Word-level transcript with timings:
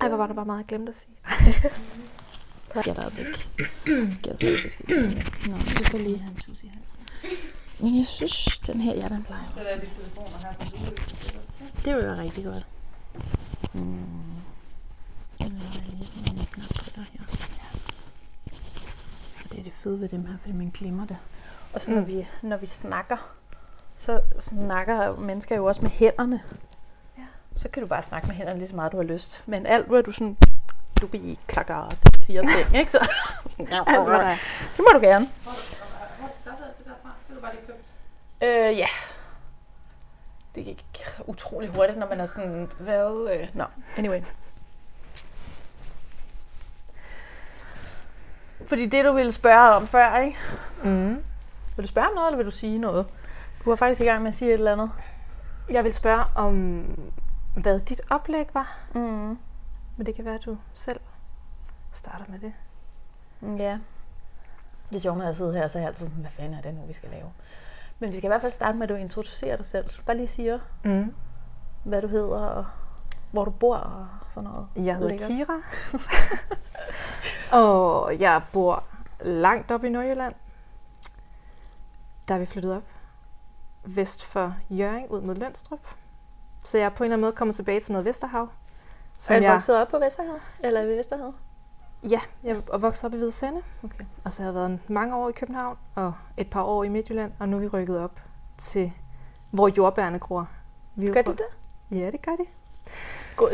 Ej, 0.00 0.08
hvor 0.08 0.16
var 0.16 0.26
der 0.26 0.34
bare 0.34 0.44
meget, 0.44 0.58
jeg 0.58 0.66
glemte 0.66 0.90
at 0.92 0.96
sige. 0.96 1.16
Det 2.74 2.82
sker 2.84 2.94
der 2.94 3.02
altså 3.02 3.20
ikke. 3.20 3.48
Det 3.86 4.14
sker 4.14 4.36
der 4.36 4.50
faktisk 4.56 4.80
ikke. 4.80 5.02
Nå, 5.48 5.56
du 5.78 5.84
kan 5.90 6.00
lige 6.00 6.18
have 6.18 6.30
en 6.30 6.36
tus 6.36 6.62
i 6.62 6.66
halsen. 6.66 6.98
Men 7.80 7.96
jeg 7.98 8.06
synes, 8.06 8.58
den 8.66 8.80
her, 8.80 8.94
ja, 8.94 9.08
den 9.08 9.22
plejer 9.24 9.42
Så 9.54 9.58
også. 9.60 9.70
er 9.74 9.78
de 9.80 9.86
telefoner 9.96 10.38
her 10.38 10.52
på 10.52 10.66
Det 11.84 11.94
vil 11.96 12.02
være 12.04 12.18
rigtig 12.18 12.44
godt. 12.44 12.66
Mm. 13.74 13.80
Den 15.38 15.58
har 15.58 15.74
jeg 15.74 15.82
lige 15.90 16.06
sådan 16.06 16.38
en 16.38 16.46
knap 16.52 16.68
på 16.68 16.90
der 16.96 17.02
her. 17.12 17.20
Ja. 17.58 17.78
Og 19.44 19.50
det 19.52 19.58
er 19.58 19.62
det 19.62 19.72
fede 19.72 20.00
ved 20.00 20.08
dem 20.08 20.26
her, 20.26 20.38
fordi 20.38 20.52
man 20.52 20.70
glemmer 20.74 21.06
det. 21.06 21.16
Og 21.72 21.80
så 21.80 21.90
når, 21.90 22.00
vi, 22.00 22.26
når 22.42 22.56
vi 22.56 22.66
snakker, 22.66 23.16
så 23.96 24.20
snakker 24.38 25.16
mennesker 25.16 25.56
jo 25.56 25.64
også 25.64 25.82
med 25.82 25.90
hænderne. 25.90 26.40
Så 27.56 27.68
kan 27.68 27.82
du 27.82 27.86
bare 27.88 28.02
snakke 28.02 28.26
med 28.26 28.34
hænderne 28.36 28.58
lige 28.58 28.68
så 28.68 28.76
meget, 28.76 28.92
du 28.92 28.96
har 28.96 29.04
lyst. 29.04 29.42
Men 29.46 29.66
alt, 29.66 29.86
hvad 29.86 30.02
du 30.02 30.12
sådan 30.12 30.36
du 31.00 31.06
bliver 31.06 31.36
klakker, 31.46 31.88
det 31.88 32.24
siger 32.24 32.40
ting, 32.42 32.76
ikke? 32.76 32.92
Så, 32.92 32.98
Alt, 33.58 33.68
hvad 33.68 34.18
der 34.18 34.24
er. 34.26 34.36
det 34.76 34.78
må 34.78 34.98
du 34.98 35.00
gerne. 35.06 35.28
Hvor 35.42 35.52
startede 36.40 36.68
det 36.78 36.86
derfra? 36.86 37.10
Det 37.28 37.36
du 37.36 37.40
bare 37.40 37.52
lige 37.52 37.66
købt. 37.66 37.86
Øh, 38.42 38.78
ja. 38.78 38.86
Det 40.54 40.64
gik 40.64 41.04
utrolig 41.26 41.70
hurtigt, 41.70 41.98
når 41.98 42.08
man 42.08 42.20
er 42.20 42.26
sådan, 42.26 42.68
hvad... 42.78 43.30
Øh, 43.40 43.48
Nå, 43.54 43.64
anyway. 43.98 44.20
Fordi 48.66 48.86
det, 48.86 49.04
du 49.04 49.12
ville 49.12 49.32
spørge 49.32 49.70
om 49.70 49.86
før, 49.86 50.18
ikke? 50.18 50.36
Mm. 50.84 51.24
Vil 51.76 51.82
du 51.82 51.86
spørge 51.88 52.08
om 52.08 52.14
noget, 52.14 52.28
eller 52.28 52.36
vil 52.36 52.46
du 52.46 52.50
sige 52.50 52.78
noget? 52.78 53.06
Du 53.64 53.70
var 53.70 53.76
faktisk 53.76 54.00
i 54.00 54.04
gang 54.04 54.22
med 54.22 54.28
at 54.28 54.34
sige 54.34 54.48
et 54.48 54.54
eller 54.54 54.72
andet. 54.72 54.90
Jeg 55.70 55.84
vil 55.84 55.94
spørge 55.94 56.24
om, 56.34 56.84
hvad 57.54 57.80
dit 57.80 58.00
oplæg 58.10 58.46
var. 58.54 58.78
Mm. 58.94 59.38
Men 59.96 60.06
det 60.06 60.14
kan 60.14 60.24
være, 60.24 60.34
at 60.34 60.44
du 60.44 60.58
selv 60.74 61.00
starter 61.92 62.24
med 62.28 62.38
det. 62.38 62.52
Ja. 63.58 63.78
Det 64.90 64.96
er 64.96 65.00
sjovt, 65.00 65.18
når 65.18 65.24
jeg 65.24 65.36
sidder 65.36 65.52
her, 65.52 65.66
så 65.66 65.78
er 65.78 65.82
jeg 65.82 65.88
altid 65.88 66.06
sådan, 66.06 66.20
hvad 66.20 66.30
fanden 66.30 66.54
er 66.54 66.62
det 66.62 66.74
nu, 66.74 66.80
vi 66.86 66.92
skal 66.92 67.10
lave? 67.10 67.32
Men 67.98 68.10
vi 68.12 68.16
skal 68.16 68.26
i 68.26 68.28
hvert 68.28 68.40
fald 68.40 68.52
starte 68.52 68.78
med, 68.78 68.82
at 68.82 68.88
du 68.88 68.94
introducerer 68.94 69.56
dig 69.56 69.66
selv. 69.66 69.88
Så 69.88 70.02
bare 70.06 70.16
lige 70.16 70.28
siger, 70.28 70.58
Mm. 70.84 71.14
hvad 71.84 72.02
du 72.02 72.08
hedder, 72.08 72.26
og 72.46 72.66
hvor 73.30 73.44
du 73.44 73.50
bor, 73.50 73.76
og 73.76 74.06
sådan 74.28 74.50
noget. 74.50 74.68
Jeg 74.76 74.96
hedder 74.96 75.08
Lækkert. 75.08 75.28
Kira. 75.28 75.60
og 77.62 78.20
jeg 78.20 78.42
bor 78.52 78.84
langt 79.20 79.70
op 79.70 79.84
i 79.84 79.88
Nordjylland. 79.88 80.34
Der 82.28 82.34
er 82.34 82.38
vi 82.38 82.46
flyttet 82.46 82.76
op 82.76 82.82
vest 83.84 84.24
for 84.24 84.54
Jørgen 84.70 85.06
ud 85.08 85.20
mod 85.20 85.34
Lønstrup. 85.34 85.80
Så 86.64 86.78
jeg 86.78 86.84
er 86.84 86.88
på 86.88 87.04
en 87.04 87.06
eller 87.06 87.14
anden 87.14 87.20
måde 87.20 87.32
kommet 87.32 87.56
tilbage 87.56 87.80
til 87.80 87.92
noget 87.92 88.04
Vesterhav. 88.04 88.48
Så 89.18 89.34
er 89.34 89.38
du 89.38 89.44
jeg, 89.44 89.52
vokset 89.52 89.76
op 89.76 89.88
på 89.88 89.98
Vesterhavet? 89.98 90.40
Eller 90.64 90.84
ved 90.84 90.96
Vesterhavet? 90.96 91.34
Ja, 92.10 92.20
jeg 92.44 92.56
er 92.72 92.78
vokset 92.78 93.04
op 93.04 93.12
i 93.14 93.16
Hvide 93.16 93.32
Sande. 93.32 93.60
Okay. 93.84 94.04
Og 94.24 94.32
så 94.32 94.42
har 94.42 94.48
jeg 94.48 94.54
været 94.54 94.78
mange 94.88 95.16
år 95.16 95.28
i 95.28 95.32
København 95.32 95.76
og 95.94 96.14
et 96.36 96.50
par 96.50 96.62
år 96.62 96.84
i 96.84 96.88
Midtjylland. 96.88 97.32
Og 97.38 97.48
nu 97.48 97.56
er 97.56 97.60
vi 97.60 97.68
rykket 97.68 97.98
op 97.98 98.12
til, 98.58 98.92
hvor 99.50 99.68
jordbærne 99.76 100.18
gror. 100.18 100.48
Vi 100.94 101.06
er 101.08 101.12
Gør 101.12 101.22
de 101.22 101.30
det? 101.30 101.44
Ja, 101.98 102.10
det 102.10 102.22
gør 102.22 102.32
de. 102.32 102.44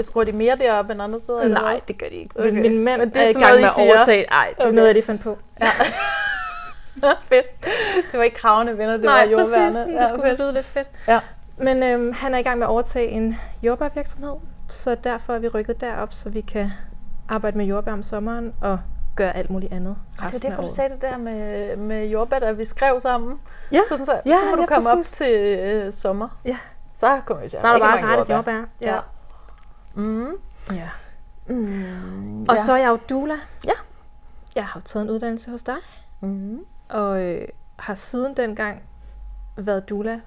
Tror 0.03 0.25
de 0.25 0.33
mere 0.33 0.57
deroppe 0.57 0.93
end 0.93 1.03
andre 1.03 1.19
steder? 1.19 1.41
eller 1.41 1.61
Nej, 1.61 1.81
det 1.89 1.99
gør 1.99 2.09
de 2.09 2.15
ikke. 2.15 2.39
Okay. 2.41 2.51
Men 2.51 2.63
min 2.63 2.79
mand 2.79 3.01
Men 3.01 3.09
det 3.09 3.17
er 3.17 3.21
er, 3.25 3.29
i 3.29 3.33
sådan 3.33 3.49
gang 3.49 3.61
med 3.61 3.69
at 3.69 3.89
overtage. 3.97 4.27
Nej, 4.31 4.49
det 4.49 4.59
er 4.59 4.65
Okay. 4.65 4.75
noget, 4.75 4.87
jeg 4.87 4.95
lige 4.95 5.05
fandt 5.05 5.23
på. 5.23 5.39
Fedt. 7.29 7.47
Det 8.13 8.19
var 8.19 8.23
ikke 8.23 8.37
kravende 8.37 8.79
venner, 8.79 8.93
det 8.93 9.05
Nej, 9.05 9.25
var 9.25 9.31
jordværende. 9.33 9.79
præcis. 9.79 9.95
Det 10.01 10.09
skulle 10.09 10.23
fedt. 10.29 10.39
lyde 10.41 10.53
lidt 10.53 10.67
fedt. 10.67 10.89
Ja. 11.09 11.21
Men 11.59 11.83
øhm, 11.83 12.13
han 12.13 12.35
er 12.35 12.39
i 12.39 12.43
gang 12.43 12.59
med 12.59 12.67
at 12.67 12.71
overtage 12.71 13.09
en 13.09 13.37
jordbærvirksomhed, 13.63 14.35
så 14.69 14.95
derfor 14.95 15.35
er 15.35 15.39
vi 15.39 15.49
rykket 15.49 15.81
derop, 15.81 16.13
så 16.13 16.31
vi 16.31 16.41
kan 16.41 16.71
arbejde 17.29 17.57
med 17.59 17.65
jordbær 17.67 17.93
om 17.93 18.03
sommeren 18.03 18.55
og 18.61 18.79
gøre 19.17 19.37
alt 19.37 19.51
muligt 19.51 19.73
andet. 19.73 19.97
Og 20.25 20.31
det 20.33 20.45
er 20.45 20.49
derfor, 20.49 20.63
du 20.63 20.69
sagde 20.69 20.91
det 20.95 21.03
der 21.03 21.17
med, 21.17 21.77
med 21.77 22.07
jordbær, 22.07 22.39
da 22.39 22.53
vi 22.53 22.65
skrev 22.65 23.01
sammen. 23.01 23.39
Ja. 23.73 23.81
Så, 23.89 23.97
så, 23.97 24.21
Ja, 24.27 24.35
så 24.41 24.47
må 24.51 24.57
du 24.57 24.61
ja, 24.63 24.67
komme 24.67 24.91
op 24.91 24.97
præcis. 24.97 25.13
til 25.13 25.59
øh, 25.59 25.93
sommer. 25.93 26.29
Ja. 26.45 26.57
Så 26.95 27.21
kommer 27.27 27.43
vi 27.43 27.49
til 27.49 27.61
Så 27.61 27.67
er 27.67 27.73
der 27.73 27.79
bare 27.79 28.01
gratis 28.01 28.31
jordbær. 28.31 28.63
Ja. 28.81 28.95
Ja. 28.95 29.01
Mm. 29.95 30.29
ja. 30.73 30.89
Mm. 31.49 32.47
Og 32.49 32.59
så 32.59 32.73
er 32.73 32.77
jeg 32.77 32.89
jo 32.89 32.99
doula. 33.09 33.35
Ja. 33.65 33.73
Jeg 34.55 34.65
har 34.65 34.81
jo 34.81 34.85
taget 34.85 35.05
en 35.05 35.11
uddannelse 35.11 35.51
hos 35.51 35.63
dig, 35.63 35.77
Mm. 36.21 36.59
og 36.89 37.21
øh, 37.23 37.49
har 37.77 37.95
siden 37.95 38.37
dengang 38.37 38.83
været 39.57 39.89
doula 39.89 40.21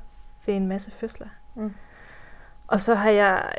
ved 0.50 0.56
en 0.58 0.68
masse 0.68 0.92
fødsler. 0.92 1.28
Mm. 1.56 1.74
Og 2.68 2.82
så 2.82 2.96
har 2.96 3.10
jeg, 3.10 3.54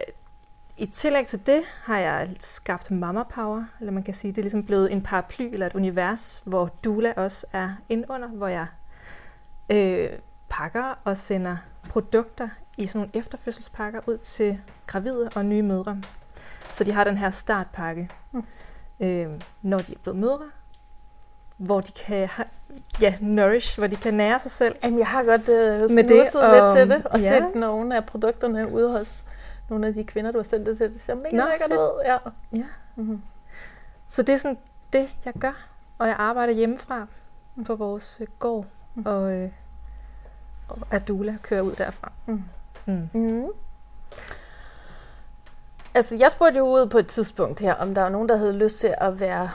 i 0.76 0.86
tillæg 0.86 1.26
til 1.26 1.46
det, 1.46 1.62
har 1.84 1.98
jeg 1.98 2.30
skabt 2.38 2.90
Mama 2.90 3.22
Power, 3.22 3.64
eller 3.80 3.92
man 3.92 4.02
kan 4.02 4.14
sige, 4.14 4.32
det 4.32 4.38
er 4.38 4.42
ligesom 4.42 4.64
blevet 4.66 4.92
en 4.92 5.02
paraply 5.02 5.42
eller 5.52 5.66
et 5.66 5.74
univers, 5.74 6.42
hvor 6.44 6.66
doula 6.84 7.12
også 7.16 7.46
er 7.52 7.70
indunder, 7.88 8.28
hvor 8.28 8.48
jeg 8.48 8.66
øh, 9.70 10.08
pakker 10.48 10.98
og 11.04 11.16
sender 11.16 11.56
produkter 11.88 12.48
i 12.76 12.86
sådan 12.86 12.98
nogle 13.00 13.18
efterfødselspakker 13.18 14.00
ud 14.06 14.18
til 14.18 14.60
gravide 14.86 15.30
og 15.36 15.44
nye 15.44 15.62
mødre. 15.62 16.00
Så 16.72 16.84
de 16.84 16.92
har 16.92 17.04
den 17.04 17.16
her 17.16 17.30
startpakke, 17.30 18.10
Mm. 18.32 18.44
øh, 19.00 19.40
når 19.62 19.78
de 19.78 19.92
er 19.92 19.98
blevet 20.02 20.18
mødre, 20.18 20.50
hvor 21.60 21.80
de 21.80 21.92
kan 21.92 22.28
ja, 23.00 23.14
nourish, 23.20 23.78
hvor 23.78 23.86
de 23.86 23.96
kan 23.96 24.14
nære 24.14 24.40
sig 24.40 24.50
selv. 24.50 24.74
Jamen, 24.84 24.98
jeg 24.98 25.06
har 25.06 25.22
godt 25.24 25.48
øh, 25.48 25.80
Med 25.80 25.88
snusset 25.88 26.08
det, 26.08 26.16
lidt 26.52 26.62
og- 26.62 26.76
til 26.76 26.90
det, 26.90 27.06
og 27.06 27.20
ja. 27.20 27.28
set 27.38 27.54
nogle 27.54 27.96
af 27.96 28.04
produkterne 28.06 28.72
ude 28.72 28.90
hos 28.98 29.24
nogle 29.68 29.86
af 29.86 29.94
de 29.94 30.04
kvinder, 30.04 30.32
du 30.32 30.38
har 30.38 30.42
sendt 30.44 30.66
det 30.66 30.76
til. 30.76 30.92
Det 30.92 31.00
ser 31.00 31.14
mega 31.14 31.36
Nå, 31.36 31.44
lækkert 31.50 31.72
ud. 31.72 32.02
Ja. 32.04 32.16
Ja. 32.52 32.64
Mm-hmm. 32.96 33.22
Så 34.08 34.22
det 34.22 34.32
er 34.32 34.36
sådan 34.36 34.58
det, 34.92 35.08
jeg 35.24 35.32
gør. 35.40 35.66
Og 35.98 36.08
jeg 36.08 36.16
arbejder 36.18 36.52
hjemmefra 36.52 37.06
på 37.66 37.74
vores 37.74 38.18
øh, 38.20 38.26
gård, 38.38 38.66
Mm. 38.94 39.02
og, 39.06 39.32
øh, 39.32 39.50
og 40.68 40.78
Adula 40.90 41.36
kører 41.42 41.60
ud 41.60 41.72
derfra. 41.72 42.12
Mm. 42.26 42.42
Mm. 42.86 43.08
Mm. 43.12 43.46
Altså, 46.00 46.16
jeg 46.16 46.30
spurgte 46.30 46.58
jo 46.58 46.64
ud 46.64 46.86
på 46.86 46.98
et 46.98 47.06
tidspunkt 47.06 47.60
her, 47.60 47.74
om 47.74 47.94
der 47.94 48.02
var 48.02 48.08
nogen, 48.08 48.28
der 48.28 48.36
havde 48.36 48.52
lyst 48.52 48.80
til 48.80 48.94
at 48.98 49.20
være 49.20 49.50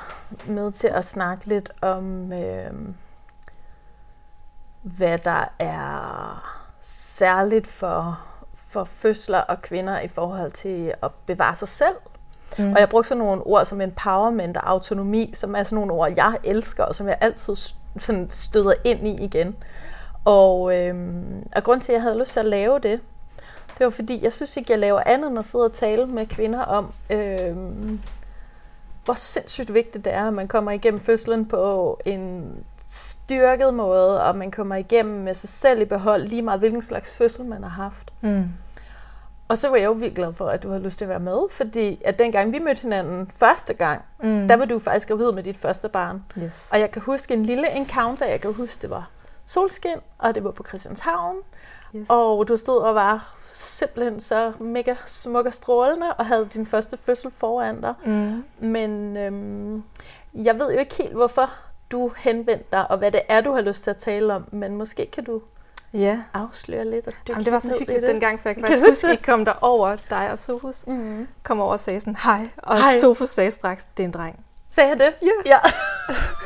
med 0.48 0.72
til 0.72 0.88
at 0.88 1.06
snakke 1.06 1.46
lidt 1.46 1.72
om, 1.82 2.34
øh, 2.34 2.72
hvad 4.82 5.18
der 5.18 5.54
er 5.60 6.62
særligt 6.80 7.68
for, 7.68 8.20
for 8.56 8.84
fødsler 8.84 9.40
og 9.40 9.62
kvinder 9.62 10.00
i 10.00 10.08
forhold 10.08 10.52
til 10.52 10.94
at 11.04 11.12
bevare 11.26 11.56
sig 11.56 11.68
selv. 11.68 11.96
Mm. 12.58 12.74
Og 12.74 12.80
jeg 12.80 12.90
brugte 12.90 13.10
sådan 13.10 13.24
nogle 13.24 13.42
ord 13.48 13.66
som 13.66 13.82
empowerment 13.82 14.58
og 14.58 14.70
autonomi, 14.70 15.32
som 15.34 15.56
er 15.56 15.64
sådan 15.64 15.76
nogle 15.76 15.94
ord, 15.94 16.14
jeg 16.16 16.38
elsker, 16.44 16.84
og 16.84 16.96
som 16.96 17.08
jeg 17.08 17.18
altid 17.22 17.56
sådan 18.00 18.28
støder 18.32 18.74
ind 18.84 19.08
i 19.08 19.24
igen. 19.24 19.56
Og, 20.26 20.78
øhm, 20.78 21.48
og 21.56 21.64
grund 21.64 21.82
til, 21.82 21.92
at 21.92 21.96
jeg 21.96 22.02
havde 22.02 22.20
lyst 22.20 22.32
til 22.32 22.40
at 22.40 22.46
lave 22.46 22.80
det, 22.80 23.02
det 23.78 23.84
var 23.86 23.90
fordi, 23.90 24.24
jeg 24.24 24.34
synes 24.34 24.58
ikke, 24.58 24.72
jeg 24.72 24.80
laver 24.80 25.02
andet 25.06 25.30
end 25.30 25.40
at 25.40 25.46
sidde 25.46 25.66
og 25.66 25.74
tale 25.74 26.06
med 26.06 26.28
kvinder 26.28 26.62
om, 26.62 26.92
øhm, 27.10 28.00
hvor 29.06 29.14
sindssygt 29.14 29.74
vigtigt 29.74 30.06
det 30.06 30.14
er, 30.14 30.28
at 30.28 30.34
man 30.34 30.48
kommer 30.48 30.72
igennem 30.72 31.00
fødslen 31.00 31.46
på 31.46 32.00
en 32.06 32.54
styrket 32.88 33.74
måde, 33.74 34.24
og 34.24 34.36
man 34.36 34.52
kommer 34.52 34.76
igennem 34.76 35.20
med 35.24 35.34
sig 35.34 35.50
selv 35.50 35.82
i 35.82 35.86
behold, 35.86 36.24
lige 36.28 36.42
meget 36.42 36.60
hvilken 36.60 36.82
slags 36.82 37.16
fødsel 37.18 37.46
man 37.46 37.64
har 37.64 37.70
haft. 37.70 38.14
Mm. 38.22 38.44
Og 39.48 39.58
så 39.58 39.70
var 39.70 39.76
jeg 39.76 39.86
jo 39.86 39.92
virkelig 39.92 40.16
glad 40.16 40.34
for, 40.34 40.48
at 40.48 40.64
du 40.64 40.70
havde 40.70 40.84
lyst 40.84 40.98
til 40.98 41.06
at 41.06 41.10
være 41.10 41.20
med, 41.20 41.40
fordi 41.52 42.02
at 42.06 42.20
dengang 42.20 42.52
vi 42.52 42.60
mødte 42.60 42.82
hinanden 42.82 43.32
første 43.34 43.74
gang, 43.74 44.02
Mm. 44.24 44.48
der 44.48 44.56
var 44.56 44.66
du 44.66 44.80
faktisk 44.80 45.08
gravid 45.10 45.32
med 45.32 45.44
dit 45.44 45.58
første 45.58 45.90
barn. 45.90 46.24
yes. 46.38 46.70
Og 46.74 46.80
jeg 46.80 46.92
kan 46.92 47.02
huske 47.02 47.34
en 47.34 47.44
lille 47.44 47.72
encounter, 47.72 48.26
jeg 48.26 48.42
kan 48.42 48.54
huske, 48.54 48.82
det 48.82 48.90
var 48.90 49.10
solskin, 49.46 49.96
og 50.18 50.36
det 50.36 50.44
var 50.44 50.52
på 50.52 50.64
Christianshavn, 50.68 51.36
yes. 51.96 52.08
og 52.10 52.48
du 52.48 52.58
stod 52.58 52.78
og 52.82 52.96
var 52.96 53.36
simpelthen 53.60 54.20
så 54.20 54.52
mega 54.60 54.96
smuk 55.06 55.46
og 55.46 55.54
strålende, 55.54 56.08
og 56.18 56.26
havde 56.26 56.50
din 56.54 56.66
første 56.66 56.98
fødsel 56.98 57.32
foran 57.32 57.82
dig. 57.82 57.94
mm. 58.06 58.44
Men 58.60 59.18
øhm, 59.18 59.84
jeg 60.34 60.60
ved 60.60 60.72
jo 60.74 60.80
ikke 60.80 60.96
helt, 60.96 61.14
hvorfor 61.14 61.50
du 61.92 62.12
henvendte 62.18 62.66
dig, 62.72 62.92
og 62.92 62.98
hvad 62.98 63.12
det 63.12 63.22
er, 63.30 63.42
du 63.42 63.52
har 63.54 63.62
lyst 63.62 63.84
til 63.84 63.90
at 63.90 63.98
tale 63.98 64.34
om, 64.34 64.46
men 64.52 64.76
måske 64.78 65.06
kan 65.14 65.24
du 65.24 65.42
Ja. 65.94 66.20
afsløre 66.34 66.86
lidt 66.86 67.08
og 67.08 67.14
dykke 67.14 67.32
Jamen, 67.32 67.46
det 67.46 67.54
var 67.54 67.60
så 67.60 67.70
hyggeligt 67.80 68.02
det. 68.02 68.10
dengang, 68.10 68.40
for 68.40 68.50
jeg 68.50 68.56
kan 68.56 68.64
Kan 68.64 68.74
faktisk 68.74 68.86
du 69.04 69.08
huske, 69.08 69.08
at 69.08 69.14
I 69.14 69.32
kom 69.32 69.46
der 69.46 69.54
over 69.62 69.96
dig 70.10 70.32
og 70.32 70.40
Sofus. 70.40 70.88
Mm. 70.88 71.28
Kom 71.44 71.62
over 71.62 71.72
og 71.72 71.80
sagde 71.80 72.00
sådan, 72.00 72.16
hej. 72.24 72.50
Og 72.58 72.78
Hej. 72.78 72.98
Sofus 73.02 73.30
sagde 73.30 73.52
straks, 73.52 73.86
det 73.98 74.04
er 74.04 74.08
en 74.08 74.14
dreng. 74.14 74.46
Sagde 74.70 74.90
jeg 74.90 75.00
det? 75.00 75.14
Ja. 75.22 75.28
ja. 75.46 75.58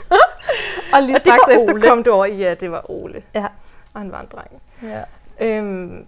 Og 0.93 1.01
lige 1.01 1.15
Og 1.15 1.19
straks 1.19 1.47
efter 1.49 1.73
Ole. 1.73 1.81
kom 1.87 2.03
du 2.03 2.11
over, 2.11 2.25
ja, 2.25 2.53
det 2.53 2.71
var 2.71 2.91
Ole. 2.91 3.23
Ja. 3.35 3.47
Og 3.93 4.01
han 4.01 4.11
var 4.11 4.21
en 4.21 4.27
dreng. 4.31 4.61
ja. 4.83 5.01
Øhm, 5.41 6.07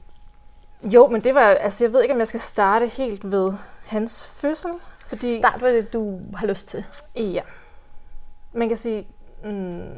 jo, 0.83 1.07
men 1.07 1.21
det 1.21 1.35
var, 1.35 1.41
altså 1.41 1.83
jeg 1.83 1.93
ved 1.93 2.01
ikke, 2.01 2.13
om 2.13 2.19
jeg 2.19 2.27
skal 2.27 2.39
starte 2.39 2.87
helt 2.87 3.31
ved 3.31 3.53
hans 3.85 4.27
fødsel. 4.27 4.71
Fordi, 4.99 5.39
Start 5.39 5.61
med 5.61 5.73
det, 5.75 5.93
du 5.93 6.19
har 6.35 6.47
lyst 6.47 6.67
til. 6.67 6.85
Ja. 7.15 7.41
Man 8.53 8.67
kan 8.67 8.77
sige, 8.77 9.07
mm, 9.43 9.93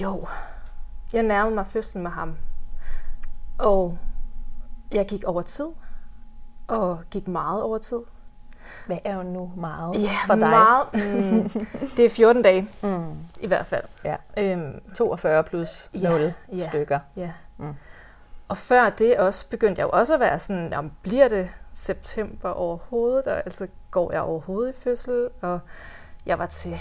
jo, 0.00 0.26
jeg 1.12 1.22
nærmede 1.22 1.54
mig 1.54 1.66
fødslen 1.66 2.02
med 2.02 2.10
ham. 2.10 2.36
Og 3.58 3.98
jeg 4.92 5.06
gik 5.06 5.24
over 5.24 5.42
tid, 5.42 5.68
og 6.66 7.02
gik 7.10 7.28
meget 7.28 7.62
over 7.62 7.78
tid. 7.78 8.00
Hvad 8.86 8.98
er 9.04 9.14
jo 9.16 9.22
nu 9.22 9.52
meget 9.56 10.02
Ja, 10.02 10.10
for 10.26 10.34
dig? 10.34 10.48
meget. 10.48 10.86
Mm, 10.94 11.50
det 11.96 12.04
er 12.04 12.10
14 12.10 12.42
dage 12.42 12.68
Mm. 12.82 13.14
i 13.40 13.46
hvert 13.46 13.66
fald. 13.66 13.84
Ja. 14.04 14.16
Øhm, 14.36 14.80
42 14.94 15.44
plus 15.44 15.90
Ja, 15.94 16.08
0 16.10 16.32
ja. 16.52 16.68
stykker. 16.68 16.98
ja. 17.16 17.32
Mm. 17.56 17.74
Og 18.48 18.56
før 18.56 18.90
det 18.90 19.16
også 19.18 19.50
begyndte 19.50 19.80
jeg 19.80 19.86
jo 19.86 19.90
også 19.98 20.14
at 20.14 20.20
være 20.20 20.38
sådan, 20.38 20.74
om 20.74 20.92
bliver 21.02 21.28
det 21.28 21.50
september 21.74 22.48
overhovedet, 22.48 23.26
og 23.26 23.36
altså 23.36 23.66
går 23.90 24.12
jeg 24.12 24.20
overhovedet 24.20 24.72
i 24.72 24.80
fødsel, 24.80 25.28
og 25.42 25.60
jeg 26.26 26.38
var 26.38 26.46
til 26.46 26.76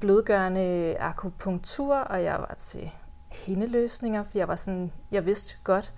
blødgørende 0.00 0.96
akupunktur, 1.00 1.96
og 1.96 2.22
jeg 2.22 2.36
var 2.38 2.54
til 2.58 2.90
hindeløsninger, 3.32 4.24
for 4.24 4.38
jeg 4.38 4.48
var 4.48 4.56
sådan, 4.56 4.92
jeg 5.10 5.26
vidste 5.26 5.54
godt, 5.64 5.92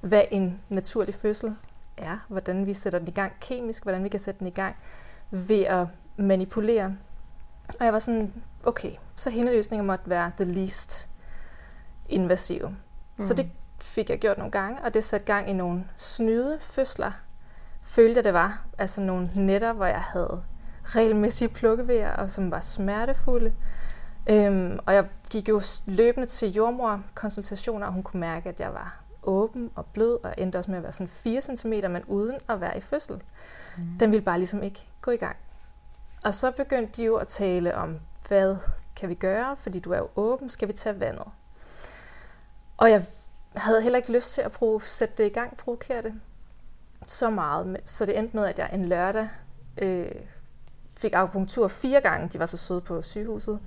hvad 0.00 0.22
en 0.30 0.60
naturlig 0.68 1.14
fødsel 1.14 1.56
er, 1.96 2.26
hvordan 2.28 2.66
vi 2.66 2.74
sætter 2.74 2.98
den 2.98 3.08
i 3.08 3.10
gang 3.10 3.32
kemisk, 3.40 3.82
hvordan 3.82 4.04
vi 4.04 4.08
kan 4.08 4.20
sætte 4.20 4.38
den 4.38 4.46
i 4.46 4.50
gang 4.50 4.76
ved 5.30 5.60
at 5.60 5.86
manipulere. 6.16 6.96
Og 7.80 7.84
jeg 7.84 7.92
var 7.92 7.98
sådan, 7.98 8.32
okay, 8.64 8.92
så 9.14 9.30
hindeløsninger 9.30 9.84
måtte 9.84 10.10
være 10.10 10.32
the 10.40 10.52
least 10.52 11.08
invasive. 12.08 12.68
Mm. 12.68 12.76
Så 13.18 13.34
det 13.34 13.50
fik 13.80 14.10
jeg 14.10 14.18
gjort 14.18 14.38
nogle 14.38 14.52
gange, 14.52 14.82
og 14.84 14.94
det 14.94 15.04
satte 15.04 15.26
gang 15.26 15.50
i 15.50 15.52
nogle 15.52 15.84
snyde 15.96 16.58
fødsler. 16.60 17.12
Følte 17.82 18.16
jeg, 18.16 18.24
det 18.24 18.32
var. 18.32 18.64
Altså 18.78 19.00
nogle 19.00 19.30
nætter, 19.34 19.72
hvor 19.72 19.86
jeg 19.86 20.00
havde 20.00 20.42
regelmæssige 20.84 21.48
plukkevejer, 21.48 22.12
og 22.12 22.30
som 22.30 22.50
var 22.50 22.60
smertefulde. 22.60 23.52
Øhm, 24.26 24.78
og 24.86 24.94
jeg 24.94 25.06
gik 25.30 25.48
jo 25.48 25.62
løbende 25.86 26.26
til 26.26 26.52
jordmor-konsultationer, 26.52 27.86
og 27.86 27.92
hun 27.92 28.02
kunne 28.02 28.20
mærke, 28.20 28.48
at 28.48 28.60
jeg 28.60 28.74
var 28.74 29.05
åben 29.26 29.70
og 29.74 29.86
blød, 29.86 30.18
og 30.24 30.34
endte 30.38 30.56
også 30.56 30.70
med 30.70 30.78
at 30.78 30.82
være 30.82 30.92
sådan 30.92 31.08
4 31.08 31.40
cm, 31.40 31.72
men 31.72 32.04
uden 32.06 32.38
at 32.48 32.60
være 32.60 32.76
i 32.76 32.80
fødsel. 32.80 33.22
Mm. 33.78 33.84
Den 34.00 34.10
ville 34.10 34.24
bare 34.24 34.38
ligesom 34.38 34.62
ikke 34.62 34.86
gå 35.00 35.10
i 35.10 35.16
gang. 35.16 35.36
Og 36.24 36.34
så 36.34 36.50
begyndte 36.50 36.92
de 36.96 37.04
jo 37.04 37.16
at 37.16 37.28
tale 37.28 37.74
om, 37.74 38.00
hvad 38.28 38.56
kan 38.96 39.08
vi 39.08 39.14
gøre, 39.14 39.56
fordi 39.56 39.78
du 39.78 39.92
er 39.92 39.98
jo 39.98 40.08
åben, 40.16 40.48
skal 40.48 40.68
vi 40.68 40.72
tage 40.72 41.00
vandet? 41.00 41.26
Og 42.76 42.90
jeg 42.90 43.04
havde 43.56 43.82
heller 43.82 43.96
ikke 43.96 44.12
lyst 44.12 44.32
til 44.32 44.42
at 44.42 44.52
prøve, 44.52 44.82
sætte 44.84 45.14
det 45.18 45.30
i 45.30 45.32
gang, 45.32 45.56
provokere 45.56 46.02
det 46.02 46.14
så 47.06 47.30
meget. 47.30 47.76
Så 47.84 48.06
det 48.06 48.18
endte 48.18 48.36
med, 48.36 48.46
at 48.46 48.58
jeg 48.58 48.70
en 48.72 48.86
lørdag 48.86 49.28
øh, 49.78 50.12
fik 50.96 51.12
akupunktur 51.14 51.68
fire 51.68 52.00
gange. 52.00 52.28
De 52.28 52.38
var 52.38 52.46
så 52.46 52.56
søde 52.56 52.80
på 52.80 53.02
sygehuset. 53.02 53.60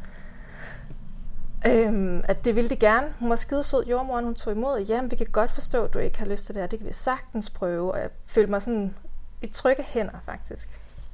Øhm, 1.68 2.24
at 2.24 2.46
det 2.46 2.56
ville 2.56 2.70
de 2.70 2.76
gerne. 2.76 3.08
Hun 3.20 3.30
var 3.30 3.36
skide 3.36 3.64
sød, 3.64 3.86
jordmoren, 3.86 4.26
hun 4.26 4.36
tog 4.36 4.54
imod. 4.54 4.80
Jamen, 4.80 5.12
vi 5.12 5.16
kan 5.16 5.28
godt 5.32 5.52
forstå, 5.52 5.84
at 5.84 5.94
du 5.94 6.00
ikke 6.00 6.20
har 6.20 6.26
lyst 6.26 6.46
til 6.46 6.56
det 6.56 6.62
her. 6.62 6.68
Det 6.68 6.80
kan 6.80 6.88
vi 6.88 6.94
sagtens 6.94 7.50
prøve. 7.50 7.92
Og 7.92 8.00
jeg 8.00 8.10
følte 8.26 8.52
mig 8.52 8.62
sådan 8.62 8.96
i 9.42 9.48
trygge 9.48 9.84
hænder, 9.84 10.20
faktisk. 10.26 10.70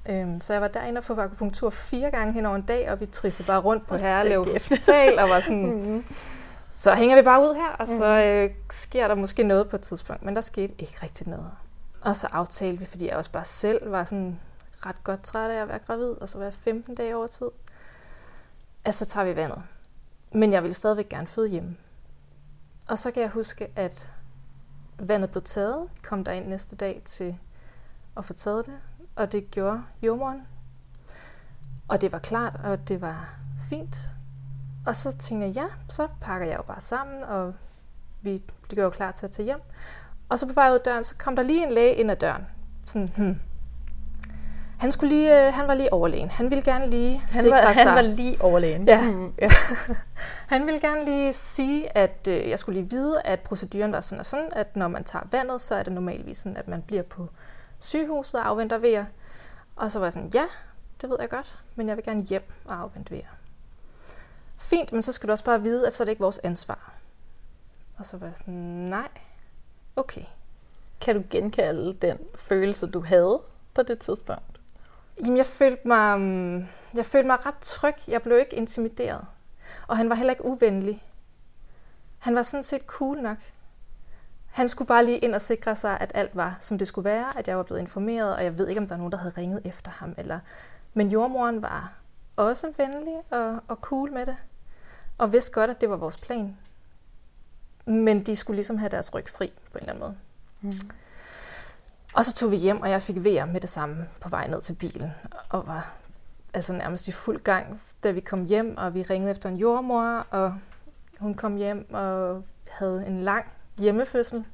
Øhm, 0.10 0.42
så 0.42 0.54
jeg 0.54 0.62
var 0.62 0.68
derinde 0.68 1.00
og 1.00 1.04
få 1.04 1.16
akupunktur 1.20 1.70
fire 1.70 2.12
gange 2.12 2.34
hen 2.34 2.46
over 2.46 2.56
en 2.56 2.62
dag, 2.62 2.92
og 2.92 3.00
vi 3.00 3.06
trissede 3.06 3.48
bare 3.48 3.60
rundt 3.60 3.88
på 3.88 3.96
Herlev 3.98 4.46
Hospital, 4.54 5.20
og 5.20 5.30
var 5.30 5.40
sådan, 5.40 6.06
så 6.72 6.94
hænger 6.96 7.16
vi 7.16 7.22
bare 7.22 7.42
ud 7.42 7.56
her, 7.56 7.76
og 7.80 7.88
så 7.88 8.06
øh, 8.06 8.50
sker 8.70 9.08
der 9.08 9.16
måske 9.16 9.44
noget 9.44 9.70
på 9.70 9.76
et 9.76 9.82
tidspunkt. 9.82 10.24
Men 10.24 10.36
der 10.36 10.42
skete 10.42 10.74
ikke 10.80 10.98
rigtig 11.04 11.28
noget. 11.28 11.52
Og 12.02 12.16
så 12.16 12.28
aftalte 12.32 12.80
vi, 12.80 12.86
fordi 12.86 13.08
jeg 13.08 13.16
også 13.16 13.32
bare 13.32 13.46
selv 13.46 13.92
var 13.92 14.04
sådan 14.04 14.40
ret 14.86 15.04
godt 15.04 15.24
træt 15.24 15.52
af 15.52 15.62
at 15.62 15.68
være 15.68 15.80
gravid, 15.88 16.12
og 16.22 16.30
så 16.30 16.38
var 16.38 16.46
jeg 16.46 16.54
15 16.54 16.96
dage 16.96 17.16
over 17.16 17.28
tid, 17.28 17.48
at 18.86 18.96
så 18.96 19.06
tager 19.06 19.26
vi 19.26 19.36
vandet. 19.36 19.64
Men 20.36 20.54
jeg 20.54 20.64
ville 20.64 20.74
stadigvæk 20.74 21.10
gerne 21.10 21.28
føde 21.28 21.50
hjemme. 21.50 21.78
Og 22.88 23.00
så 23.00 23.12
kan 23.12 23.22
jeg 23.22 23.30
huske, 23.30 23.68
at 23.76 24.12
vandet 25.00 25.30
blev 25.30 25.44
taget, 25.44 25.90
kom 26.04 26.24
der 26.24 26.32
ind 26.32 26.48
næste 26.48 26.76
dag 26.76 27.02
til 27.06 27.38
at 28.18 28.26
få 28.26 28.34
taget 28.34 28.66
det, 28.66 28.74
og 29.16 29.32
det 29.32 29.52
gjorde 29.52 29.84
jordmoren. 30.02 30.42
Og 31.88 32.02
det 32.02 32.12
var 32.12 32.20
klart, 32.20 32.60
og 32.64 32.88
det 32.88 33.02
var 33.02 33.38
fint. 33.70 33.98
Og 34.86 34.96
så 34.96 35.18
tænkte 35.18 35.48
jeg, 35.48 35.56
ja, 35.56 35.66
så 35.90 36.08
pakker 36.22 36.48
jeg 36.48 36.58
jo 36.58 36.64
bare 36.64 36.82
sammen, 36.82 37.24
og 37.24 37.54
vi 38.22 38.44
blev 38.70 38.84
jo 38.84 38.90
klar 38.90 39.12
til 39.12 39.26
at 39.26 39.32
tage 39.32 39.46
hjem. 39.46 39.62
Og 40.30 40.40
så 40.40 40.48
på 40.48 40.54
vej 40.54 40.70
ud 40.70 40.76
af 40.76 40.82
døren, 40.86 41.04
så 41.04 41.16
kom 41.18 41.36
der 41.36 41.44
lige 41.44 41.68
en 41.68 41.74
læge 41.74 41.96
ind 41.96 42.12
ad 42.12 42.16
døren. 42.16 42.46
Sådan, 42.86 43.12
hmm. 43.18 43.40
Han, 44.86 44.92
skulle 44.92 45.16
lige, 45.16 45.48
øh, 45.48 45.54
han 45.54 45.68
var 45.68 45.74
lige 45.74 45.94
overlægen. 45.94 46.32
Han 46.32 46.50
ville 46.50 46.64
gerne 46.64 46.90
lige 46.90 47.18
Han 47.18 47.30
sikre 47.30 47.52
var, 47.52 47.74
sig. 47.74 47.84
han 47.84 47.96
var 47.96 48.02
lige 48.02 48.38
overlægen. 48.42 48.88
Ja. 48.88 49.12
Mm. 49.12 49.34
ja. 49.42 49.50
Han 50.54 50.66
ville 50.66 50.80
gerne 50.80 51.06
lige 51.06 51.34
sige, 51.34 51.98
at 51.98 52.28
øh, 52.28 52.50
jeg 52.50 52.60
skulle 52.60 52.82
lige 52.82 52.90
vide, 52.90 53.22
at 53.22 53.40
proceduren 53.40 53.92
var 53.92 54.02
sådan 54.02 54.20
og 54.20 54.26
sådan, 54.26 54.50
at 54.52 54.76
når 54.76 54.88
man 54.88 55.04
tager 55.04 55.26
vandet, 55.32 55.62
så 55.62 55.76
er 55.76 55.84
det 55.84 55.94
normalvis 55.94 56.38
sådan, 56.38 56.58
at 56.58 56.68
man 56.68 56.82
bliver 56.82 57.04
på 57.04 57.30
sygehuset 57.80 58.40
og 58.40 58.48
afventer 58.48 58.78
vejer. 58.78 59.06
Og 59.76 59.92
så 59.92 60.00
var 60.00 60.06
jeg 60.06 60.14
sådan, 60.14 60.32
ja, 60.34 60.46
det 61.02 61.10
ved 61.10 61.18
jeg 61.20 61.30
godt, 61.30 61.60
men 61.76 61.88
jeg 61.88 61.96
vil 61.96 62.06
gerne 62.06 62.22
hjem 62.22 62.44
og 62.66 62.82
afvente 62.82 63.12
vejer. 63.12 63.36
Fint, 64.58 64.94
men 64.94 65.02
så 65.02 65.12
skal 65.12 65.28
du 65.28 65.32
også 65.32 65.44
bare 65.44 65.62
vide, 65.62 65.88
at 65.88 65.94
så 65.94 66.04
er 66.04 66.06
det 66.06 66.12
ikke 66.12 66.22
vores 66.22 66.40
ansvar. 66.40 66.94
Og 67.98 68.06
så 68.06 68.18
var 68.18 68.28
jeg 68.28 68.36
sådan, 68.38 68.54
nej, 68.54 69.08
okay. 69.96 70.24
Kan 71.02 71.16
du 71.16 71.24
genkalde 71.30 71.94
den 71.94 72.18
følelse, 72.36 72.88
du 72.88 73.02
havde 73.02 73.40
på 73.74 73.84
det 73.84 74.00
tidspunkt? 74.00 74.55
Jamen, 75.20 75.38
jeg 75.38 75.46
følte 75.46 75.88
mig, 75.88 76.20
mm, 76.20 76.58
jeg 76.94 77.06
følte 77.06 77.28
mig 77.28 77.46
ret 77.46 77.58
tryg. 77.62 77.96
Jeg 78.08 78.22
blev 78.22 78.40
ikke 78.40 78.56
intimideret. 78.56 79.26
Og 79.88 79.98
han 79.98 80.10
var 80.10 80.16
heller 80.16 80.34
ikke 80.34 80.46
uvenlig. 80.46 81.04
Han 82.20 82.36
var 82.36 82.44
sådan 82.44 82.64
set 82.64 82.82
cool 82.82 83.22
nok. 83.22 83.38
Han 84.46 84.70
skulle 84.70 84.88
bare 84.88 85.06
lige 85.06 85.18
ind 85.18 85.36
og 85.36 85.42
sikre 85.42 85.76
sig, 85.76 85.98
at 86.00 86.12
alt 86.16 86.36
var, 86.36 86.58
som 86.60 86.78
det 86.78 86.88
skulle 86.88 87.06
være, 87.06 87.38
at 87.38 87.48
jeg 87.48 87.58
var 87.58 87.64
blevet 87.64 87.82
informeret, 87.82 88.36
og 88.36 88.44
jeg 88.44 88.58
ved 88.58 88.68
ikke, 88.68 88.82
om 88.82 88.88
der 88.88 88.96
er 88.96 88.98
nogen, 88.98 89.12
der 89.12 89.18
havde 89.18 89.34
ringet 89.38 89.62
efter 89.66 89.92
ham. 89.92 90.16
Eller... 90.18 90.40
Men 90.94 91.10
jordmoren 91.10 91.62
var 91.62 91.94
også 92.36 92.74
venlig 92.78 93.16
og, 93.30 93.60
og 93.68 93.76
cool 93.76 94.12
med 94.12 94.26
det, 94.26 94.36
og 95.18 95.34
vidste 95.34 95.52
godt, 95.52 95.70
at 95.70 95.82
det 95.82 95.90
var 95.90 95.96
vores 95.96 96.18
plan. 96.18 96.58
Men 97.86 98.24
de 98.24 98.36
skulle 98.36 98.56
ligesom 98.56 98.78
have 98.78 98.90
deres 98.90 99.14
ryg 99.14 99.30
fri 99.30 99.54
på 99.72 99.78
en 99.78 99.80
eller 99.80 99.94
anden 99.94 100.02
måde. 100.02 100.18
Mm. 100.62 100.72
Og 102.16 102.26
så 102.26 102.34
tog 102.34 102.52
vi 102.52 102.58
hjem, 102.58 102.82
og 102.82 102.90
jeg 102.90 103.02
fik 103.02 103.24
vejr 103.24 103.46
med 103.46 103.62
det 103.62 103.70
samme 103.70 104.08
på 104.22 104.30
vej 104.30 104.48
ned 104.48 104.62
til 104.62 104.74
bilen, 104.74 105.12
og 105.50 105.68
var 105.68 105.96
altså 106.54 106.74
nærmest 106.74 107.08
i 107.08 107.12
fuld 107.12 107.40
gang, 107.40 107.82
da 108.04 108.12
vi 108.12 108.20
kom 108.20 108.46
hjem, 108.46 108.78
og 108.78 108.94
vi 108.94 109.02
ringede 109.02 109.32
efter 109.32 109.50
en 109.50 109.58
jordmor, 109.58 110.28
og 110.30 110.54
hun 111.20 111.34
kom 111.34 111.56
hjem 111.56 111.94
og 111.94 112.44
havde 112.70 113.08
en 113.08 113.24
lang 113.24 113.52
hjemmefødsel, 113.78 114.46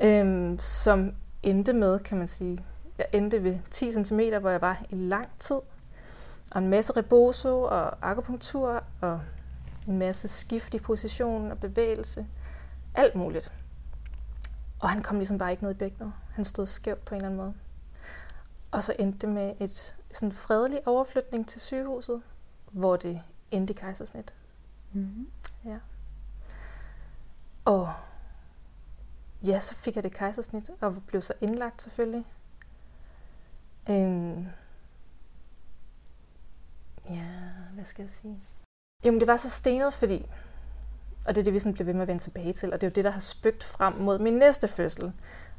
øhm, 0.00 0.58
som 0.58 1.12
endte 1.42 1.72
med, 1.72 1.98
kan 1.98 2.18
man 2.18 2.28
sige, 2.28 2.64
jeg 2.98 3.06
endte 3.12 3.44
ved 3.44 3.58
10 3.70 4.04
cm, 4.04 4.20
hvor 4.40 4.50
jeg 4.50 4.60
var 4.60 4.82
i 4.90 4.94
lang 4.94 5.28
tid, 5.38 5.60
og 6.54 6.62
en 6.62 6.68
masse 6.68 6.92
reboso 6.96 7.62
og 7.62 8.10
akupunktur, 8.10 8.82
og 9.00 9.20
en 9.88 9.98
masse 9.98 10.28
skift 10.28 10.74
i 10.74 10.78
position 10.78 11.50
og 11.50 11.58
bevægelse, 11.58 12.26
alt 12.94 13.14
muligt. 13.14 13.52
Og 14.82 14.90
han 14.90 15.02
kom 15.02 15.16
ligesom 15.16 15.38
bare 15.38 15.50
ikke 15.50 15.62
ned 15.62 15.70
i 15.70 15.74
bækkenet. 15.74 16.12
Han 16.30 16.44
stod 16.44 16.66
skævt 16.66 17.04
på 17.04 17.14
en 17.14 17.16
eller 17.16 17.28
anden 17.28 17.40
måde. 17.40 17.54
Og 18.70 18.84
så 18.84 18.96
endte 18.98 19.18
det 19.18 19.28
med 19.28 19.54
et 19.60 19.94
sådan 20.12 20.32
fredelig 20.32 20.88
overflytning 20.88 21.48
til 21.48 21.60
sygehuset, 21.60 22.22
hvor 22.70 22.96
det 22.96 23.22
endte 23.50 23.74
i 23.74 23.76
kejsersnit. 23.76 24.34
Mm. 24.92 25.28
Ja. 25.64 25.78
Og 27.64 27.92
ja, 29.44 29.60
så 29.60 29.74
fik 29.74 29.96
jeg 29.96 30.04
det 30.04 30.12
kejsersnit, 30.12 30.70
og 30.80 31.02
blev 31.06 31.22
så 31.22 31.34
indlagt 31.40 31.82
selvfølgelig. 31.82 32.24
Øhm. 33.90 34.46
Ja, 37.10 37.28
hvad 37.74 37.84
skal 37.84 38.02
jeg 38.02 38.10
sige? 38.10 38.40
Jo, 39.04 39.10
men 39.10 39.20
det 39.20 39.28
var 39.28 39.36
så 39.36 39.50
stenet, 39.50 39.94
fordi 39.94 40.26
og 41.28 41.34
det 41.34 41.40
er 41.40 41.44
det, 41.44 41.52
vi 41.52 41.58
sådan 41.58 41.72
bliver 41.72 41.84
ved 41.84 41.94
med 41.94 42.02
at 42.02 42.08
vende 42.08 42.22
tilbage 42.22 42.52
til. 42.52 42.72
Og 42.72 42.80
det 42.80 42.86
er 42.86 42.90
jo 42.90 42.94
det, 42.94 43.04
der 43.04 43.10
har 43.10 43.20
spøgt 43.20 43.64
frem 43.64 43.94
mod 43.94 44.18
min 44.18 44.32
næste 44.34 44.68
fødsel. 44.68 45.12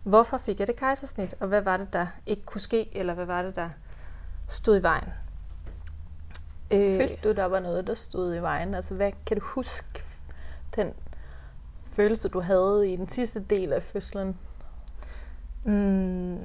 Hvorfor 0.03 0.37
fik 0.37 0.59
jeg 0.59 0.67
det 0.67 0.75
kejsersnit? 0.75 1.35
Og 1.39 1.47
hvad 1.47 1.61
var 1.61 1.77
det, 1.77 1.93
der 1.93 2.07
ikke 2.25 2.41
kunne 2.43 2.61
ske? 2.61 2.97
Eller 2.97 3.13
hvad 3.13 3.25
var 3.25 3.41
det, 3.41 3.55
der 3.55 3.69
stod 4.47 4.79
i 4.79 4.83
vejen? 4.83 5.09
Øh, 6.71 6.97
Følte 6.97 7.17
du, 7.23 7.31
der 7.35 7.45
var 7.45 7.59
noget, 7.59 7.87
der 7.87 7.93
stod 7.95 8.35
i 8.35 8.39
vejen? 8.41 8.73
Altså, 8.73 8.95
hvad 8.95 9.11
kan 9.25 9.37
du 9.39 9.45
huske 9.45 10.03
den 10.75 10.93
følelse, 11.83 12.29
du 12.29 12.39
havde 12.39 12.91
i 12.93 12.95
den 12.95 13.07
sidste 13.09 13.39
del 13.39 13.73
af 13.73 13.83
fødslen? 13.83 14.37
Mm, 15.63 16.37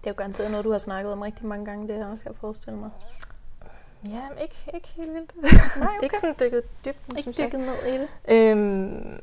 Det 0.00 0.06
er 0.06 0.10
jo 0.10 0.14
garanteret 0.16 0.50
noget, 0.50 0.64
du 0.64 0.70
har 0.70 0.78
snakket 0.78 1.12
om 1.12 1.20
rigtig 1.20 1.46
mange 1.46 1.64
gange, 1.64 1.88
det 1.88 1.96
her, 1.96 2.06
kan 2.06 2.18
jeg 2.26 2.36
forestille 2.36 2.78
mig. 2.78 2.90
Ja, 4.08 4.42
ikke, 4.42 4.70
ikke 4.74 4.88
helt 4.88 5.14
vildt. 5.14 5.32
Nej, 5.76 5.88
okay. 5.88 6.02
ikke 6.02 6.18
sådan 6.18 6.36
dykket 6.40 6.62
dybt, 6.84 7.18
Ikke 7.18 7.42
dykket 7.42 7.60
ned 7.60 7.86
i 7.86 7.98
det. 7.98 8.08
Øhm, 8.28 9.20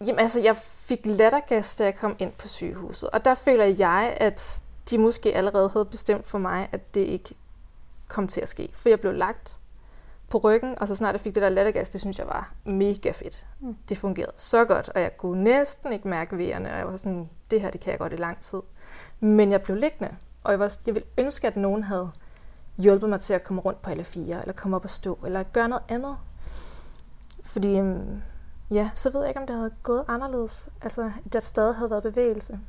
jamen 0.00 0.18
altså, 0.18 0.40
jeg 0.40 0.56
fik 0.56 1.06
lattergas, 1.06 1.74
da 1.74 1.84
jeg 1.84 1.96
kom 1.96 2.16
ind 2.18 2.32
på 2.32 2.48
sygehuset. 2.48 3.10
Og 3.10 3.24
der 3.24 3.34
føler 3.34 3.64
jeg, 3.64 4.16
at 4.20 4.62
de 4.90 4.98
måske 4.98 5.34
allerede 5.34 5.70
havde 5.72 5.84
bestemt 5.84 6.26
for 6.26 6.38
mig, 6.38 6.68
at 6.72 6.94
det 6.94 7.00
ikke 7.00 7.34
kom 8.08 8.28
til 8.28 8.40
at 8.40 8.48
ske. 8.48 8.70
For 8.72 8.88
jeg 8.88 9.00
blev 9.00 9.12
lagt 9.12 9.58
på 10.28 10.38
ryggen, 10.38 10.78
og 10.78 10.88
så 10.88 10.94
snart 10.94 11.12
jeg 11.12 11.20
fik 11.20 11.34
det 11.34 11.42
der 11.42 11.48
lattergas, 11.48 11.88
det 11.88 12.00
synes 12.00 12.18
jeg 12.18 12.26
var 12.26 12.52
mega 12.64 13.10
fedt. 13.10 13.46
Mm. 13.60 13.76
Det 13.88 13.98
fungerede 13.98 14.32
så 14.36 14.64
godt, 14.64 14.88
og 14.88 15.00
jeg 15.00 15.16
kunne 15.16 15.44
næsten 15.44 15.92
ikke 15.92 16.08
mærke 16.08 16.38
vejerne, 16.38 16.72
og 16.72 16.78
jeg 16.78 16.86
var 16.86 16.96
sådan, 16.96 17.28
det 17.50 17.60
her, 17.60 17.70
det 17.70 17.80
kan 17.80 17.90
jeg 17.90 17.98
godt 17.98 18.12
i 18.12 18.16
lang 18.16 18.40
tid. 18.40 18.60
Men 19.20 19.52
jeg 19.52 19.62
blev 19.62 19.76
liggende, 19.76 20.16
Og 20.44 20.52
jeg, 20.52 20.58
var, 20.60 20.76
jeg 20.86 20.94
ville 20.94 21.08
ønske, 21.18 21.46
at 21.46 21.56
nogen 21.56 21.82
havde 21.82 22.10
hjulpet 22.78 23.08
mig 23.08 23.20
til 23.20 23.34
at 23.34 23.44
komme 23.44 23.62
rundt 23.62 23.82
på 23.82 23.90
alle 23.90 24.04
fire, 24.04 24.40
eller 24.40 24.52
komme 24.52 24.76
op 24.76 24.84
og 24.84 24.90
stå, 24.90 25.18
eller 25.24 25.42
gøre 25.42 25.68
noget 25.68 25.82
andet. 25.88 26.16
Fordi, 27.44 27.78
øhm, 27.78 28.22
ja, 28.70 28.90
så 28.94 29.10
ved 29.10 29.20
jeg 29.20 29.28
ikke, 29.28 29.40
om 29.40 29.46
det 29.46 29.56
havde 29.56 29.74
gået 29.82 30.04
anderledes. 30.08 30.68
Altså, 30.82 31.12
at 31.26 31.32
der 31.32 31.40
stadig 31.40 31.74
havde 31.74 31.90
været 31.90 32.02
bevægelse. 32.02 32.60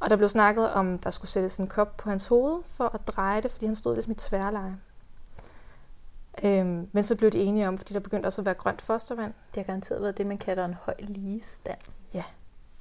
Og 0.00 0.10
der 0.10 0.16
blev 0.16 0.28
snakket 0.28 0.70
om, 0.70 0.98
der 0.98 1.10
skulle 1.10 1.30
sættes 1.30 1.58
en 1.58 1.66
kop 1.66 1.96
på 1.96 2.08
hans 2.08 2.26
hoved 2.26 2.62
for 2.66 2.84
at 2.94 3.08
dreje 3.08 3.40
det, 3.40 3.50
fordi 3.50 3.66
han 3.66 3.76
stod 3.76 3.94
ligesom 3.94 4.12
i 4.12 4.14
tværleje. 4.14 4.74
Øhm, 6.44 6.88
men 6.92 7.04
så 7.04 7.16
blev 7.16 7.30
de 7.30 7.38
enige 7.38 7.68
om, 7.68 7.78
fordi 7.78 7.94
der 7.94 8.00
begyndte 8.00 8.26
også 8.26 8.40
at 8.40 8.46
være 8.46 8.54
grønt 8.54 8.82
fostervand. 8.82 9.34
Det 9.54 9.56
har 9.56 9.64
garanteret 9.66 10.02
været 10.02 10.18
det, 10.18 10.26
man 10.26 10.38
kalder 10.38 10.64
en 10.64 10.74
høj 10.74 10.94
ligestand. 10.98 11.78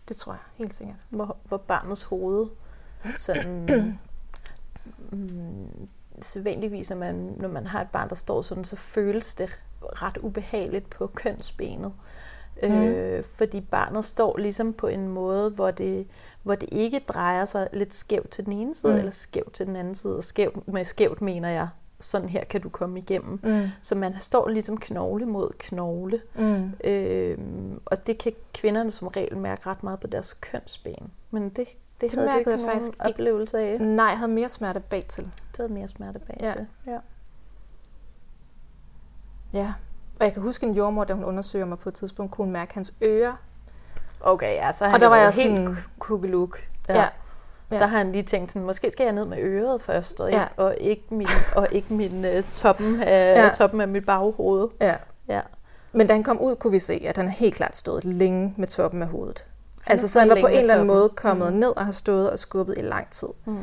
Det 0.07 0.17
tror 0.17 0.31
jeg, 0.31 0.41
helt 0.53 0.73
sikkert. 0.73 0.95
Hvor, 1.09 1.37
hvor 1.43 1.57
barnets 1.57 2.03
hoved 2.03 2.47
sådan... 3.15 3.65
mm, 5.11 5.89
sædvanligvis, 6.21 6.89
når 6.89 6.97
man, 6.97 7.33
når 7.37 7.47
man 7.49 7.67
har 7.67 7.81
et 7.81 7.87
barn, 7.93 8.09
der 8.09 8.15
står 8.15 8.41
sådan, 8.41 8.63
så 8.63 8.75
føles 8.75 9.35
det 9.35 9.59
ret 9.81 10.17
ubehageligt 10.17 10.89
på 10.89 11.07
kønsbenet. 11.07 11.91
Mm. 12.63 12.69
Øh, 12.83 13.23
fordi 13.23 13.61
barnet 13.61 14.05
står 14.05 14.37
ligesom 14.37 14.73
på 14.73 14.87
en 14.87 15.07
måde, 15.07 15.49
hvor 15.49 15.71
det, 15.71 16.07
hvor 16.43 16.55
det 16.55 16.69
ikke 16.71 16.99
drejer 17.07 17.45
sig 17.45 17.67
lidt 17.73 17.93
skævt 17.93 18.29
til 18.29 18.45
den 18.45 18.53
ene 18.53 18.75
side, 18.75 18.91
Mm. 18.91 18.97
eller 18.97 19.11
skævt 19.11 19.53
til 19.53 19.65
den 19.67 19.75
anden 19.75 19.95
side. 19.95 20.17
Og 20.17 20.23
skævt, 20.23 20.67
med 20.67 20.85
skævt 20.85 21.21
mener 21.21 21.49
jeg, 21.49 21.67
sådan 21.99 22.29
her 22.29 22.43
kan 22.43 22.61
du 22.61 22.69
komme 22.69 22.99
igennem. 22.99 23.39
Mm. 23.43 23.67
Så 23.81 23.95
man 23.95 24.13
står 24.19 24.47
ligesom 24.47 24.77
knogle 24.77 25.25
mod 25.25 25.49
knogle. 25.59 26.21
Mm. 26.35 26.71
Øh, 26.83 27.37
og 27.85 28.07
det 28.07 28.17
kan 28.17 28.33
kvinderne 28.53 28.91
som 28.91 29.07
regel 29.07 29.37
mærke 29.37 29.67
ret 29.69 29.83
meget 29.83 29.99
på 29.99 30.07
deres 30.07 30.33
kønsben. 30.33 31.11
Men 31.31 31.43
det, 31.43 31.55
det, 31.57 31.67
Det 32.01 32.11
havde 32.13 32.25
mærkede 32.27 32.39
ikke 32.39 32.51
jeg 32.65 32.73
faktisk 32.73 32.91
ikke. 32.91 33.05
oplevelse 33.05 33.59
af. 33.59 33.81
Nej, 33.81 34.05
jeg 34.05 34.17
havde 34.17 34.31
mere 34.31 34.49
smerte 34.49 34.79
bag 34.79 35.05
havde 35.57 35.73
mere 35.73 35.87
smerte 35.87 36.19
bag 36.19 36.37
Ja. 36.39 36.53
til. 36.53 36.67
Ja. 36.87 36.97
Ja. 39.53 39.73
Og 40.19 40.25
jeg 40.25 40.33
kan 40.33 40.41
huske 40.41 40.65
en 40.65 40.73
jordmor, 40.73 41.03
da 41.03 41.13
hun 41.13 41.23
undersøger 41.23 41.65
mig 41.65 41.79
på 41.79 41.89
et 41.89 41.95
tidspunkt, 41.95 42.31
kunne 42.31 42.45
hun 42.45 42.53
mærke 42.53 42.73
hans 42.73 42.93
ører. 43.03 43.33
Okay, 44.21 44.55
ja, 44.55 44.71
så 44.73 44.85
Og 44.85 44.91
han 44.91 45.01
der 45.01 45.07
var 45.07 45.15
jeg 45.17 45.25
helt 45.25 45.35
sådan- 45.35 45.77
kukkeluk. 45.99 46.59
Ja. 46.89 47.07
Ja. 47.71 47.77
Så 47.79 47.85
har 47.85 47.97
han 47.97 48.11
lige 48.11 48.23
tænkt 48.23 48.51
sådan, 48.51 48.65
måske 48.65 48.91
skal 48.91 49.03
jeg 49.03 49.13
ned 49.13 49.25
med 49.25 49.37
øret 49.41 49.81
først, 49.81 50.19
og, 50.19 50.31
Ja. 50.31 50.41
ikke, 50.43 50.53
og 50.59 50.75
ikke 50.79 51.03
min, 51.09 51.27
og 51.55 51.67
ikke 51.71 51.93
min 51.93 52.25
uh, 52.25 52.31
toppen, 52.55 53.01
af, 53.03 53.35
Ja. 53.35 53.43
ja. 53.45 53.49
toppen 53.53 53.81
af 53.81 53.87
mit 53.87 54.05
baghoved. 54.05 54.67
Ja. 54.81 54.95
Ja. 55.27 55.41
Men 55.91 56.07
da 56.07 56.13
han 56.13 56.23
kom 56.23 56.39
ud, 56.41 56.55
kunne 56.55 56.71
vi 56.71 56.79
se, 56.79 57.03
at 57.07 57.17
han 57.17 57.29
helt 57.29 57.55
klart 57.55 57.75
stået 57.75 58.05
længe 58.05 58.53
med 58.57 58.67
toppen 58.67 59.01
af 59.01 59.07
hovedet. 59.07 59.45
Han 59.83 59.91
altså, 59.91 60.07
så 60.07 60.19
han 60.19 60.29
var 60.29 60.37
på 60.41 60.47
en 60.47 60.53
eller 60.59 60.73
anden 60.73 60.87
måde 60.87 61.09
kommet 61.09 61.53
Mm. 61.53 61.59
ned 61.59 61.73
og 61.77 61.85
har 61.85 61.91
stået 61.91 62.29
og 62.31 62.39
skubbet 62.39 62.77
i 62.77 62.81
lang 62.81 63.11
tid. 63.11 63.27
Mm. 63.45 63.57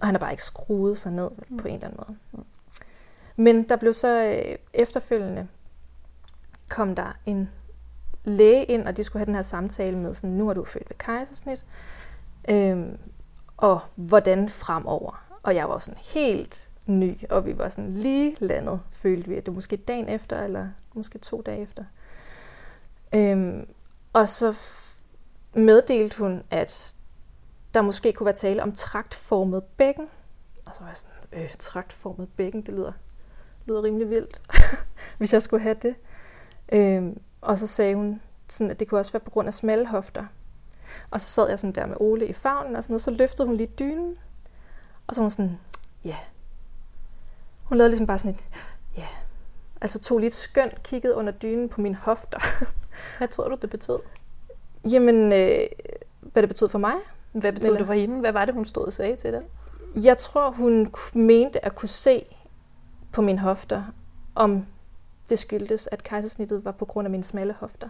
Og 0.00 0.06
han 0.06 0.14
har 0.14 0.18
bare 0.20 0.30
ikke 0.30 0.44
skruet 0.44 0.98
sig 0.98 1.12
ned 1.12 1.30
mm. 1.48 1.56
på 1.56 1.68
en 1.68 1.74
eller 1.74 1.86
anden 1.86 2.04
måde. 2.08 2.18
Mm. 2.32 2.44
Men 3.36 3.68
der 3.68 3.76
blev 3.76 3.92
så 3.92 4.24
øh, 4.24 4.56
efterfølgende, 4.72 5.48
kom 6.68 6.94
der 6.94 7.16
en 7.26 7.50
læge 8.24 8.64
ind, 8.64 8.88
og 8.88 8.96
de 8.96 9.04
skulle 9.04 9.20
have 9.20 9.26
den 9.26 9.34
her 9.34 9.42
samtale 9.42 9.98
med, 9.98 10.14
sådan, 10.14 10.30
nu 10.30 10.48
er 10.48 10.54
du 10.54 10.64
født 10.64 10.90
ved 10.90 10.96
kejsersnit, 10.98 11.64
øhm, 12.48 12.98
og 13.56 13.80
hvordan 13.94 14.48
fremover. 14.48 15.24
Og 15.42 15.54
jeg 15.54 15.68
var 15.68 15.78
sådan 15.78 16.00
helt 16.14 16.68
ny, 16.86 17.28
og 17.30 17.46
vi 17.46 17.58
var 17.58 17.68
sådan 17.68 17.94
lige 17.94 18.36
landet, 18.40 18.80
følte 18.92 19.28
vi, 19.28 19.36
at 19.36 19.46
det 19.46 19.54
måske 19.54 19.76
dagen 19.76 20.08
efter, 20.08 20.42
eller 20.42 20.68
måske 20.94 21.18
to 21.18 21.42
dage 21.46 21.62
efter. 21.62 21.84
Øhm, 23.14 23.66
og 24.12 24.28
så 24.28 24.54
meddelte 25.54 26.18
hun, 26.18 26.42
at 26.50 26.94
der 27.74 27.82
måske 27.82 28.12
kunne 28.12 28.24
være 28.24 28.34
tale 28.34 28.62
om 28.62 28.72
traktformet 28.72 29.64
bækken. 29.64 30.08
Og 30.66 30.74
så 30.74 30.80
var 30.80 30.86
jeg 30.88 30.96
sådan, 30.96 31.42
øh, 31.42 31.54
traktformet 31.58 32.28
bækken, 32.36 32.62
det 32.62 32.74
lyder, 32.74 32.92
lyder 33.66 33.82
rimelig 33.82 34.10
vildt, 34.10 34.42
hvis 35.18 35.32
jeg 35.32 35.42
skulle 35.42 35.62
have 35.62 35.76
det. 35.82 35.94
Øhm, 36.72 37.20
og 37.40 37.58
så 37.58 37.66
sagde 37.66 37.94
hun, 37.94 38.22
sådan, 38.48 38.70
at 38.70 38.80
det 38.80 38.88
kunne 38.88 39.00
også 39.00 39.12
være 39.12 39.20
på 39.20 39.30
grund 39.30 39.48
af 39.48 39.54
smalle 39.54 39.86
hofter. 39.86 40.24
Og 41.10 41.20
så 41.20 41.26
sad 41.26 41.48
jeg 41.48 41.58
sådan 41.58 41.74
der 41.74 41.86
med 41.86 41.96
Ole 42.00 42.26
i 42.26 42.32
favnen 42.32 42.76
og 42.76 42.84
sådan 42.84 42.92
noget, 42.92 43.02
så 43.02 43.10
løftede 43.10 43.48
hun 43.48 43.56
lige 43.56 43.72
dynen. 43.78 44.16
Og 45.06 45.14
så 45.14 45.20
var 45.20 45.24
hun 45.24 45.30
sådan, 45.30 45.58
ja. 46.04 46.08
Yeah. 46.08 46.18
Hun 47.62 47.78
lavede 47.78 47.90
ligesom 47.90 48.06
bare 48.06 48.18
sådan 48.18 48.32
et, 48.32 48.44
ja. 48.96 49.00
Yeah. 49.00 49.10
Altså 49.80 49.98
tog 49.98 50.18
lige 50.18 50.28
et 50.28 50.34
skønt, 50.34 50.82
kiggede 50.82 51.14
under 51.14 51.32
dynen 51.32 51.68
på 51.68 51.80
mine 51.80 51.96
hofter. 51.96 52.38
Hvad 53.18 53.28
tror 53.28 53.48
du, 53.48 53.56
det 53.62 53.70
betød? 53.70 53.98
Jamen, 54.90 55.32
øh, 55.32 55.66
hvad 56.20 56.42
det 56.42 56.48
betød 56.48 56.68
for 56.68 56.78
mig? 56.78 56.94
Hvad 57.32 57.52
betød 57.52 57.66
Eller- 57.66 57.78
det 57.78 57.86
for 57.86 57.94
hende? 57.94 58.20
Hvad 58.20 58.32
var 58.32 58.44
det, 58.44 58.54
hun 58.54 58.64
stod 58.64 58.84
og 58.86 58.92
sagde 58.92 59.16
til 59.16 59.32
dig? 59.32 59.42
Jeg 60.04 60.18
tror, 60.18 60.50
hun 60.50 60.92
mente 61.14 61.64
at 61.64 61.74
kunne 61.74 61.88
se 61.88 62.24
på 63.12 63.22
mine 63.22 63.38
hofter, 63.38 63.84
om 64.34 64.66
det 65.28 65.38
skyldtes, 65.38 65.88
at 65.92 66.02
kejsersnittet 66.02 66.64
var 66.64 66.72
på 66.72 66.84
grund 66.84 67.06
af 67.06 67.10
mine 67.10 67.24
smalle 67.24 67.52
hofter. 67.52 67.88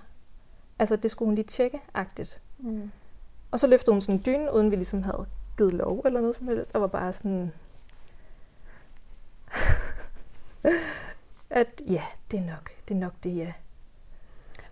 Altså, 0.79 0.97
det 0.97 1.11
skulle 1.11 1.27
hun 1.27 1.35
lige 1.35 1.45
tjekke-agtigt. 1.47 2.41
Mm. 2.59 2.91
Og 3.51 3.59
så 3.61 3.67
løftede 3.67 3.93
hun 3.95 4.01
sådan 4.01 4.15
en 4.15 4.23
dyne, 4.27 4.55
uden 4.55 4.71
vi 4.71 4.77
ligesom 4.77 5.03
havde 5.03 5.27
givet 5.59 5.73
lov 5.73 6.03
eller 6.05 6.21
noget 6.21 6.37
som 6.37 6.49
helst, 6.49 6.75
og 6.75 6.81
var 6.81 6.87
bare 6.87 7.13
sådan... 7.13 7.53
at 11.51 11.67
ja, 11.87 12.03
det 12.31 12.39
er 12.39 12.45
nok, 12.45 12.71
det 12.89 12.95
er 12.95 12.99
nok 12.99 13.13
det, 13.23 13.37
ja. 13.37 13.53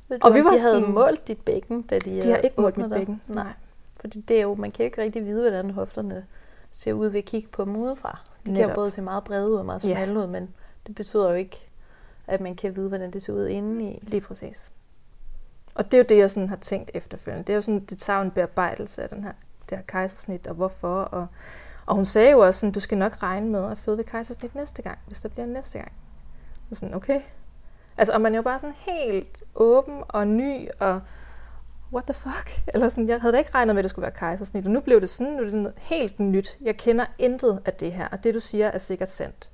Ved 0.08 0.18
du, 0.18 0.26
Og 0.26 0.34
vi 0.34 0.38
var 0.38 0.50
de 0.50 0.58
havde 0.58 0.60
sådan- 0.80 0.92
målt 0.92 1.28
dit 1.28 1.40
bækken, 1.44 1.82
da 1.82 1.98
de, 1.98 2.22
De 2.22 2.30
har 2.30 2.38
øh, 2.38 2.44
ikke 2.44 2.60
målt 2.60 2.72
åbnede 2.78 2.88
mit 2.88 2.98
dig? 2.98 3.06
bækken. 3.06 3.22
Nej. 3.26 3.52
Fordi 4.00 4.20
det 4.20 4.36
er 4.38 4.42
jo, 4.42 4.54
man 4.54 4.70
kan 4.72 4.82
jo 4.82 4.84
ikke 4.84 5.02
rigtig 5.02 5.24
vide, 5.26 5.40
hvordan 5.40 5.70
hofterne 5.70 6.26
ser 6.70 6.92
ud 6.92 7.06
ved 7.08 7.18
at 7.18 7.24
kigge 7.24 7.48
på 7.48 7.64
dem 7.64 7.76
udefra. 7.76 8.18
De 8.38 8.44
kan 8.44 8.52
Netop. 8.54 8.70
jo 8.70 8.74
både 8.74 8.90
se 8.90 9.02
meget 9.02 9.24
brede 9.24 9.50
ud 9.50 9.54
og 9.56 9.64
meget 9.66 9.84
Ja. 9.84 9.94
smalle 9.96 10.20
ud, 10.20 10.26
men 10.26 10.48
det 10.86 10.94
betyder 10.94 11.28
jo 11.28 11.34
ikke, 11.34 11.68
at 12.26 12.40
man 12.40 12.56
kan 12.56 12.76
vide, 12.76 12.88
hvordan 12.88 13.10
det 13.10 13.22
ser 13.22 13.32
ud 13.32 13.46
indeni. 13.46 13.98
Lige 14.02 14.20
præcis. 14.20 14.72
Og 15.74 15.84
det 15.84 15.94
er 15.94 15.98
jo 15.98 16.04
det, 16.08 16.18
jeg 16.18 16.30
sådan 16.30 16.48
har 16.48 16.56
tænkt 16.56 16.90
efterfølgende. 16.94 17.44
Det 17.46 17.52
er 17.52 17.54
jo 17.56 17.60
sådan, 17.62 17.80
det 17.80 17.98
tager 17.98 18.20
en 18.20 18.30
bearbejdelse 18.30 19.02
af 19.02 19.08
den 19.08 19.22
her, 19.24 19.32
det 19.70 19.78
her 19.78 19.84
kejsersnit, 19.84 20.46
og 20.46 20.54
hvorfor. 20.54 21.00
Og, 21.00 21.26
og 21.86 21.94
hun 21.94 22.04
sagde 22.04 22.30
jo 22.30 22.38
også 22.38 22.60
sådan, 22.60 22.72
du 22.72 22.80
skal 22.80 22.98
nok 22.98 23.22
regne 23.22 23.48
med 23.50 23.70
at 23.70 23.78
føde 23.78 23.96
ved 23.96 24.04
kejsersnit 24.04 24.54
næste 24.54 24.82
gang, 24.82 24.98
hvis 25.06 25.20
der 25.20 25.28
bliver 25.28 25.46
næste 25.46 25.78
gang. 25.78 25.92
Og 26.70 26.76
sådan, 26.76 26.94
okay. 26.94 27.20
Altså, 27.96 28.12
og 28.12 28.20
man 28.20 28.32
er 28.32 28.36
jo 28.38 28.42
bare 28.42 28.58
sådan 28.58 28.74
helt 28.78 29.42
åben 29.54 30.02
og 30.08 30.26
ny, 30.26 30.68
og 30.80 31.00
what 31.92 32.04
the 32.04 32.14
fuck? 32.14 32.50
Eller 32.74 32.88
sådan, 32.88 33.08
jeg 33.08 33.20
havde 33.20 33.32
da 33.32 33.38
ikke 33.38 33.54
regnet 33.54 33.74
med, 33.74 33.80
at 33.80 33.84
det 33.84 33.90
skulle 33.90 34.02
være 34.02 34.16
kejsersnit, 34.18 34.64
og 34.64 34.70
nu 34.70 34.80
blev 34.80 35.00
det 35.00 35.08
sådan, 35.08 35.32
nu 35.32 35.38
er 35.38 35.44
det 35.44 35.54
noget 35.54 35.78
helt 35.78 36.20
nyt. 36.20 36.58
Jeg 36.60 36.76
kender 36.76 37.06
intet 37.18 37.62
af 37.64 37.72
det 37.72 37.92
her, 37.92 38.08
og 38.08 38.24
det 38.24 38.34
du 38.34 38.40
siger 38.40 38.66
er 38.66 38.78
sikkert 38.78 39.10
sandt. 39.10 39.50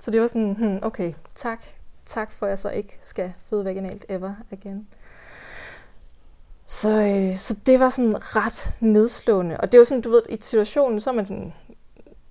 Så 0.00 0.10
det 0.10 0.20
var 0.20 0.26
sådan, 0.26 0.52
hmm, 0.52 0.78
okay, 0.82 1.12
tak. 1.34 1.64
Tak 2.06 2.32
for, 2.32 2.46
at 2.46 2.50
jeg 2.50 2.58
så 2.58 2.70
ikke 2.70 2.98
skal 3.02 3.32
føde 3.50 3.64
vaginalt 3.64 4.04
ever 4.08 4.34
igen. 4.50 4.88
Så, 6.66 6.90
øh, 6.90 7.36
så 7.36 7.56
det 7.66 7.80
var 7.80 7.90
sådan 7.90 8.14
ret 8.16 8.74
nedslående. 8.80 9.56
Og 9.56 9.72
det 9.72 9.78
var 9.78 9.84
sådan, 9.84 10.00
du 10.00 10.10
ved, 10.10 10.22
i 10.28 10.36
situationen, 10.40 11.00
så 11.00 11.10
er 11.10 11.14
man 11.14 11.26
sådan, 11.26 11.52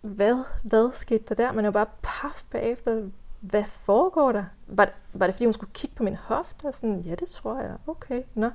hvad, 0.01 0.43
hvad 0.63 0.91
skete 0.93 1.23
der 1.29 1.35
der? 1.35 1.51
Man 1.51 1.65
er 1.65 1.67
jo 1.67 1.71
bare 1.71 1.85
paf 2.01 2.43
bagefter. 2.51 3.01
Hvad 3.39 3.63
foregår 3.63 4.31
der? 4.31 4.43
Var, 4.67 4.89
var 5.13 5.25
det, 5.25 5.35
fordi 5.35 5.45
hun 5.45 5.53
skulle 5.53 5.73
kigge 5.73 5.95
på 5.95 6.03
min 6.03 6.15
hofte? 6.15 6.65
Og 6.65 6.75
sådan, 6.75 6.99
ja, 6.99 7.15
det 7.15 7.27
tror 7.27 7.61
jeg. 7.61 7.77
Okay, 7.87 8.23
nå. 8.35 8.49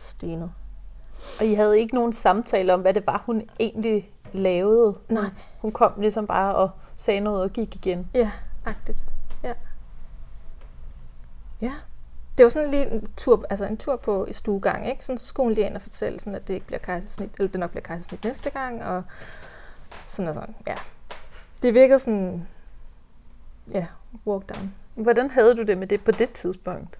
Stenet. 0.00 0.52
Og 1.40 1.46
I 1.46 1.54
havde 1.54 1.80
ikke 1.80 1.94
nogen 1.94 2.12
samtale 2.12 2.74
om, 2.74 2.80
hvad 2.80 2.94
det 2.94 3.06
var, 3.06 3.22
hun 3.26 3.48
egentlig 3.58 4.10
lavede. 4.32 4.98
Nej. 5.08 5.30
Hun 5.58 5.72
kom 5.72 5.92
ligesom 5.98 6.26
bare 6.26 6.54
og 6.54 6.70
sagde 6.96 7.20
noget 7.20 7.42
og 7.42 7.50
gik 7.50 7.74
igen. 7.74 8.10
Ja, 8.14 8.30
agtigt. 8.64 9.04
Ja. 9.42 9.52
Ja. 11.60 11.72
Det 12.38 12.44
var 12.44 12.50
sådan 12.50 12.70
lige 12.70 12.90
en 12.90 13.08
tur, 13.16 13.44
altså 13.50 13.66
en 13.66 13.76
tur 13.76 13.96
på 13.96 14.26
i 14.26 14.32
stuegang, 14.32 14.88
ikke? 14.88 15.04
Sådan, 15.04 15.18
så 15.18 15.26
skulle 15.26 15.44
hun 15.44 15.52
lige 15.52 15.66
ind 15.66 15.76
og 15.76 15.82
fortælle, 15.82 16.20
sådan, 16.20 16.34
at 16.34 16.48
det 16.48 16.54
ikke 16.54 16.66
bliver 16.66 16.78
kejsersnit, 16.78 17.30
eller 17.38 17.50
det 17.50 17.60
nok 17.60 17.70
bliver 17.70 17.82
kejsersnit 17.82 18.24
næste 18.24 18.50
gang, 18.50 18.84
og 18.84 19.02
sådan 20.06 20.28
og 20.28 20.34
sådan, 20.34 20.54
ja. 20.66 20.74
Det 21.62 21.74
virkede 21.74 21.98
sådan, 21.98 22.48
ja, 23.72 23.86
walk 24.26 24.48
down. 24.48 24.74
Hvordan 24.94 25.30
havde 25.30 25.56
du 25.56 25.62
det 25.62 25.78
med 25.78 25.86
det 25.86 26.04
på 26.04 26.10
det 26.10 26.32
tidspunkt? 26.32 26.98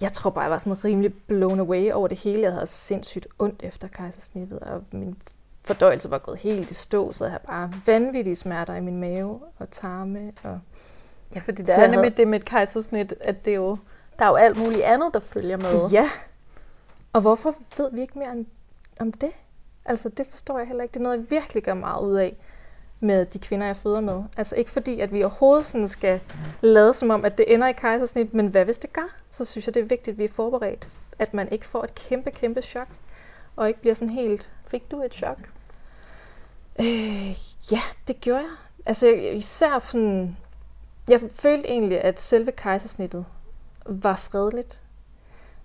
Jeg 0.00 0.12
tror 0.12 0.30
bare, 0.30 0.42
jeg 0.42 0.50
var 0.50 0.58
sådan 0.58 0.84
rimelig 0.84 1.14
blown 1.26 1.60
away 1.60 1.92
over 1.92 2.08
det 2.08 2.18
hele. 2.18 2.42
Jeg 2.42 2.52
havde 2.52 2.66
sindssygt 2.66 3.26
ondt 3.38 3.62
efter 3.62 3.88
kejsersnittet, 3.88 4.58
og 4.58 4.82
min 4.92 5.16
fordøjelse 5.64 6.10
var 6.10 6.18
gået 6.18 6.38
helt 6.38 6.70
i 6.70 6.74
stå, 6.74 7.12
så 7.12 7.24
jeg 7.24 7.30
havde 7.32 7.42
bare 7.46 7.72
vanvittige 7.86 8.36
smerter 8.36 8.74
i 8.74 8.80
min 8.80 9.00
mave 9.00 9.40
og 9.58 9.70
tarme. 9.70 10.32
Og 10.42 10.60
Ja, 11.34 11.40
fordi 11.40 11.62
Så 11.62 11.66
det 11.66 11.78
er 11.78 11.82
nemlig 11.82 11.98
havde- 12.10 12.16
det 12.16 12.28
med 12.28 12.38
et 12.40 12.44
kejsersnit, 12.44 13.14
at 13.20 13.44
det 13.44 13.50
er 13.50 13.54
jo, 13.54 13.76
der 14.18 14.24
er 14.24 14.28
jo 14.28 14.34
alt 14.34 14.58
muligt 14.58 14.82
andet, 14.82 15.14
der 15.14 15.20
følger 15.20 15.56
med. 15.56 15.88
Ja. 15.92 16.08
Og 17.12 17.20
hvorfor 17.20 17.54
ved 17.76 17.90
vi 17.92 18.00
ikke 18.00 18.18
mere 18.18 18.28
om- 18.30 18.46
om 19.00 19.12
det? 19.12 19.30
Altså, 19.84 20.08
det 20.08 20.26
forstår 20.30 20.58
jeg 20.58 20.66
heller 20.66 20.82
ikke. 20.82 20.92
Det 20.92 21.00
er 21.00 21.02
noget, 21.02 21.16
jeg 21.16 21.30
virkelig 21.30 21.62
gør 21.62 21.74
meget 21.74 22.04
ud 22.04 22.14
af 22.14 22.36
med 23.02 23.24
de 23.24 23.38
kvinder, 23.38 23.66
jeg 23.66 23.76
føder 23.76 24.00
med. 24.00 24.22
Altså 24.36 24.56
ikke 24.56 24.70
fordi, 24.70 25.00
at 25.00 25.12
vi 25.12 25.22
overhovedet 25.22 25.66
sådan 25.66 25.88
skal 25.88 26.20
lade 26.60 26.94
som 26.94 27.10
om, 27.10 27.24
at 27.24 27.38
det 27.38 27.54
ender 27.54 27.68
i 27.68 27.72
kejsersnit, 27.72 28.34
men 28.34 28.46
hvad 28.46 28.64
hvis 28.64 28.78
det 28.78 28.92
gør? 28.92 29.16
Så 29.30 29.44
synes 29.44 29.66
jeg, 29.66 29.74
det 29.74 29.80
er 29.80 29.84
vigtigt, 29.84 30.14
at 30.14 30.18
vi 30.18 30.24
er 30.24 30.28
forberedt. 30.28 30.88
At 31.18 31.34
man 31.34 31.52
ikke 31.52 31.66
får 31.66 31.84
et 31.84 31.94
kæmpe, 31.94 32.30
kæmpe 32.30 32.62
chok, 32.62 32.88
og 33.56 33.68
ikke 33.68 33.80
bliver 33.80 33.94
sådan 33.94 34.10
helt... 34.10 34.52
Fik 34.66 34.90
du 34.90 35.02
et 35.02 35.14
chok? 35.14 35.38
Øh, 36.80 37.30
ja, 37.72 37.80
det 38.08 38.20
gjorde 38.20 38.40
jeg. 38.40 38.56
Altså 38.86 39.06
især 39.32 39.78
sådan... 39.78 40.36
Jeg 41.08 41.20
følte 41.32 41.68
egentlig, 41.68 42.00
at 42.00 42.20
selve 42.20 42.52
kejsersnittet 42.52 43.24
var 43.86 44.16
fredeligt. 44.16 44.82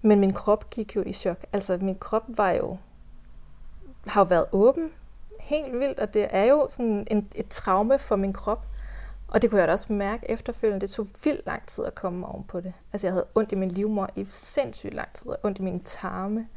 Men 0.01 0.19
min 0.19 0.33
krop 0.33 0.69
gik 0.69 0.95
jo 0.95 1.03
i 1.05 1.13
chok. 1.13 1.45
Altså 1.53 1.77
min 1.81 1.95
krop 1.95 2.23
var 2.27 2.51
jo... 2.51 2.77
har 4.07 4.21
jo 4.21 4.25
været 4.25 4.45
åben 4.51 4.91
helt 5.39 5.79
vildt, 5.79 5.99
og 5.99 6.13
det 6.13 6.27
er 6.29 6.43
jo 6.43 6.67
sådan 6.69 7.07
en, 7.11 7.27
et 7.35 7.47
traume 7.47 7.99
for 7.99 8.15
min 8.15 8.33
krop. 8.33 8.65
Og 9.27 9.41
det 9.41 9.49
kunne 9.49 9.59
jeg 9.59 9.67
da 9.67 9.73
også 9.73 9.93
mærke 9.93 10.31
efterfølgende. 10.31 10.81
Det 10.81 10.89
tog 10.89 11.07
vildt 11.23 11.45
lang 11.45 11.65
tid 11.65 11.85
at 11.85 11.95
komme 11.95 12.27
oven 12.27 12.43
på 12.43 12.59
det. 12.59 12.73
Altså 12.93 13.07
jeg 13.07 13.13
havde 13.13 13.25
ondt 13.35 13.51
i 13.51 13.55
min 13.55 13.71
livmor 13.71 14.09
i 14.15 14.27
sindssygt 14.31 14.93
lang 14.93 15.07
tid, 15.13 15.31
og 15.31 15.37
ondt 15.43 15.59
i 15.59 15.61
mine 15.61 15.79
tarme, 15.79 16.47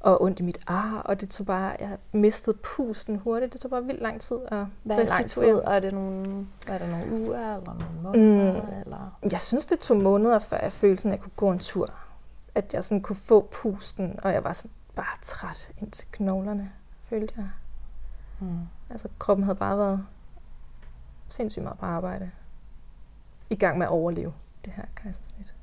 og 0.00 0.22
ondt 0.22 0.40
i 0.40 0.42
mit 0.42 0.58
ar, 0.66 1.02
og 1.04 1.20
det 1.20 1.30
tog 1.30 1.46
bare, 1.46 1.76
jeg 1.80 1.98
mistede 2.12 2.56
pusten 2.56 3.16
hurtigt. 3.16 3.52
Det 3.52 3.60
tog 3.60 3.70
bare 3.70 3.84
vildt 3.84 4.02
lang 4.02 4.20
tid 4.20 4.38
at 4.46 4.66
Hvad 4.82 4.98
er 4.98 5.06
lang 5.06 5.26
tid? 5.26 5.42
Er 5.42 5.80
det 5.80 5.92
nogle, 5.92 6.46
er 6.68 6.78
det 6.78 6.88
nogle 6.88 7.12
uger 7.12 7.56
eller 7.56 7.74
nogle 7.74 8.02
måneder? 8.02 8.52
Mm, 8.52 8.80
eller? 8.80 9.18
Jeg 9.32 9.40
synes, 9.40 9.66
det 9.66 9.78
tog 9.78 9.96
måneder, 9.96 10.38
før 10.38 10.60
jeg 10.62 10.72
følte, 10.72 11.08
at 11.08 11.12
jeg 11.12 11.20
kunne 11.20 11.32
gå 11.36 11.50
en 11.50 11.58
tur. 11.58 11.88
At 12.54 12.74
jeg 12.74 12.84
sådan 12.84 13.02
kunne 13.02 13.16
få 13.16 13.48
pusten, 13.52 14.20
og 14.22 14.32
jeg 14.32 14.44
var 14.44 14.52
sådan 14.52 14.70
bare 14.94 15.18
træt 15.22 15.72
ind 15.80 15.90
til 15.90 16.06
knoglerne, 16.12 16.72
følte 17.08 17.34
jeg. 17.36 17.48
Mm. 18.40 18.60
Altså 18.90 19.08
kroppen 19.18 19.44
havde 19.44 19.58
bare 19.58 19.78
været 19.78 20.06
sindssygt 21.28 21.62
meget 21.62 21.78
på 21.78 21.86
arbejde. 21.86 22.30
I 23.50 23.56
gang 23.56 23.78
med 23.78 23.86
at 23.86 23.90
overleve 23.90 24.32
det 24.64 24.72
her 24.72 24.84
kejsersnit. 24.96 25.54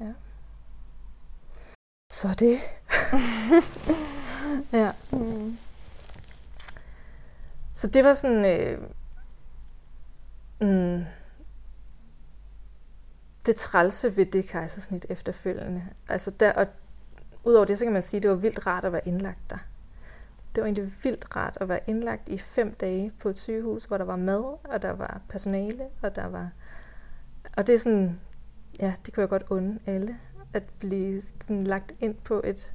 Ja. 0.00 0.12
Så 2.10 2.28
det. 2.38 2.58
ja. 4.80 4.92
Mm. 5.10 5.58
Så 7.72 7.86
det 7.86 8.04
var 8.04 8.12
sådan... 8.14 8.44
Øh, 8.44 8.82
mm, 10.60 11.04
det 13.46 13.56
trælse 13.56 14.16
ved 14.16 14.26
det 14.26 14.44
kejsersnit 14.48 15.06
efterfølgende. 15.08 15.86
Altså 16.08 16.30
der, 16.30 16.52
og 16.52 16.66
udover 17.44 17.64
det, 17.64 17.78
så 17.78 17.84
kan 17.84 17.92
man 17.92 18.02
sige, 18.02 18.18
at 18.18 18.22
det 18.22 18.30
var 18.30 18.36
vildt 18.36 18.66
rart 18.66 18.84
at 18.84 18.92
være 18.92 19.08
indlagt 19.08 19.50
der 19.50 19.58
det 20.56 20.62
var 20.62 20.66
egentlig 20.66 20.92
vildt 21.02 21.36
rart 21.36 21.58
at 21.60 21.68
være 21.68 21.80
indlagt 21.86 22.28
i 22.28 22.38
fem 22.38 22.74
dage 22.74 23.12
på 23.20 23.28
et 23.28 23.38
sygehus, 23.38 23.84
hvor 23.84 23.98
der 23.98 24.04
var 24.04 24.16
mad, 24.16 24.44
og 24.64 24.82
der 24.82 24.90
var 24.90 25.20
personale, 25.28 25.84
og 26.02 26.16
der 26.16 26.26
var... 26.26 26.50
Og 27.56 27.66
det 27.66 27.74
er 27.74 27.78
sådan, 27.78 28.20
ja, 28.80 28.94
det 29.06 29.14
kunne 29.14 29.20
jeg 29.20 29.28
godt 29.28 29.44
unde 29.50 29.78
alle, 29.86 30.18
at 30.52 30.62
blive 30.78 31.22
sådan 31.40 31.64
lagt 31.64 31.92
ind 32.00 32.14
på 32.14 32.40
et 32.44 32.74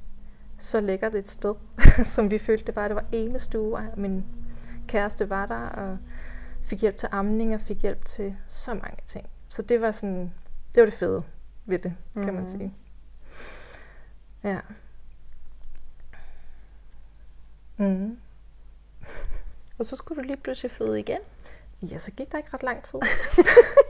så 0.58 0.82
lækkert 0.82 1.16
et 1.16 1.28
sted, 1.28 1.56
som 2.16 2.32
vi 2.32 2.38
følte 2.38 2.66
det 2.66 2.76
var. 2.76 2.88
Det 2.88 2.96
var 2.96 3.06
ene 3.12 3.40
stue, 3.40 3.76
og 3.76 3.84
min 3.98 4.26
kæreste 4.88 5.30
var 5.30 5.46
der, 5.46 5.70
og 5.70 5.98
fik 6.62 6.82
hjælp 6.82 6.98
til 6.98 7.10
amning, 7.12 7.54
og 7.54 7.62
fik 7.62 7.82
hjælp 7.82 8.06
til 8.06 8.36
så 8.48 8.74
mange 8.74 8.98
ting. 9.06 9.30
Så 9.48 9.62
det 9.62 9.82
var 9.82 9.92
sådan, 9.92 10.34
det 10.76 10.82
var 10.82 10.86
det 10.86 10.94
fede 10.94 11.20
ved 11.66 11.80
det, 11.80 11.94
kan 12.14 12.26
mm. 12.26 12.34
man 12.34 12.46
sige. 12.46 12.74
Ja. 14.44 14.60
Mm. 17.82 18.18
og 19.78 19.86
så 19.86 19.96
skulle 19.96 20.22
du 20.22 20.28
lige 20.28 20.38
pludselig 20.38 20.72
føde 20.72 21.00
igen? 21.00 21.20
Ja, 21.82 21.98
så 21.98 22.12
gik 22.12 22.32
der 22.32 22.38
ikke 22.38 22.50
ret 22.54 22.64
lang 22.64 22.84
tid. 22.84 23.00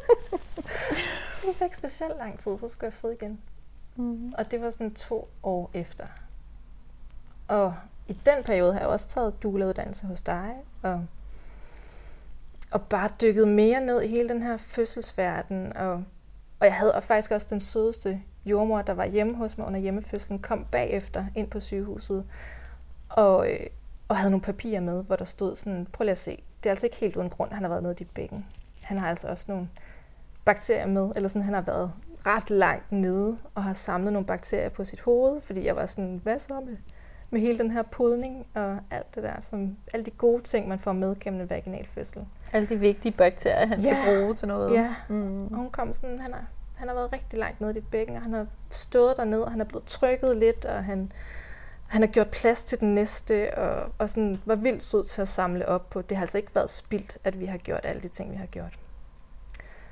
så 1.33 1.41
gik 1.45 1.59
der 1.59 1.65
ikke 1.65 1.77
specielt 1.77 2.17
lang 2.17 2.39
tid, 2.39 2.57
så 2.57 2.67
skulle 2.67 2.85
jeg 2.85 2.93
føde 2.93 3.13
igen. 3.13 3.41
Mm. 3.95 4.33
Og 4.37 4.51
det 4.51 4.61
var 4.61 4.69
sådan 4.69 4.93
to 4.93 5.29
år 5.43 5.71
efter. 5.73 6.05
Og 7.47 7.75
i 8.07 8.13
den 8.25 8.43
periode 8.43 8.73
har 8.73 8.79
jeg 8.79 8.89
også 8.89 9.09
taget 9.09 9.43
dualeuddannelse 9.43 10.05
hos 10.05 10.21
dig, 10.21 10.55
og, 10.81 11.05
og 12.71 12.81
bare 12.81 13.09
dykket 13.21 13.47
mere 13.47 13.81
ned 13.81 14.01
i 14.01 14.07
hele 14.07 14.29
den 14.29 14.43
her 14.43 14.57
fødselsverden. 14.57 15.77
Og, 15.77 15.93
og 16.59 16.65
jeg 16.65 16.75
havde 16.75 16.95
og 16.95 17.03
faktisk 17.03 17.31
også 17.31 17.47
den 17.49 17.59
sødeste 17.59 18.21
jordmor, 18.45 18.81
der 18.81 18.93
var 18.93 19.05
hjemme 19.05 19.35
hos 19.35 19.57
mig 19.57 19.67
under 19.67 19.79
hjemmefødslen, 19.79 20.39
kom 20.39 20.65
bagefter 20.71 21.25
ind 21.35 21.49
på 21.49 21.59
sygehuset. 21.59 22.25
Og, 23.09 23.51
øh, 23.51 23.67
og 24.11 24.17
havde 24.17 24.31
nogle 24.31 24.41
papirer 24.41 24.79
med, 24.79 25.03
hvor 25.03 25.15
der 25.15 25.25
stod 25.25 25.55
sådan, 25.55 25.87
prøv 25.93 26.03
lige 26.03 26.11
at 26.11 26.17
se, 26.17 26.43
det 26.63 26.69
er 26.69 26.71
altså 26.71 26.85
ikke 26.85 26.95
helt 26.95 27.15
uden 27.15 27.29
grund, 27.29 27.51
han 27.51 27.63
har 27.63 27.69
været 27.69 27.83
nede 27.83 27.93
i 27.93 27.95
dit 27.95 28.09
bækken. 28.09 28.45
Han 28.81 28.97
har 28.97 29.09
altså 29.09 29.27
også 29.27 29.45
nogle 29.47 29.69
bakterier 30.45 30.87
med, 30.87 31.11
eller 31.15 31.29
sådan, 31.29 31.41
han 31.41 31.53
har 31.53 31.61
været 31.61 31.91
ret 32.25 32.49
langt 32.49 32.91
nede 32.91 33.37
og 33.55 33.63
har 33.63 33.73
samlet 33.73 34.13
nogle 34.13 34.25
bakterier 34.25 34.69
på 34.69 34.83
sit 34.83 35.01
hoved, 35.01 35.41
fordi 35.41 35.65
jeg 35.65 35.75
var 35.75 35.85
sådan, 35.85 36.19
hvad 36.23 36.39
så 36.39 36.59
med, 36.59 36.77
med 37.29 37.41
hele 37.41 37.57
den 37.57 37.71
her 37.71 37.83
podning 37.83 38.47
og 38.53 38.77
alt 38.91 39.15
det 39.15 39.23
der, 39.23 39.41
som 39.41 39.77
alle 39.93 40.05
de 40.05 40.11
gode 40.11 40.43
ting, 40.43 40.67
man 40.67 40.79
får 40.79 40.93
med 40.93 41.19
gennem 41.19 41.41
en 41.41 41.49
vaginal 41.49 41.87
fødsel. 41.87 42.25
Alle 42.53 42.67
de 42.67 42.79
vigtige 42.79 43.11
bakterier, 43.11 43.67
han 43.67 43.81
skal 43.81 43.97
ja. 44.07 44.19
bruge 44.19 44.35
til 44.35 44.47
noget. 44.47 44.73
Ja, 44.73 44.95
mm. 45.09 45.47
og 45.47 45.55
hun 45.55 45.69
kom 45.69 45.93
sådan, 45.93 46.19
han 46.19 46.33
har, 46.33 46.45
han 46.75 46.87
har 46.87 46.95
været 46.95 47.13
rigtig 47.13 47.39
langt 47.39 47.61
nede 47.61 47.71
i 47.71 47.75
dit 47.75 47.87
bækken, 47.91 48.15
og 48.15 48.21
han 48.21 48.33
har 48.33 48.45
stået 48.69 49.17
dernede, 49.17 49.45
og 49.45 49.51
han 49.51 49.61
er 49.61 49.65
blevet 49.65 49.85
trykket 49.85 50.37
lidt, 50.37 50.65
og 50.65 50.83
han 50.83 51.11
han 51.91 52.01
har 52.01 52.07
gjort 52.07 52.29
plads 52.29 52.63
til 52.63 52.79
den 52.79 52.95
næste, 52.95 53.57
og, 53.57 53.91
og 53.97 54.09
sådan 54.09 54.41
var 54.45 54.55
vildt 54.55 54.83
sød 54.83 55.05
til 55.05 55.21
at 55.21 55.27
samle 55.27 55.67
op 55.67 55.89
på. 55.89 56.01
Det 56.01 56.17
har 56.17 56.23
altså 56.23 56.37
ikke 56.37 56.55
været 56.55 56.69
spildt, 56.69 57.17
at 57.23 57.39
vi 57.39 57.45
har 57.45 57.57
gjort 57.57 57.79
alle 57.83 58.01
de 58.01 58.07
ting, 58.07 58.31
vi 58.31 58.35
har 58.35 58.45
gjort. 58.45 58.79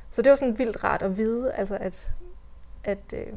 Så 0.10 0.22
det 0.22 0.30
var 0.30 0.36
sådan 0.36 0.58
vildt 0.58 0.84
rart 0.84 1.02
at 1.02 1.18
vide, 1.18 1.54
altså 1.54 1.78
at, 1.78 2.12
at, 2.84 3.14
øh, 3.14 3.34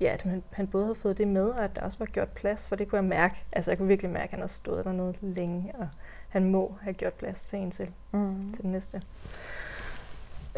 ja, 0.00 0.12
at 0.12 0.22
han, 0.22 0.42
han 0.50 0.66
både 0.66 0.84
havde 0.84 0.94
fået 0.94 1.18
det 1.18 1.28
med, 1.28 1.48
og 1.48 1.64
at 1.64 1.76
der 1.76 1.82
også 1.82 1.98
var 1.98 2.06
gjort 2.06 2.28
plads, 2.28 2.66
for 2.66 2.76
det 2.76 2.88
kunne 2.88 2.96
jeg 2.96 3.04
mærke. 3.04 3.44
Altså 3.52 3.70
jeg 3.70 3.78
kunne 3.78 3.88
virkelig 3.88 4.10
mærke, 4.10 4.24
at 4.24 4.30
han 4.30 4.40
har 4.40 4.46
stået 4.46 4.84
dernede 4.84 5.14
længe, 5.20 5.72
og 5.78 5.88
han 6.28 6.44
må 6.44 6.74
have 6.80 6.94
gjort 6.94 7.12
plads 7.12 7.44
til 7.44 7.58
en 7.58 7.70
til, 7.70 7.90
mm. 8.12 8.52
til 8.52 8.62
den 8.62 8.72
næste. 8.72 9.02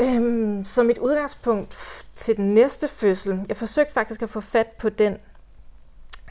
Øhm, 0.01 0.65
så 0.65 0.83
mit 0.83 0.99
udgangspunkt 0.99 2.05
til 2.15 2.37
den 2.37 2.55
næste 2.55 2.89
fødsel, 2.89 3.45
jeg 3.49 3.57
forsøgte 3.57 3.93
faktisk 3.93 4.23
at 4.23 4.31
få 4.31 4.41
fat 4.41 4.67
på 4.67 4.89
den 4.89 5.17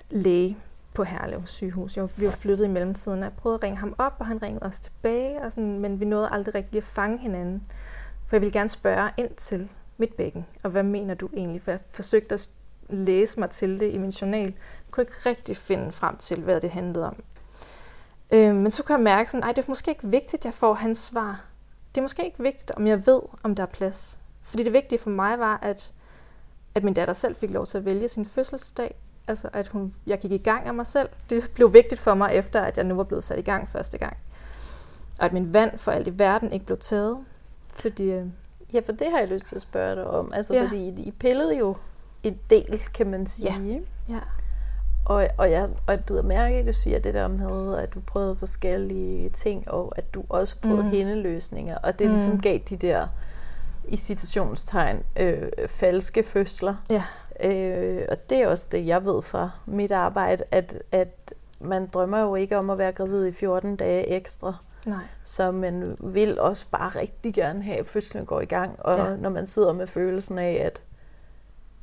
læge, 0.10 0.58
på 0.94 1.04
Herlev 1.04 1.42
sygehus. 1.46 1.98
Jeg, 1.98 2.10
vi 2.16 2.26
var 2.26 2.32
flyttet 2.32 2.66
i 2.66 2.68
mellemtiden, 2.68 3.24
jeg 3.24 3.34
prøvede 3.34 3.56
at 3.56 3.64
ringe 3.64 3.78
ham 3.78 3.96
op, 3.98 4.16
og 4.20 4.26
han 4.26 4.42
ringede 4.42 4.66
os 4.66 4.80
tilbage, 4.80 5.42
og 5.42 5.52
sådan, 5.52 5.80
men 5.80 6.00
vi 6.00 6.06
nåede 6.06 6.30
aldrig 6.32 6.56
rigtig 6.56 6.78
at 6.78 6.84
fange 6.84 7.18
hinanden. 7.18 7.64
For 8.28 8.36
jeg 8.36 8.42
ville 8.42 8.54
gerne 8.54 8.70
spørge 8.70 9.10
ind 9.18 9.36
til 9.36 9.70
mit 9.98 10.14
bækken, 10.14 10.46
og 10.64 10.70
hvad 10.70 10.84
mener 10.84 11.14
du 11.14 11.30
egentlig? 11.34 11.62
For 11.62 11.72
jeg 11.72 11.80
forsøgte 11.90 12.34
at 12.34 12.50
læse 12.90 13.40
mig 13.40 13.50
til 13.50 13.80
det 13.80 13.94
i 13.94 13.98
min 13.98 14.10
journal. 14.10 14.46
Jeg 14.46 14.92
kunne 14.92 15.02
ikke 15.02 15.30
rigtig 15.30 15.58
finde 15.58 15.92
frem 15.92 16.18
til, 16.18 16.42
hvad 16.42 16.62
det 16.62 16.70
handlede 16.70 17.08
om. 17.08 17.24
Øh, 18.34 18.56
men 18.56 18.72
så 18.72 18.84
kunne 18.84 18.96
jeg 18.96 19.04
mærke, 19.04 19.38
at 19.38 19.56
det 19.56 19.64
er 19.64 19.70
måske 19.70 19.92
ikke 19.92 20.08
vigtigt, 20.08 20.42
at 20.42 20.46
jeg 20.46 20.54
får 20.54 20.74
hans 20.74 20.98
svar. 20.98 21.46
Det 21.96 21.98
er 21.98 22.02
måske 22.02 22.26
ikke 22.26 22.44
vigtigt, 22.44 22.72
om 22.72 22.88
jeg 22.88 23.08
ved, 23.08 23.22
om 23.44 23.56
der 23.56 23.64
er 23.64 23.68
plads. 23.68 24.20
Fordi 24.44 24.64
det 24.64 24.74
vigtige 24.74 25.00
for 25.00 25.10
mig 25.10 25.40
var, 25.40 25.60
at, 25.62 25.94
at 26.76 26.84
min 26.84 26.94
datter 26.94 27.14
selv 27.14 27.36
fik 27.36 27.52
lov 27.52 27.66
til 27.66 27.78
at 27.78 27.86
vælge 27.86 28.08
sin 28.08 28.26
fødselsdag, 28.26 28.96
Altså, 29.30 29.50
at 29.54 29.68
hun, 29.68 29.94
jeg 30.08 30.20
gik 30.20 30.32
i 30.32 30.38
gang 30.38 30.68
af 30.68 30.74
mig 30.74 30.88
selv. 30.88 31.10
Det 31.30 31.52
blev 31.56 31.74
vigtigt 31.74 32.02
for 32.02 32.14
mig, 32.14 32.32
efter 32.34 32.62
at 32.62 32.78
jeg 32.78 32.86
nu 32.86 32.96
var 32.96 33.04
blevet 33.04 33.24
sat 33.24 33.40
i 33.40 33.42
gang 33.42 33.70
første 33.70 33.98
gang. 33.98 34.18
Og 35.20 35.26
at 35.26 35.34
min 35.34 35.54
vand 35.54 35.78
for 35.78 35.92
alt 35.92 36.08
i 36.08 36.20
verden 36.20 36.52
ikke 36.52 36.66
blev 36.66 36.78
taget. 36.78 37.18
Fordi, 37.74 38.04
øh... 38.04 38.26
Ja, 38.74 38.80
for 38.86 38.92
det 38.92 39.08
har 39.12 39.20
jeg 39.20 39.28
lyst 39.28 39.46
til 39.46 39.56
at 39.56 39.62
spørge 39.62 39.96
dig 39.96 40.08
om. 40.08 40.34
Altså, 40.34 40.54
ja. 40.54 40.64
fordi 40.64 40.90
I 41.02 41.12
pillede 41.12 41.58
jo 41.58 41.76
en 42.24 42.40
del, 42.50 42.82
kan 42.94 43.08
man 43.08 43.28
sige. 43.28 43.54
Ja. 43.54 44.14
ja. 44.14 44.20
Og, 45.06 45.28
og, 45.38 45.52
jeg, 45.52 45.70
og 45.88 45.94
jeg 45.94 46.06
byder 46.06 46.24
mærke, 46.24 46.56
at 46.56 46.68
du 46.68 46.74
siger 46.74 47.00
det 47.00 47.14
der 47.14 47.28
med, 47.28 47.78
at 47.78 47.94
du 47.94 48.00
prøvede 48.00 48.36
forskellige 48.36 49.30
ting, 49.30 49.72
og 49.72 49.94
at 49.98 50.14
du 50.14 50.24
også 50.30 50.56
prøvede 50.62 50.84
mm. 50.84 50.90
hændeløsninger. 50.90 51.78
Og 51.78 52.00
det 52.00 52.08
mm. 52.08 52.14
ligesom 52.14 52.42
gav 52.42 52.60
de 52.70 52.76
der, 52.76 53.08
i 53.88 53.98
citationstegn, 53.98 55.04
øh, 55.16 55.50
falske 55.68 56.24
fødsler. 56.24 56.76
Ja. 56.90 57.04
Øh, 57.44 58.02
og 58.10 58.18
det 58.30 58.38
er 58.38 58.48
også 58.48 58.68
det, 58.72 58.88
jeg 58.88 59.06
ved 59.06 59.22
fra 59.22 59.50
mit 59.66 59.92
arbejde, 59.92 60.44
at, 60.52 60.84
at 60.92 61.34
man 61.60 61.88
drømmer 61.88 62.20
jo 62.20 62.36
ikke 62.36 62.58
om 62.58 62.70
at 62.70 62.78
være 62.78 62.92
gravid 62.92 63.28
i 63.28 63.32
14 63.32 63.76
dage 63.76 64.08
ekstra. 64.08 64.56
Nej. 64.86 65.04
Så 65.24 65.52
man 65.52 65.98
vil 66.00 66.40
også 66.40 66.66
bare 66.72 66.90
rigtig 66.90 67.34
gerne 67.34 67.64
have, 67.64 67.78
at 67.78 67.86
fødslen 67.86 68.26
går 68.26 68.42
i 68.42 68.46
gang. 68.46 68.76
Og 68.80 68.98
ja. 68.98 69.16
når 69.16 69.30
man 69.30 69.48
sidder 69.48 69.74
med 69.74 69.88
følelsen 69.88 70.40
af, 70.40 70.62
at 70.66 70.82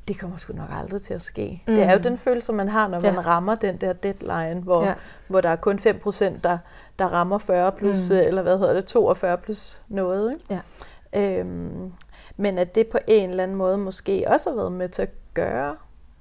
det 0.09 0.19
kommer 0.19 0.37
sgu 0.37 0.53
nok 0.53 0.69
aldrig 0.73 1.03
til 1.03 1.15
at 1.15 1.23
ske. 1.23 1.63
Mm. 1.67 1.75
Det 1.75 1.85
er 1.85 1.93
jo 1.93 1.99
den 1.99 2.19
følelse, 2.19 2.53
man 2.53 2.69
har, 2.69 2.89
når 2.89 3.01
man 3.01 3.15
ja. 3.15 3.21
rammer 3.21 3.55
den 3.55 3.77
der 3.77 3.93
deadline, 3.93 4.61
hvor, 4.61 4.85
ja. 4.85 4.95
hvor 5.27 5.41
der 5.41 5.49
er 5.49 5.57
kun 5.57 5.79
5%, 5.79 6.25
der, 6.45 6.59
der 6.99 7.07
rammer 7.07 7.39
40 7.39 7.73
plus, 7.73 8.11
mm. 8.11 8.17
eller 8.17 8.43
hvad 8.43 8.59
hedder 8.59 8.73
det, 8.73 8.85
42 8.85 9.39
plus 9.39 9.81
noget. 9.89 10.33
Ikke? 10.33 10.63
Ja. 11.15 11.41
Øhm, 11.41 11.93
men 12.37 12.59
at 12.59 12.75
det 12.75 12.87
på 12.87 12.99
en 13.07 13.31
eller 13.31 13.43
anden 13.43 13.57
måde 13.57 13.79
måske 13.79 14.25
også 14.27 14.51
har 14.51 14.57
været 14.57 14.73
med 14.73 14.89
til 14.89 15.03
at 15.03 15.11
gøre 15.37 15.77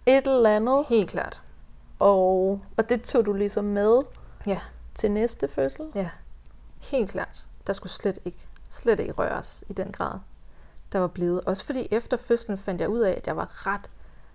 et 0.06 0.28
eller 0.28 0.56
andet. 0.56 0.86
Helt 0.90 1.10
klart. 1.10 1.42
Og, 2.00 2.62
og 2.78 2.90
det 2.90 3.02
tog 3.02 3.26
du 3.26 3.34
ligesom 3.34 3.66
med 3.66 4.02
ja. 4.48 4.60
til 4.96 5.12
næste 5.12 5.48
fødsel? 5.48 5.86
Ja, 5.96 6.10
helt 6.82 7.10
klart. 7.10 7.46
Der 7.68 7.74
skulle 7.74 7.94
slet 7.94 8.20
ikke, 8.26 8.48
slet 8.70 9.00
ikke 9.00 9.14
røres 9.14 9.64
i 9.70 9.74
den 9.74 9.92
grad, 9.92 10.20
der 10.92 11.00
var 11.00 11.08
blevet. 11.08 11.42
Også 11.42 11.66
fordi 11.66 11.88
efter 11.92 12.18
fødslen 12.18 12.58
fandt 12.58 12.82
jeg 12.82 12.90
ud 12.90 13.00
af, 13.00 13.12
at 13.12 13.28
jeg 13.28 13.38
var 13.38 13.68
ret 13.68 13.90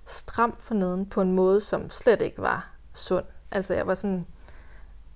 stram 0.06 0.56
for 0.56 0.74
neden 0.74 1.06
på 1.06 1.20
en 1.20 1.32
måde, 1.32 1.60
som 1.60 1.90
slet 1.90 2.22
ikke 2.22 2.42
var 2.42 2.70
sund. 2.94 3.24
Altså 3.50 3.74
jeg 3.74 3.86
var 3.86 3.94
sådan, 3.94 4.26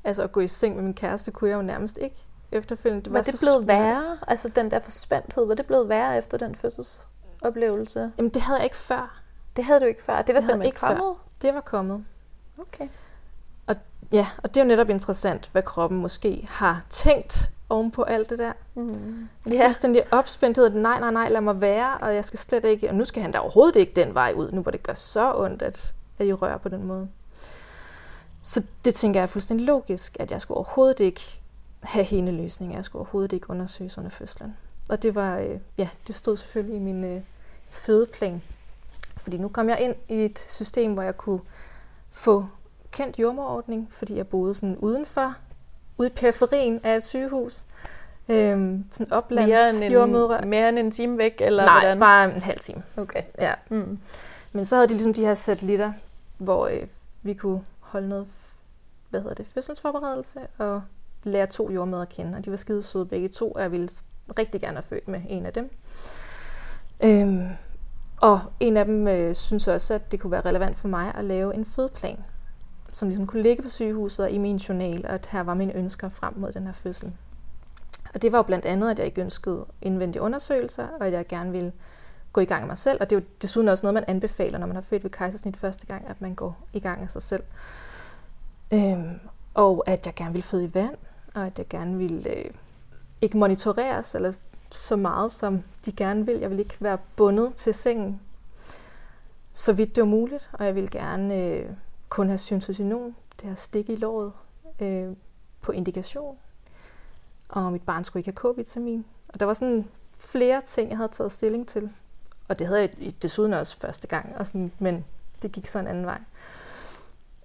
Altså 0.05 0.23
at 0.23 0.33
gå 0.33 0.41
i 0.41 0.49
seng 0.49 0.75
med 0.75 0.83
min 0.83 0.95
kæreste 0.95 1.31
kunne 1.31 1.51
jeg 1.51 1.57
jo 1.57 1.63
nærmest 1.63 1.99
ikke 1.99 2.27
efterfølgende. 2.53 3.05
Det 3.05 3.13
var, 3.13 3.19
var 3.19 3.23
det 3.23 3.41
blevet 3.41 3.65
smertet. 3.65 3.69
værre? 3.69 4.19
Altså 4.29 4.49
den 4.49 4.71
der 4.71 4.81
forspændthed, 4.81 5.47
var 5.47 5.55
det 5.55 5.67
blevet 5.67 5.89
værre 5.89 6.19
efter 6.19 6.39
den 6.39 6.55
fødselsoplevelse? 6.55 8.13
Jamen 8.19 8.31
det 8.31 8.43
havde 8.43 8.59
jeg 8.59 8.65
ikke 8.65 8.77
før. 8.77 9.21
Det 9.57 9.65
havde 9.65 9.81
du 9.81 9.85
ikke 9.85 10.03
før? 10.03 10.23
Det 10.23 10.35
var 10.35 10.41
Det 10.41 10.45
simpelthen 10.45 10.63
ikke 10.67 10.81
før. 10.81 10.87
kommet? 10.97 11.15
Det 11.43 11.55
var 11.55 11.61
kommet. 11.61 12.05
Okay. 12.59 12.89
Ja, 14.13 14.27
og 14.43 14.55
det 14.55 14.61
er 14.61 14.65
jo 14.65 14.69
netop 14.69 14.91
interessant, 14.91 15.49
hvad 15.53 15.63
kroppen 15.63 15.99
måske 15.99 16.47
har 16.51 16.85
tænkt 16.91 17.51
oven 17.69 17.91
på 17.91 18.03
alt 18.03 18.31
det 18.31 18.39
der. 18.39 18.53
Mm. 18.75 18.83
En 19.47 19.53
Ja. 19.53 19.67
fuldstændig 19.67 20.05
opspændthed, 20.13 20.67
at 20.67 20.75
nej, 20.75 21.01
nej, 21.01 21.11
nej, 21.11 21.29
lad 21.29 21.41
mig 21.41 21.61
være, 21.61 21.99
og 21.99 22.15
jeg 22.15 22.25
skal 22.25 22.39
slet 22.39 22.65
ikke, 22.65 22.89
og 22.89 22.95
nu 22.95 23.05
skal 23.05 23.23
han 23.23 23.33
da 23.33 23.39
overhovedet 23.39 23.77
ikke 23.77 23.93
den 23.97 24.15
vej 24.15 24.33
ud, 24.37 24.53
nu 24.53 24.61
hvor 24.63 24.71
det 24.71 24.83
gør 24.83 24.95
så 24.95 25.35
ondt, 25.37 25.63
at, 25.63 25.95
at 26.19 26.27
I 26.27 26.33
rører 26.33 26.59
på 26.59 26.69
den 26.69 26.87
måde. 26.87 27.09
Så 28.41 28.63
det 28.85 28.95
tænker 28.95 29.21
jeg 29.21 29.23
er 29.23 29.27
fuldstændig 29.27 29.67
logisk, 29.67 30.17
at 30.21 30.31
jeg 30.31 30.41
skulle 30.41 30.57
overhovedet 30.57 31.01
ikke 31.01 31.41
have 31.81 32.05
hende 32.05 32.33
løsninger, 32.33 32.77
jeg 32.77 32.85
skulle 32.85 33.01
overhovedet 33.01 33.33
ikke 33.33 33.51
undersøges 33.51 33.99
under 33.99 34.11
fødslen. 34.11 34.57
Og 34.91 35.03
det 35.03 35.15
var, 35.15 35.39
øh, 35.39 35.59
ja, 35.79 35.89
det 36.07 36.15
stod 36.15 36.37
selvfølgelig 36.37 36.77
i 36.77 36.81
min 36.83 37.05
øh, 37.05 37.23
fødeplan. 37.71 38.43
Fordi 39.25 39.39
nu 39.39 39.49
kom 39.49 39.69
jeg 39.69 39.81
ind 39.81 39.95
i 40.09 40.25
et 40.25 40.39
system, 40.39 40.93
hvor 40.93 41.03
jeg 41.03 41.17
kunne 41.17 41.41
få 42.11 42.47
kendt 42.91 43.19
jordmorordning, 43.19 43.93
fordi 43.93 44.17
jeg 44.17 44.27
boede 44.29 44.55
sådan 44.55 44.77
udenfor, 44.77 45.35
ude 45.99 46.09
i 46.09 46.13
periferien 46.13 46.81
af 46.83 46.97
et 46.97 47.05
sygehus. 47.05 47.65
Øhm, 48.29 48.85
sådan 48.91 49.13
oplands 49.13 49.49
Mere 49.49 49.85
end, 49.87 49.95
jordmødre. 49.95 50.47
mere 50.47 50.69
end 50.69 50.79
en 50.79 50.91
time 50.91 51.19
væk, 51.19 51.37
eller 51.41 51.65
Nej, 51.65 51.81
hvordan? 51.81 51.99
bare 52.01 52.35
en 52.35 52.43
halv 52.43 52.59
time. 52.59 52.83
Okay. 52.97 53.23
Ja. 53.39 53.55
Mm. 53.69 53.99
Men 54.53 54.65
så 54.65 54.75
havde 54.77 54.89
de 54.89 54.93
ligesom 54.93 55.15
de 55.15 55.25
her 55.25 55.35
satellitter, 55.35 55.93
hvor 56.39 56.67
øh, 56.67 56.83
vi 57.23 57.35
kunne 57.35 57.61
holde 57.81 58.09
noget, 58.09 58.27
hvad 59.11 59.21
hedder 59.21 59.35
det, 59.35 59.47
fødselsforberedelse, 59.47 60.41
og 60.59 60.83
lære 61.23 61.47
to 61.47 61.71
jordmødre 61.71 62.03
at 62.03 62.09
kende. 62.09 62.39
Og 62.39 62.45
de 62.45 62.51
var 62.51 62.57
skide 62.57 62.83
søde 62.83 63.07
begge 63.07 63.29
to, 63.29 63.51
og 63.53 63.63
jeg 63.63 63.73
ville 63.73 63.89
rigtig 64.39 64.61
gerne 64.61 64.77
have 64.77 64.83
født 64.83 65.09
med 65.09 65.21
en 65.29 65.47
af 65.47 65.53
dem. 65.53 65.71
Øhm, 67.01 67.49
og 68.17 68.41
en 68.61 68.77
af 68.77 68.85
dem 68.85 69.09
øh, 69.09 69.35
synes 69.35 69.69
også, 69.69 69.95
at 69.95 70.13
det 70.13 70.21
kunne 70.21 70.31
være 70.31 70.41
relevant 70.41 70.77
for 70.77 70.89
mig 70.89 71.15
at 71.15 71.25
lave 71.25 71.55
en 71.55 71.65
fødeplan, 71.65 72.19
som 72.93 73.09
ligesom 73.09 73.27
kunne 73.27 73.43
ligge 73.43 73.63
på 73.63 73.69
sygehuset 73.69 74.25
og 74.25 74.31
i 74.31 74.39
min 74.39 74.57
journal, 74.57 75.07
og 75.07 75.15
at 75.15 75.27
her 75.27 75.43
var 75.43 75.55
mine 75.55 75.77
ønsker 75.77 76.09
frem 76.09 76.33
mod 76.37 76.53
den 76.53 76.67
her 76.67 76.73
fødsel. 76.73 77.13
Og 78.15 78.23
det 78.23 78.33
var 78.33 78.39
jo 78.39 78.43
blandt 78.43 78.65
andet, 78.65 78.91
at 78.91 78.99
jeg 78.99 79.07
ikke 79.07 79.21
ønskede 79.21 79.65
indvendige 79.83 80.23
undersøgelser, 80.23 80.89
og 81.01 81.07
at 81.07 81.13
jeg 81.13 81.27
gerne 81.27 81.53
ville 81.53 81.73
gå 82.33 82.41
i 82.41 82.45
gang 82.45 82.63
med 82.63 82.69
mig 82.69 82.79
selv. 82.79 82.99
Og 83.01 83.11
det 83.11 83.17
er 83.17 83.21
jo 83.21 83.27
desuden 83.43 83.69
også 83.69 83.83
noget, 83.87 83.95
man 83.95 84.05
anbefaler, 84.09 84.59
når 84.59 84.67
man 84.67 84.77
har 84.77 84.83
født 84.83 85.05
ved 85.05 85.11
kejsersnit 85.11 85.57
første 85.57 85.87
gang, 85.87 86.09
at 86.09 86.21
man 86.21 86.35
går 86.35 86.57
i 86.73 86.81
gang 86.81 87.03
af 87.03 87.11
sig 87.11 87.23
selv. 87.23 87.43
Øhm, 88.73 89.21
og 89.55 89.85
at 89.87 90.07
jeg 90.07 90.15
gerne 90.15 90.33
ville 90.33 90.43
føde 90.43 90.65
i 90.65 90.75
vand, 90.75 90.97
og 91.35 91.47
at 91.47 91.59
jeg 91.59 91.69
gerne 91.69 91.99
ville 91.99 92.31
øh, 92.31 92.51
ikke 93.23 93.39
monitoreres, 93.39 94.15
eller 94.15 94.33
så 94.75 94.97
meget, 94.97 95.33
som 95.33 95.63
de 95.87 95.93
gerne 95.93 96.27
vil. 96.27 96.39
Jeg 96.39 96.51
vil 96.51 96.59
ikke 96.59 96.77
være 96.81 96.99
bundet 97.17 97.55
til 97.55 97.75
sengen, 97.75 98.21
så 99.53 99.73
vidt 99.73 99.97
det 99.97 100.03
var 100.03 100.09
muligt. 100.09 100.51
Og 100.53 100.65
jeg 100.67 100.75
vil 100.75 100.91
gerne 100.91 101.43
øh, 101.43 101.71
kun 102.09 102.29
have 102.29 102.39
syntocinon, 102.39 103.17
det 103.41 103.49
her 103.49 103.55
stik 103.55 103.89
i 103.89 103.97
låret, 103.97 104.33
øh, 104.81 105.17
på 105.61 105.73
indikation. 105.73 106.37
Og 107.49 107.73
mit 107.73 107.83
barn 107.83 108.05
skulle 108.05 108.21
ikke 108.21 108.41
have 108.43 108.55
K-vitamin. 108.55 109.05
Og 109.29 109.41
der 109.41 109.47
var 109.47 109.55
sådan 109.55 109.89
flere 110.19 110.63
ting, 110.67 110.91
jeg 110.91 110.97
havde 110.97 111.13
taget 111.13 111.33
stilling 111.33 111.69
til. 111.69 111.91
Og 112.49 112.59
det 112.59 112.67
havde 112.67 112.81
jeg 112.81 113.23
desuden 113.23 113.53
også 113.53 113.79
første 113.79 114.09
gang, 114.09 114.37
og 114.37 114.47
sådan, 114.47 114.73
men 114.79 115.05
det 115.43 115.53
gik 115.53 115.67
så 115.67 115.79
en 115.79 115.87
anden 115.87 116.07
vej. 116.07 116.21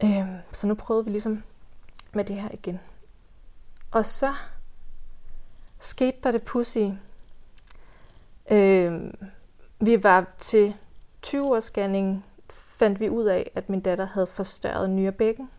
Øh, 0.04 0.28
så 0.52 0.68
nu 0.68 0.74
prøvede 0.74 1.06
vi 1.06 1.12
ligesom 1.12 1.44
med 2.14 2.24
det 2.24 2.36
her 2.36 2.50
igen. 2.54 2.80
Og 3.92 4.06
så 4.06 4.34
skete 5.80 6.18
der 6.24 6.32
det 6.32 6.44
pussy. 6.44 6.78
Øhm, 8.52 9.14
vi 9.80 10.04
var 10.04 10.34
til 10.38 10.74
20 11.22 11.62
scanning 11.62 12.26
fandt 12.50 13.00
vi 13.00 13.10
ud 13.10 13.26
af, 13.26 13.52
at 13.56 13.70
min 13.70 13.80
datter 13.80 14.06
havde 14.06 14.28
forstørret 14.28 14.90
nyrebækken. 14.90 15.50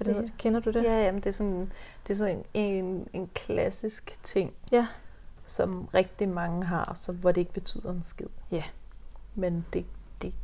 Er 0.00 0.04
det, 0.04 0.14
noget- 0.14 0.32
Kender 0.38 0.60
du 0.60 0.70
det? 0.70 0.84
Ja, 0.84 1.04
jamen, 1.04 1.20
det 1.20 1.26
er 1.26 1.32
sådan, 1.32 1.72
det 2.06 2.12
er 2.12 2.18
sådan 2.18 2.44
en, 2.54 2.84
en, 2.84 3.08
en 3.12 3.30
klassisk 3.34 4.18
ting, 4.22 4.52
Ja. 4.72 4.86
som 5.46 5.88
rigtig 5.94 6.28
mange 6.28 6.64
har, 6.66 6.96
så, 7.00 7.12
hvor 7.12 7.32
det 7.32 7.40
ikke 7.40 7.52
betyder 7.52 7.90
en 7.90 8.02
skid. 8.02 8.26
Ja. 8.50 8.62
Men 9.34 9.66
det, 9.72 9.84
det, 10.22 10.34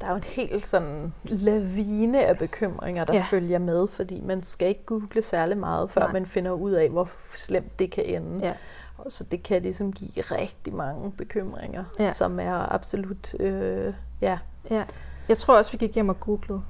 der 0.00 0.06
er 0.06 0.10
jo 0.10 0.16
en 0.16 0.24
helt 0.24 0.66
sådan 0.66 1.14
lavine 1.24 2.24
af 2.24 2.38
bekymringer, 2.38 3.04
der 3.04 3.14
Ja. 3.14 3.24
følger 3.30 3.58
med, 3.58 3.88
fordi 3.88 4.20
man 4.20 4.42
skal 4.42 4.68
ikke 4.68 4.84
google 4.86 5.22
særlig 5.22 5.58
meget, 5.58 5.90
før. 5.90 6.00
Nej. 6.00 6.12
man 6.12 6.26
finder 6.26 6.50
ud 6.50 6.72
af, 6.72 6.90
hvor 6.90 7.10
slemt 7.34 7.78
det 7.78 7.90
kan 7.90 8.04
ende. 8.04 8.46
Ja. 8.46 8.54
Og 8.98 9.12
så 9.12 9.24
det 9.24 9.42
kan 9.42 9.62
ligesom 9.62 9.92
give 9.92 10.10
rigtig 10.16 10.74
mange 10.74 11.12
bekymringer, 11.12 11.84
Ja. 11.98 12.12
som 12.12 12.40
er 12.40 12.72
absolut, 12.74 13.34
øh, 13.40 13.94
ja, 14.20 14.38
ja. 14.70 14.84
Jeg 15.28 15.36
tror 15.36 15.56
også, 15.56 15.72
vi 15.72 15.76
gik 15.78 15.94
hjem 15.94 16.08
og 16.08 16.20
googlede. 16.20 16.62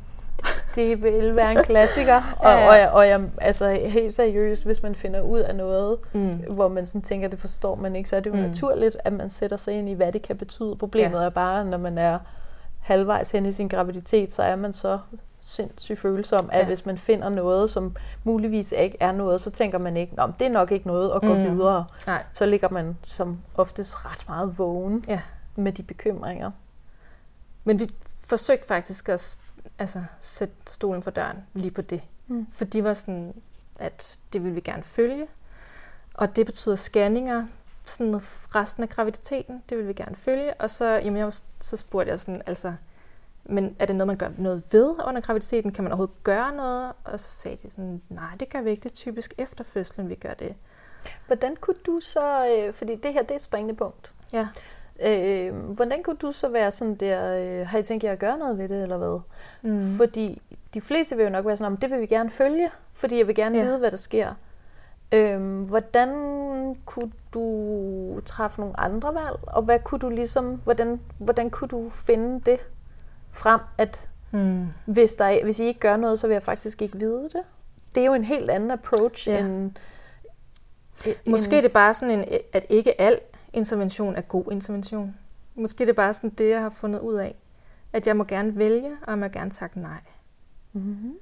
det 0.75 1.03
vil 1.03 1.37
være 1.37 1.53
en 1.53 1.65
klassiker. 1.65 2.17
og, 2.39 2.51
Ja, 2.51 2.57
ja. 2.59 2.69
og, 2.69 2.79
jeg, 2.79 2.91
og 2.91 3.09
jeg, 3.09 3.21
altså 3.41 3.71
helt 3.71 4.15
seriøst, 4.15 4.65
hvis 4.65 4.83
man 4.83 4.95
finder 4.95 5.21
ud 5.21 5.39
af 5.41 5.55
noget, 5.55 5.99
Mm. 6.12 6.31
hvor 6.51 6.69
man 6.69 6.87
sådan 6.87 7.03
tænker, 7.03 7.29
det 7.29 7.39
forstår 7.39 7.75
man 7.75 7.97
ikke, 7.97 8.09
så 8.11 8.17
er 8.17 8.21
det 8.21 8.31
jo 8.31 8.35
Mm. 8.37 8.41
naturligt, 8.43 8.97
at 9.05 9.12
man 9.12 9.31
sætter 9.31 9.57
sig 9.57 9.75
ind 9.75 9.89
i, 9.89 9.93
hvad 9.93 10.12
det 10.12 10.23
kan 10.23 10.37
betyde. 10.37 10.77
Problemet 10.77 11.21
ja. 11.21 11.25
er 11.25 11.31
bare, 11.31 11.65
når 11.65 11.79
man 11.79 11.99
er 11.99 12.19
halvvejs 12.81 13.31
hen 13.31 13.47
i 13.47 13.53
sin 13.53 13.69
graviditet, 13.69 14.33
så 14.33 14.43
er 14.43 14.57
man 14.57 14.73
så 14.73 14.99
sindssygt 15.47 15.99
følsom, 16.01 16.49
at 16.53 16.61
Ja. 16.61 16.67
hvis 16.67 16.87
man 16.87 16.99
finder 16.99 17.29
noget, 17.29 17.71
som 17.71 17.97
muligvis 18.25 18.73
ikke 18.73 18.97
er 19.01 19.13
noget, 19.13 19.41
så 19.41 19.51
tænker 19.51 19.79
man 19.79 19.97
ikke, 19.97 20.15
men 20.17 20.35
det 20.39 20.47
er 20.47 20.51
nok 20.51 20.73
ikke 20.73 20.87
noget 20.87 21.13
at 21.15 21.21
gå 21.21 21.35
Mm. 21.35 21.43
videre. 21.45 21.85
Nej. 22.07 22.25
Så 22.35 22.47
ligger 22.47 22.69
man 22.69 22.97
som 23.03 23.39
oftest 23.55 24.07
ret 24.07 24.29
meget 24.29 24.59
vågen 24.59 25.05
Ja. 25.09 25.21
med 25.57 25.73
de 25.73 25.83
bekymringer. 25.83 26.51
Men 27.65 27.79
vi 27.79 27.91
forsøgte 28.27 28.67
faktisk 28.67 29.09
at 29.09 29.39
altså, 29.79 30.05
sætte 30.21 30.55
stolen 30.67 31.03
for 31.03 31.11
døren 31.11 31.37
lige 31.55 31.71
på 31.71 31.83
det. 31.83 32.03
Mm. 32.27 32.47
For 32.53 32.65
de 32.65 32.85
var 32.85 32.95
sådan, 32.95 33.35
at 33.81 34.19
det 34.33 34.43
ville 34.43 34.55
vi 34.55 34.61
gerne 34.61 34.83
følge. 34.83 35.27
Og 36.15 36.37
det 36.37 36.47
betyder 36.47 36.77
scanninger 36.77 37.47
sådan 37.83 38.15
resten 38.55 38.83
af 38.83 38.89
graviditeten. 38.89 39.63
Det 39.69 39.79
vil 39.79 39.89
vi 39.89 39.93
gerne 39.93 40.17
følge. 40.17 40.55
Og 40.55 40.71
så, 40.71 40.85
jamen, 40.85 41.17
jeg 41.17 41.25
var, 41.25 41.37
så 41.61 41.77
spurgte 41.77 42.11
jeg 42.11 42.21
sådan, 42.21 42.43
altså, 42.47 42.73
men 43.49 43.77
er 43.79 43.87
det 43.87 43.97
noget, 43.97 44.07
man 44.07 44.17
gør 44.17 44.29
noget 44.39 44.63
ved 44.73 44.95
under 45.09 45.21
graviditeten? 45.21 45.73
Kan 45.73 45.85
man 45.85 45.93
overhovedet 45.93 46.23
gøre 46.23 46.55
noget? 46.55 46.93
Og 47.05 47.21
så 47.21 47.29
sagde 47.29 47.57
de 47.63 47.71
sådan, 47.71 48.03
nej, 48.09 48.31
det 48.41 48.51
gør 48.51 48.61
vi 48.61 48.71
ikke. 48.71 48.83
Det 48.83 48.91
er 48.91 48.95
typisk 48.95 49.35
efter 49.39 49.65
fødslen, 49.65 50.09
vi 50.09 50.15
gør 50.15 50.31
det. 50.31 50.55
Hvordan 51.27 51.57
kunne 51.61 51.77
du 51.87 52.01
så, 52.01 52.49
øh, 52.49 52.73
fordi 52.73 52.95
det 52.95 53.13
her 53.13 53.23
det 53.23 53.31
er 53.31 53.35
et 53.35 53.41
springende 53.41 53.75
punkt, 53.75 54.15
Ja. 54.33 54.49
øh, 55.07 55.55
hvordan 55.55 56.03
kunne 56.03 56.17
du 56.17 56.33
så 56.33 56.49
være 56.49 56.73
sådan 56.73 56.95
der, 56.95 57.37
øh, 57.37 57.67
har 57.67 57.79
I 57.79 57.83
tænkt 57.83 58.05
jer 58.05 58.13
at 58.13 58.19
gøre 58.19 58.39
noget 58.39 58.59
ved 58.59 58.69
det, 58.69 58.83
eller 58.83 58.97
hvad? 58.97 59.21
Mm. 59.63 59.81
Fordi 59.97 60.43
de 60.75 60.81
fleste 60.81 61.17
vil 61.17 61.25
jo 61.25 61.31
nok 61.31 61.47
være 61.47 61.57
sådan, 61.57 61.73
om 61.73 61.77
det 61.77 61.91
vil 61.91 62.01
vi 62.01 62.07
gerne 62.07 62.31
følge, 62.31 62.71
fordi 62.93 63.19
jeg 63.19 63.27
vil 63.27 63.35
gerne 63.35 63.59
ja. 63.59 63.65
vide, 63.65 63.79
hvad 63.79 63.91
der 63.91 63.97
sker. 63.97 64.35
Øhm, 65.13 65.63
hvordan 65.63 66.11
kunne 66.85 67.13
du 67.35 68.21
træffe 68.27 68.61
nogle 68.61 68.81
andre 68.81 69.15
valg, 69.15 69.39
og 69.43 69.63
hvad 69.63 69.79
kunne 69.79 69.99
du 69.99 70.09
ligesom, 70.09 70.61
hvordan, 70.65 71.01
hvordan 71.19 71.51
kunne 71.51 71.69
du 71.69 71.89
finde 71.91 72.41
det 72.41 72.61
frem, 73.37 73.61
at 73.79 74.01
Mm. 74.31 74.66
hvis, 74.87 75.12
der, 75.14 75.25
er- 75.25 75.44
hvis 75.44 75.59
I 75.61 75.64
ikke 75.64 75.81
gør 75.81 75.96
noget, 75.96 76.18
så 76.18 76.27
vil 76.27 76.35
jeg 76.35 76.42
faktisk 76.42 76.83
ikke 76.83 76.99
vide 76.99 77.22
det? 77.22 77.42
Det 77.94 78.01
er 78.01 78.07
jo 78.07 78.14
en 78.14 78.25
helt 78.25 78.51
anden 78.51 78.70
approach 78.70 79.29
Ja. 79.29 79.44
end... 79.46 79.72
Måske 81.27 81.57
er 81.57 81.61
det 81.62 81.72
bare 81.72 81.94
sådan, 81.94 82.18
en, 82.18 82.38
at 82.53 82.66
ikke 82.68 83.01
al 83.01 83.20
intervention 83.53 84.14
er 84.16 84.20
god 84.20 84.53
intervention. 84.53 85.16
Måske 85.55 85.85
er 85.85 85.87
det 85.87 85.96
bare 85.96 86.14
sådan 86.14 86.31
det, 86.31 86.49
jeg 86.51 86.61
har 86.61 86.70
fundet 86.70 87.01
ud 87.01 87.14
af. 87.14 87.35
At 87.92 88.07
jeg 88.07 88.16
må 88.16 88.25
gerne 88.25 88.57
vælge, 88.57 88.90
og 89.03 89.11
jeg 89.11 89.18
må 89.18 89.27
gerne 89.27 89.51
takke 89.51 89.81
nej. 89.81 90.01
Mm-hmm. 90.72 91.14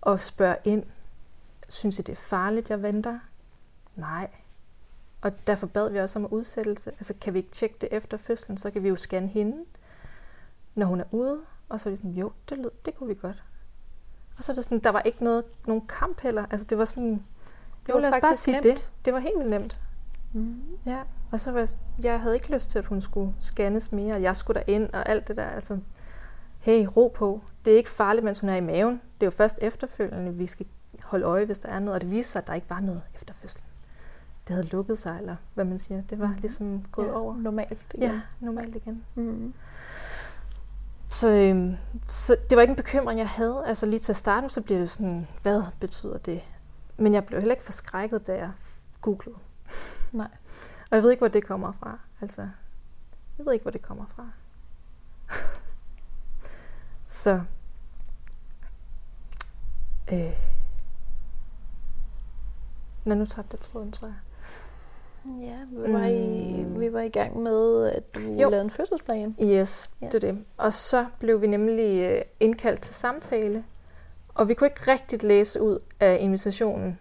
Og 0.00 0.20
spørge 0.20 0.56
ind. 0.64 0.84
Synes 1.68 1.98
I, 1.98 2.02
det 2.02 2.12
er 2.12 2.16
farligt, 2.16 2.70
jeg 2.70 2.82
venter? 2.82 3.18
Nej. 3.96 4.28
Og 5.20 5.46
derfor 5.46 5.66
bad 5.66 5.90
vi 5.90 5.98
også 5.98 6.18
om 6.18 6.26
udsættelse. 6.26 6.90
Altså, 6.90 7.14
kan 7.20 7.34
vi 7.34 7.38
ikke 7.38 7.50
tjekke 7.50 7.76
det 7.80 7.88
efter 7.92 8.16
fødslen, 8.18 8.56
så 8.56 8.70
kan 8.70 8.82
vi 8.82 8.88
jo 8.88 8.96
scanne 8.96 9.28
hende, 9.28 9.56
når 10.74 10.86
hun 10.86 11.00
er 11.00 11.04
ude. 11.10 11.40
Og 11.68 11.80
så 11.80 11.88
er 11.88 11.90
vi 11.90 11.96
sådan, 11.96 12.10
jo, 12.10 12.32
det, 12.48 12.58
lød, 12.58 12.70
det 12.84 12.94
kunne 12.94 13.08
vi 13.08 13.14
godt. 13.14 13.42
Og 14.38 14.44
så 14.44 14.52
er 14.52 14.54
det 14.54 14.64
sådan, 14.64 14.78
der 14.78 14.90
var 14.90 15.00
ikke 15.00 15.24
noget, 15.24 15.44
nogen 15.66 15.86
kamp 15.86 16.20
heller. 16.20 16.46
Altså, 16.50 16.66
det 16.70 16.78
var 16.78 16.84
sådan, 16.84 17.24
det 17.86 17.94
var 17.94 18.00
lad 18.00 18.08
os 18.14 18.20
bare 18.20 18.34
sige 18.34 18.52
nemt. 18.54 18.64
det. 18.64 18.90
Det 19.04 19.12
var 19.12 19.18
helt 19.18 19.38
vildt 19.38 19.50
nemt. 19.50 19.80
Mm. 20.32 20.56
Ja, 20.86 20.98
og 21.32 21.40
så 21.40 21.52
var 21.52 21.58
jeg, 21.58 21.68
jeg 22.02 22.20
havde 22.20 22.34
ikke 22.34 22.52
lyst 22.52 22.70
til, 22.70 22.78
at 22.78 22.86
hun 22.86 23.00
skulle 23.00 23.34
scannes 23.40 23.92
mere, 23.92 24.14
og 24.14 24.22
jeg 24.22 24.36
skulle 24.36 24.62
ind 24.66 24.90
og 24.92 25.08
alt 25.08 25.28
det 25.28 25.36
der. 25.36 25.44
Altså, 25.46 25.78
hey, 26.58 26.86
ro 26.96 27.12
på. 27.14 27.40
Det 27.64 27.72
er 27.72 27.76
ikke 27.76 27.90
farligt, 27.90 28.24
mens 28.24 28.38
hun 28.40 28.48
er 28.50 28.54
i 28.56 28.60
maven. 28.60 28.92
Det 28.94 29.22
er 29.22 29.26
jo 29.26 29.30
først 29.30 29.58
efterfølgende, 29.62 30.34
vi 30.34 30.46
skal 30.46 30.66
holde 31.04 31.24
øje, 31.24 31.44
hvis 31.44 31.58
der 31.58 31.68
er 31.68 31.78
noget. 31.80 31.94
Og 31.94 32.00
det 32.00 32.10
viste 32.10 32.32
sig, 32.32 32.40
at 32.42 32.46
der 32.46 32.54
ikke 32.54 32.70
var 32.70 32.80
noget 32.80 33.02
efter 33.14 33.34
fødslen. 33.34 33.64
Det 34.48 34.54
havde 34.56 34.66
lukket 34.68 34.98
sig, 34.98 35.16
eller 35.20 35.36
hvad 35.54 35.64
man 35.64 35.78
siger. 35.78 36.02
Det 36.10 36.18
var 36.18 36.26
Mhm. 36.26 36.36
ligesom 36.40 36.84
gået 36.92 37.06
ja, 37.06 37.12
over. 37.12 37.36
Normalt. 37.36 37.94
Ja, 37.98 38.20
normalt 38.40 38.76
igen. 38.76 39.04
Mm. 39.14 39.54
Så, 41.14 41.30
øhm, 41.30 41.76
så 42.08 42.36
det 42.50 42.56
var 42.56 42.62
ikke 42.62 42.72
en 42.72 42.76
bekymring, 42.76 43.18
jeg 43.18 43.28
havde. 43.28 43.62
Altså 43.66 43.86
lige 43.86 43.98
til 43.98 44.12
at 44.12 44.16
starte, 44.16 44.48
så 44.48 44.60
bliver 44.60 44.80
det 44.80 44.90
sådan, 44.90 45.28
hvad 45.42 45.62
betyder 45.80 46.18
det? 46.18 46.42
Men 46.96 47.14
jeg 47.14 47.24
blev 47.26 47.40
heller 47.40 47.54
ikke 47.54 47.64
forskrækket, 47.64 48.26
da 48.26 48.36
jeg 48.36 48.52
googlede. 49.00 49.38
Nej. 50.12 50.28
Og 50.90 50.96
jeg 50.96 51.02
ved 51.02 51.10
ikke, 51.10 51.20
hvor 51.20 51.28
det 51.28 51.44
kommer 51.44 51.72
fra. 51.72 51.98
Altså, 52.20 52.48
jeg 53.38 53.46
ved 53.46 53.52
ikke, 53.52 53.62
hvor 53.62 53.70
det 53.70 53.82
kommer 53.82 54.04
fra. 54.06 54.28
så. 57.06 57.40
Øh. 60.12 60.32
Nå, 63.04 63.14
nu 63.14 63.26
tabte 63.26 63.54
jeg 63.54 63.60
tråden, 63.60 63.92
tror 63.92 64.06
jeg. 64.06 64.16
Ja, 65.26 65.56
vi 65.70 65.92
var, 65.92 66.04
i, 66.06 66.62
Mm. 66.64 66.80
vi 66.80 66.92
var 66.92 67.00
i 67.00 67.08
gang 67.08 67.38
med, 67.42 67.86
at 67.90 68.14
du 68.14 68.20
Jo. 68.20 68.36
lavede 68.50 68.60
en 68.60 68.70
fødselsplan. 68.70 69.36
Yes, 69.42 69.90
Ja. 70.00 70.06
ja. 70.06 70.10
det 70.12 70.24
er 70.24 70.32
det. 70.32 70.44
Og 70.56 70.72
så 70.72 71.06
blev 71.18 71.40
vi 71.40 71.46
nemlig 71.46 72.10
øh, 72.10 72.22
indkaldt 72.40 72.80
til 72.80 72.94
samtale, 72.94 73.64
og 74.34 74.48
vi 74.48 74.54
kunne 74.54 74.66
ikke 74.68 74.92
rigtigt 74.92 75.22
læse 75.22 75.62
ud 75.62 75.78
af 76.00 76.16
invitationen 76.20 76.98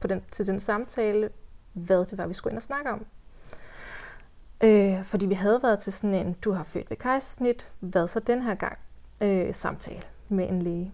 på 0.00 0.06
den, 0.06 0.20
til 0.30 0.46
den 0.46 0.60
samtale, 0.60 1.30
hvad 1.72 2.04
det 2.04 2.18
var, 2.18 2.26
vi 2.26 2.34
skulle 2.34 2.52
ind 2.52 2.58
og 2.58 2.62
snakke 2.62 2.90
om. 2.90 3.06
Øh, 4.64 5.04
fordi 5.04 5.26
vi 5.26 5.34
havde 5.34 5.60
været 5.62 5.78
til 5.78 5.92
sådan 5.92 6.14
en, 6.14 6.32
du 6.32 6.52
har 6.52 6.64
født 6.64 6.90
ved 6.90 6.96
kejsersnit, 6.96 7.68
hvad 7.80 8.08
så 8.08 8.20
den 8.20 8.42
her 8.42 8.54
gang? 8.54 8.76
Øh, 9.22 9.54
samtale 9.54 10.02
med 10.28 10.48
en 10.48 10.62
læge. 10.62 10.92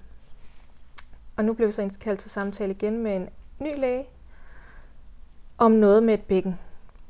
Og 1.36 1.44
nu 1.44 1.52
blev 1.52 1.66
vi 1.66 1.72
så 1.72 1.82
indkaldt 1.82 2.20
til 2.20 2.30
samtale 2.30 2.70
igen 2.72 3.02
med 3.02 3.16
en 3.16 3.28
ny 3.58 3.78
læge, 3.80 4.06
om 5.58 5.70
noget 5.70 6.02
med 6.02 6.14
et 6.14 6.22
bækken. 6.22 6.58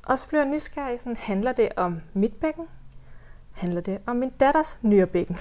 Og 0.06 0.18
så 0.18 0.28
blev 0.28 0.40
jeg 0.40 0.48
nysgerrig, 0.48 1.00
sådan, 1.00 1.16
handler 1.16 1.52
det 1.52 1.68
om 1.76 2.00
mit 2.12 2.34
bækken? 2.34 2.66
Handler 3.52 3.80
det 3.80 3.98
om 4.06 4.16
min 4.16 4.30
datters 4.30 4.78
nyrebækken? 4.82 5.36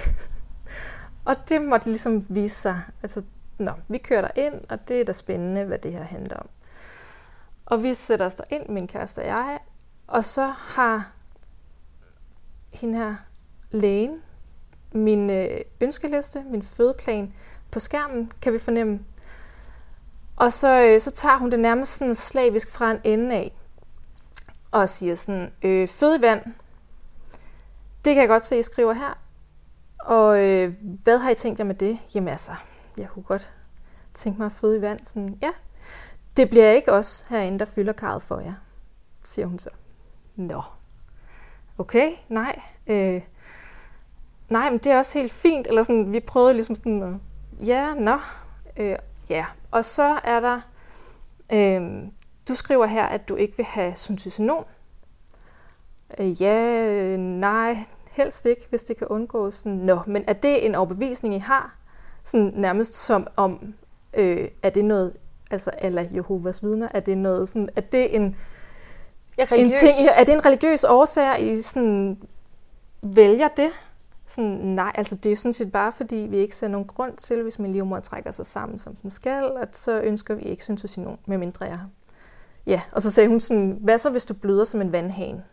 og 1.26 1.50
det 1.50 1.62
måtte 1.62 1.86
ligesom 1.86 2.26
vise 2.30 2.56
sig, 2.56 2.82
altså, 3.04 3.24
nå, 3.58 3.72
vi 3.88 3.98
kører 3.98 4.22
der 4.22 4.32
ind, 4.36 4.54
og 4.70 4.88
det 4.88 5.02
er 5.02 5.06
da 5.06 5.13
spændende, 5.13 5.63
hvad 5.63 5.78
det 5.78 5.91
her 5.91 6.04
handler 6.04 6.36
om. 6.36 6.50
Og 7.65 7.84
vi 7.84 7.93
sætter 7.93 8.26
os 8.26 8.36
der 8.36 8.43
ind, 8.52 8.70
min 8.70 8.88
kæreste 8.88 9.20
og 9.20 9.26
jeg, 9.26 9.60
og 10.08 10.26
så 10.26 10.46
har 10.46 11.12
hende 12.74 12.98
her 12.98 13.15
lægen 13.72 14.22
min 14.91 15.30
øh, 15.30 15.62
ønskeliste, 15.82 16.43
min 16.52 16.63
fødeplan 16.63 17.34
på 17.72 17.80
skærmen, 17.80 18.32
kan 18.41 18.54
vi 18.54 18.60
fornemme. 18.60 19.00
Og 20.38 20.54
så, 20.54 20.82
øh, 20.82 21.02
så 21.02 21.12
tager 21.12 21.38
hun 21.38 21.52
det 21.52 21.60
nærmest 21.60 21.97
sådan 21.97 22.15
slavisk 22.15 22.71
fra 22.71 22.91
en 22.91 23.00
ende 23.04 23.36
af, 23.36 23.54
og 24.71 24.89
siger 24.89 25.15
sådan, 25.15 25.52
øh, 25.62 25.88
fød 25.88 26.19
vand, 26.19 26.43
det 28.06 28.15
kan 28.15 28.21
jeg 28.21 28.28
godt 28.28 28.45
se, 28.45 28.58
I 28.58 28.62
skriver 28.62 28.93
her. 28.93 29.17
Og 30.00 30.43
øh, 30.43 30.73
hvad 31.04 31.17
har 31.17 31.30
I 31.30 31.36
tænkt 31.36 31.60
jer 31.60 31.65
med 31.65 31.76
det? 31.76 32.00
Jamen 32.15 32.28
altså, 32.28 32.52
jeg 32.97 33.10
kunne 33.10 33.23
godt 33.23 33.52
tænke 34.13 34.38
mig 34.38 34.45
at 34.45 34.52
føde 34.52 34.78
i 34.78 34.82
vand. 34.82 35.00
Sådan, 35.06 35.38
ja, 35.41 35.50
det 36.38 36.50
bliver 36.50 36.71
ikke 36.71 36.93
os 36.93 37.26
herinde, 37.30 37.60
der 37.60 37.65
fylder 37.65 37.93
karret 37.93 38.21
for 38.21 38.39
jer, 38.39 38.54
siger 39.23 39.45
hun 39.45 39.60
så. 39.60 39.69
Nå, 40.36 40.62
okay, 41.78 42.12
nej. 42.30 42.62
Øh, 42.88 43.21
nej, 44.50 44.69
men 44.69 44.80
det 44.80 44.91
er 44.91 44.97
også 44.97 45.19
helt 45.19 45.32
fint. 45.32 45.67
Eller 45.67 45.84
sådan, 45.84 46.13
vi 46.13 46.19
prøvede 46.19 46.54
ligesom 46.54 46.76
sådan, 46.76 47.04
at, 47.04 47.67
ja, 47.67 47.93
nå, 47.93 48.19
øh, 48.78 48.97
ja. 49.29 49.45
Og 49.71 49.85
så 49.85 50.19
er 50.23 50.39
der, 50.39 50.59
øh, 51.53 51.81
du 52.47 52.55
skriver 52.55 52.85
her, 52.85 53.03
at 53.03 53.29
du 53.29 53.35
ikke 53.35 53.57
vil 53.57 53.65
have 53.65 53.95
syntocinon. 53.95 54.65
Øh, 56.19 56.41
ja, 56.41 56.85
øh, 56.85 57.17
nej, 57.17 57.77
helst 58.11 58.45
ikke, 58.45 58.67
hvis 58.69 58.83
det 58.83 58.97
kan 58.97 59.07
undgås. 59.07 59.55
Sådan, 59.55 59.77
Nå, 59.77 59.99
men 60.07 60.23
er 60.27 60.33
det 60.33 60.65
en 60.65 60.75
overbevisning, 60.75 61.35
I 61.35 61.39
har? 61.39 61.75
Sådan 62.23 62.53
nærmest 62.55 62.93
som 62.93 63.27
om, 63.35 63.73
øh, 64.13 64.47
er 64.63 64.69
det 64.69 64.85
noget, 64.85 65.13
altså 65.51 65.71
eller 65.81 66.05
Jehovas 66.15 66.63
vidner, 66.63 66.87
er 66.93 66.99
det 66.99 67.17
noget 67.17 67.49
sådan, 67.49 67.69
er 67.75 67.81
det 67.81 68.15
en, 68.15 68.35
Ja, 69.37 69.45
en 69.55 69.71
ting, 69.71 69.93
er 70.17 70.23
det 70.23 70.33
en 70.33 70.45
religiøs 70.45 70.83
årsag, 70.83 71.41
I 71.41 71.55
sådan 71.55 72.17
vælger 73.01 73.47
det? 73.47 73.69
Sådan, 74.27 74.49
nej, 74.49 74.91
altså 74.95 75.15
det 75.15 75.25
er 75.25 75.29
jo 75.29 75.35
sådan 75.35 75.53
set 75.53 75.71
bare, 75.71 75.91
fordi 75.91 76.15
vi 76.15 76.37
ikke 76.37 76.55
ser 76.55 76.67
nogen 76.67 76.87
grund 76.87 77.17
til, 77.17 77.43
hvis 77.43 77.59
min 77.59 77.71
livmor 77.71 77.99
trækker 77.99 78.31
sig 78.31 78.45
sammen, 78.45 78.79
som 78.79 78.95
den 78.95 79.09
skal, 79.09 79.51
at 79.61 79.75
så 79.75 80.01
ønsker 80.01 80.35
vi 80.35 80.43
ikke 80.43 80.63
syntocinon, 80.63 81.19
medmindre 81.25 81.65
jeg 81.65 81.77
har. 81.77 81.89
Ja, 82.65 82.81
og 82.91 83.01
så 83.01 83.11
sagde 83.11 83.29
hun 83.29 83.39
sådan, 83.39 83.77
hvad 83.81 83.97
så 83.97 84.09
hvis 84.09 84.25
du 84.25 84.33
bløder 84.33 84.63
som 84.63 84.81
en 84.81 84.91
vandhane? 84.91 85.43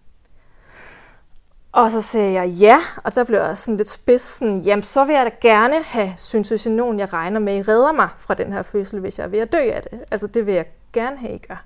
Og 1.72 1.92
så 1.92 2.00
sagde 2.00 2.32
jeg 2.32 2.48
ja, 2.48 2.78
og 3.04 3.14
der 3.14 3.24
blev 3.24 3.38
jeg 3.38 3.58
sådan 3.58 3.76
lidt 3.76 3.88
spids, 3.88 4.22
sådan, 4.22 4.60
jamen 4.60 4.82
så 4.82 5.04
vil 5.04 5.14
jeg 5.14 5.24
da 5.24 5.48
gerne 5.48 5.82
have 5.82 6.12
syntocinon, 6.16 6.98
jeg 6.98 7.12
regner 7.12 7.40
med, 7.40 7.56
I 7.56 7.62
redder 7.62 7.92
mig 7.92 8.08
fra 8.16 8.34
den 8.34 8.52
her 8.52 8.62
fødsel, 8.62 9.00
hvis 9.00 9.18
jeg 9.18 9.24
er 9.24 9.28
ved 9.28 9.38
at 9.38 9.52
dø 9.52 9.58
af 9.58 9.82
det. 9.82 10.04
Altså 10.10 10.26
det 10.26 10.46
vil 10.46 10.54
jeg 10.54 10.66
gerne 10.92 11.16
have, 11.16 11.34
I 11.34 11.38
gør. 11.38 11.64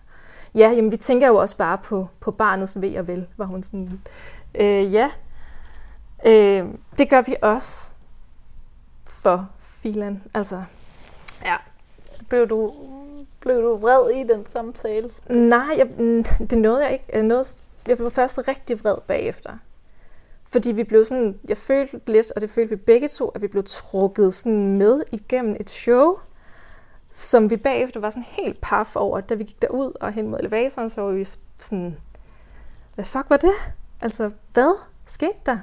Ja, 0.55 0.71
jamen 0.71 0.93
vi 0.93 0.97
tænker 0.97 1.27
jo 1.29 1.37
også 1.37 1.57
bare 1.57 1.79
på, 1.79 2.09
på 2.21 2.31
barnets 2.31 2.81
ved 2.81 2.97
og 2.97 3.07
vel, 3.07 3.27
var 3.37 3.45
hun 3.45 3.63
sådan. 3.63 3.93
Øh, 4.55 4.95
ja, 4.95 5.11
øh, 6.27 6.67
det 6.99 7.11
gør 7.11 7.23
vi 7.23 7.37
også 7.43 7.91
for 9.05 9.49
filan. 9.61 10.23
Altså, 10.35 10.63
ja. 11.45 11.57
Blev 12.29 12.49
du, 12.49 12.75
blev 13.41 13.63
du 13.63 13.77
vred 13.77 14.11
i 14.11 14.33
den 14.33 14.47
samtale? 14.47 15.11
Nej, 15.29 15.75
jeg, 15.77 15.87
mm, 15.99 16.25
det 16.51 16.59
nåede 16.59 16.85
jeg 16.85 16.93
ikke. 16.93 17.05
Jeg, 17.13 17.23
nåede, 17.23 17.45
jeg 17.87 17.99
var 17.99 18.09
først 18.09 18.49
rigtig 18.49 18.85
vred 18.85 18.97
bagefter. 19.07 19.53
Fordi 20.45 20.73
vi 20.73 20.85
blev 20.85 21.05
sådan, 21.05 21.39
jeg 21.49 21.57
følte 21.57 22.01
lidt, 22.07 22.33
og 22.33 22.41
det 22.41 22.51
følte 22.51 22.71
vi 22.71 22.77
begge 22.77 23.09
to, 23.09 23.29
at 23.29 23.43
vi 23.43 23.49
blev 23.49 23.65
trukket 23.67 24.35
sådan 24.35 24.77
med 24.77 25.03
igennem 25.13 25.57
et 25.61 25.71
show, 25.71 26.15
som 27.13 27.51
vi 27.51 27.57
bagefter 27.57 28.01
var 28.01 28.11
sådan 28.11 28.27
helt 28.29 28.61
paf 28.61 28.97
over. 28.97 29.21
Da 29.21 29.35
vi 29.35 29.45
gik 29.45 29.63
derud 29.63 29.93
og 30.01 30.13
hen 30.13 30.29
mod 30.29 30.39
elevatoren, 30.39 30.91
så 30.91 31.01
var 31.01 31.11
vi 31.11 31.27
sådan, 31.59 31.97
hvad 32.95 33.05
fuck 33.05 33.31
var 33.31 33.37
det? 33.37 33.53
Altså, 34.01 34.31
hvad 34.53 34.79
skete 35.07 35.39
der? 35.47 35.59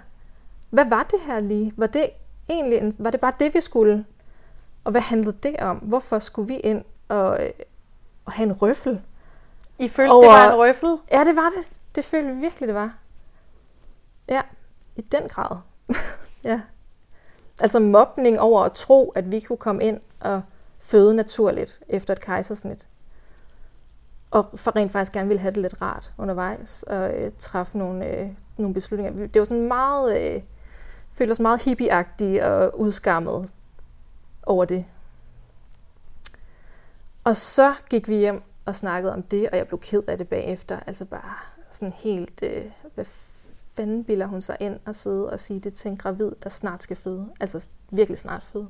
Hvad 0.76 0.86
var 0.86 1.04
det 1.04 1.20
her 1.20 1.40
lige? 1.40 1.74
Var 1.78 1.88
det 1.88 2.10
egentlig, 2.50 2.78
en, 2.78 2.94
var 3.00 3.12
det 3.12 3.20
bare 3.20 3.34
det, 3.40 3.54
vi 3.54 3.62
skulle? 3.62 4.06
Og 4.84 4.92
hvad 4.92 5.02
handlede 5.02 5.38
det 5.44 5.58
om? 5.60 5.78
Hvorfor 5.78 6.20
skulle 6.20 6.48
vi 6.48 6.56
ind 6.56 6.84
og, 7.08 7.44
øh, 7.44 7.52
og 8.26 8.32
have 8.32 8.46
en 8.50 8.54
røffel? 8.62 9.02
I 9.80 9.88
følte, 9.88 10.12
Over- 10.12 10.22
det 10.22 10.32
var 10.32 10.52
en 10.52 10.60
røffel? 10.60 10.98
Ja, 11.12 11.24
det 11.24 11.36
var 11.36 11.50
det. 11.58 11.72
Det 11.96 12.06
følte 12.06 12.34
vi 12.34 12.40
virkelig, 12.42 12.68
det 12.68 12.76
var. 12.76 12.98
Ja, 14.28 14.42
i 14.96 15.02
den 15.02 15.28
grad. 15.28 15.58
ja. 16.44 16.62
Altså 17.62 17.80
mobning 17.80 18.40
over 18.40 18.62
at 18.64 18.72
tro, 18.72 19.10
at 19.10 19.32
vi 19.32 19.40
kunne 19.40 19.58
komme 19.58 19.84
ind 19.84 20.00
og 20.20 20.42
føde 20.80 21.16
naturligt 21.16 21.82
efter 21.90 22.14
et 22.14 22.22
kejsersnit. 22.22 22.90
Og 24.32 24.46
for 24.56 24.76
rent 24.76 24.92
faktisk 24.92 25.14
gerne 25.14 25.28
ville 25.28 25.42
have 25.42 25.52
det 25.52 25.62
lidt 25.62 25.82
rart 25.82 26.14
undervejs 26.18 26.84
og 26.84 27.14
øh, 27.14 27.32
træffe 27.38 27.78
nogle, 27.78 28.08
øh, 28.08 28.30
nogle 28.58 28.74
beslutninger. 28.74 29.28
Det 29.28 29.40
var 29.40 29.46
sådan 29.46 29.68
meget, 29.68 30.18
øh, 30.36 30.42
følte 31.16 31.32
os 31.32 31.40
meget 31.40 31.64
hippieagtige 31.64 32.46
og 32.46 32.80
udskammet 32.80 33.54
over 34.46 34.66
det. 34.66 34.86
Og 37.24 37.38
så 37.38 37.74
gik 37.90 38.08
vi 38.08 38.16
hjem 38.16 38.44
og 38.66 38.76
snakkede 38.76 39.14
om 39.14 39.24
det, 39.24 39.50
og 39.50 39.58
jeg 39.58 39.68
blev 39.68 39.80
ked 39.80 40.04
af 40.08 40.18
det 40.18 40.28
bagefter. 40.28 40.80
Altså 40.88 41.06
bare 41.06 41.36
sådan 41.70 41.94
helt, 41.94 42.44
øh, 42.44 42.66
hvad 42.96 43.06
fanden 43.74 44.04
bilder 44.04 44.26
hun 44.26 44.42
sig 44.42 44.58
ind 44.60 44.80
og 44.86 44.96
sidde 44.96 45.30
og 45.30 45.40
sige 45.40 45.60
det 45.60 45.74
til 45.74 45.92
en 45.92 45.98
gravid, 45.98 46.32
der 46.44 46.50
snart 46.50 46.84
skal 46.84 46.98
føde. 46.98 47.30
Altså 47.40 47.70
virkelig 47.92 48.18
snart 48.18 48.44
føde. 48.44 48.68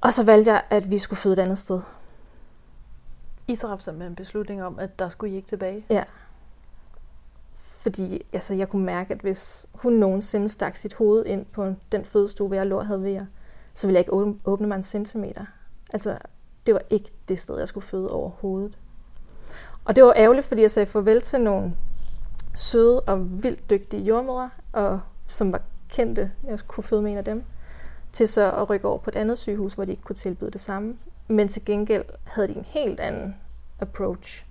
Og 0.00 0.12
så 0.12 0.24
valgte 0.24 0.52
jeg, 0.52 0.62
at 0.70 0.90
vi 0.90 0.98
skulle 0.98 1.18
føde 1.18 1.32
et 1.32 1.38
andet 1.38 1.58
sted. 1.58 1.80
I 3.48 3.56
traf 3.56 3.80
simpelthen 3.80 4.12
en 4.12 4.16
beslutning 4.16 4.64
om, 4.64 4.78
at 4.78 4.98
der 4.98 5.08
skulle 5.08 5.32
I 5.32 5.36
ikke 5.36 5.48
tilbage. 5.48 5.86
Ja. 5.90 6.04
Fordi 7.84 8.26
altså, 8.32 8.54
jeg 8.54 8.68
kunne 8.68 8.84
mærke, 8.84 9.14
at 9.14 9.20
hvis 9.20 9.66
hun 9.72 9.92
nogensinde 9.92 10.48
stak 10.48 10.76
sit 10.76 10.94
hoved 10.94 11.26
ind 11.26 11.46
på 11.46 11.74
den 11.92 12.04
fødestue, 12.04 12.46
hvor 12.48 12.56
jeg 12.56 12.66
lå 12.66 12.80
havde 12.80 13.02
ved 13.02 13.20
så 13.74 13.86
ville 13.86 13.94
jeg 13.94 14.00
ikke 14.00 14.12
åbne, 14.12 14.34
åbne 14.44 14.66
mig 14.66 14.76
en 14.76 14.82
centimeter. 14.82 15.44
Altså, 15.92 16.18
det 16.66 16.74
var 16.74 16.82
ikke 16.90 17.10
det 17.28 17.38
sted, 17.38 17.58
jeg 17.58 17.68
skulle 17.68 17.86
føde 17.86 18.10
overhovedet. 18.10 18.78
Og 19.84 19.96
det 19.96 20.04
var 20.04 20.12
ærgerligt, 20.16 20.46
fordi 20.46 20.62
jeg 20.62 20.70
sagde 20.70 20.86
farvel 20.86 21.20
til 21.20 21.40
nogle 21.40 21.76
søde 22.54 23.00
og 23.00 23.42
vildt 23.42 23.70
dygtige 23.70 24.02
jordmødre, 24.02 24.50
og 24.72 25.00
som 25.26 25.52
var 25.52 25.62
kendte, 25.88 26.32
jeg 26.44 26.58
kunne 26.68 26.84
føde 26.84 27.02
med 27.02 27.10
en 27.10 27.18
af 27.18 27.24
dem, 27.24 27.44
til 28.12 28.28
så 28.28 28.52
at 28.52 28.70
rykke 28.70 28.88
over 28.88 28.98
på 28.98 29.10
et 29.10 29.16
andet 29.16 29.38
sygehus, 29.38 29.74
hvor 29.74 29.84
de 29.84 29.92
ikke 29.92 30.02
kunne 30.02 30.16
tilbyde 30.16 30.50
det 30.50 30.60
samme. 30.60 30.96
Men 31.28 31.48
til 31.48 31.64
gengæld 31.64 32.04
havde 32.24 32.48
de 32.48 32.56
en 32.56 32.64
helt 32.64 33.00
anden 33.00 33.36
approach. 33.80 34.46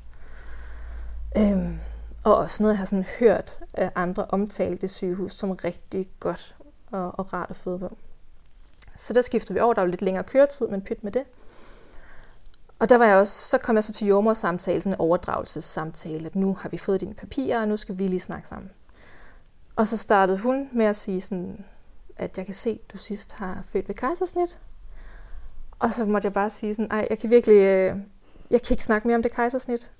Øhm, 1.37 1.79
og 2.23 2.35
også 2.35 2.63
noget, 2.63 2.73
jeg 2.73 2.79
har 2.79 2.85
sådan 2.85 3.05
hørt 3.19 3.59
af 3.73 3.91
andre 3.95 4.25
omtale 4.25 4.77
det 4.77 4.89
sygehus 4.89 5.33
som 5.33 5.51
rigtig 5.51 6.07
godt 6.19 6.55
og, 6.91 7.19
og 7.19 7.33
rart 7.33 7.49
at 7.49 7.55
føde 7.55 7.79
på. 7.79 7.97
Så 8.95 9.13
der 9.13 9.21
skifter 9.21 9.53
vi 9.53 9.59
over. 9.59 9.73
Der 9.73 9.81
var 9.81 9.87
lidt 9.87 10.01
længere 10.01 10.23
køretid, 10.23 10.67
men 10.67 10.81
pyt 10.81 11.03
med 11.03 11.11
det. 11.11 11.23
Og 12.79 12.89
der 12.89 12.97
var 12.97 13.05
jeg 13.05 13.17
også, 13.17 13.49
så 13.49 13.57
kom 13.57 13.75
jeg 13.75 13.83
så 13.83 13.93
til 13.93 14.07
jordmorsamtalen, 14.07 14.81
sådan 14.81 14.93
en 14.93 14.99
overdragelsessamtale, 14.99 16.25
at 16.25 16.35
nu 16.35 16.53
har 16.53 16.69
vi 16.69 16.77
fået 16.77 17.01
dine 17.01 17.13
papirer, 17.13 17.61
og 17.61 17.67
nu 17.67 17.77
skal 17.77 17.99
vi 17.99 18.07
lige 18.07 18.19
snakke 18.19 18.47
sammen. 18.47 18.71
Og 19.75 19.87
så 19.87 19.97
startede 19.97 20.37
hun 20.37 20.69
med 20.73 20.85
at 20.85 20.95
sige 20.95 21.21
sådan, 21.21 21.65
at 22.15 22.37
jeg 22.37 22.45
kan 22.45 22.55
se, 22.55 22.69
at 22.69 22.93
du 22.93 22.97
sidst 22.97 23.33
har 23.33 23.61
født 23.65 23.87
ved 23.87 23.95
kejsersnit. 23.95 24.59
Og 25.79 25.93
så 25.93 26.05
måtte 26.05 26.25
jeg 26.25 26.33
bare 26.33 26.49
sige 26.49 26.73
sådan, 26.73 26.91
ej, 26.91 27.07
jeg 27.09 27.19
kan 27.19 27.29
virkelig, 27.29 27.55
øh, 27.55 27.97
jeg 28.51 28.61
kan 28.61 28.73
ikke 28.73 28.83
snakke 28.83 29.07
mere 29.07 29.15
om 29.15 29.23
det 29.23 29.31
kejsersnit. 29.31 29.91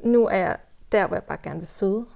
Nu 0.00 0.26
er 0.26 0.36
jeg 0.36 0.56
der, 0.92 1.06
hvor 1.06 1.16
jeg 1.16 1.24
bare 1.24 1.38
gerne 1.42 1.60
vil 1.60 1.68
føde. 1.68 2.06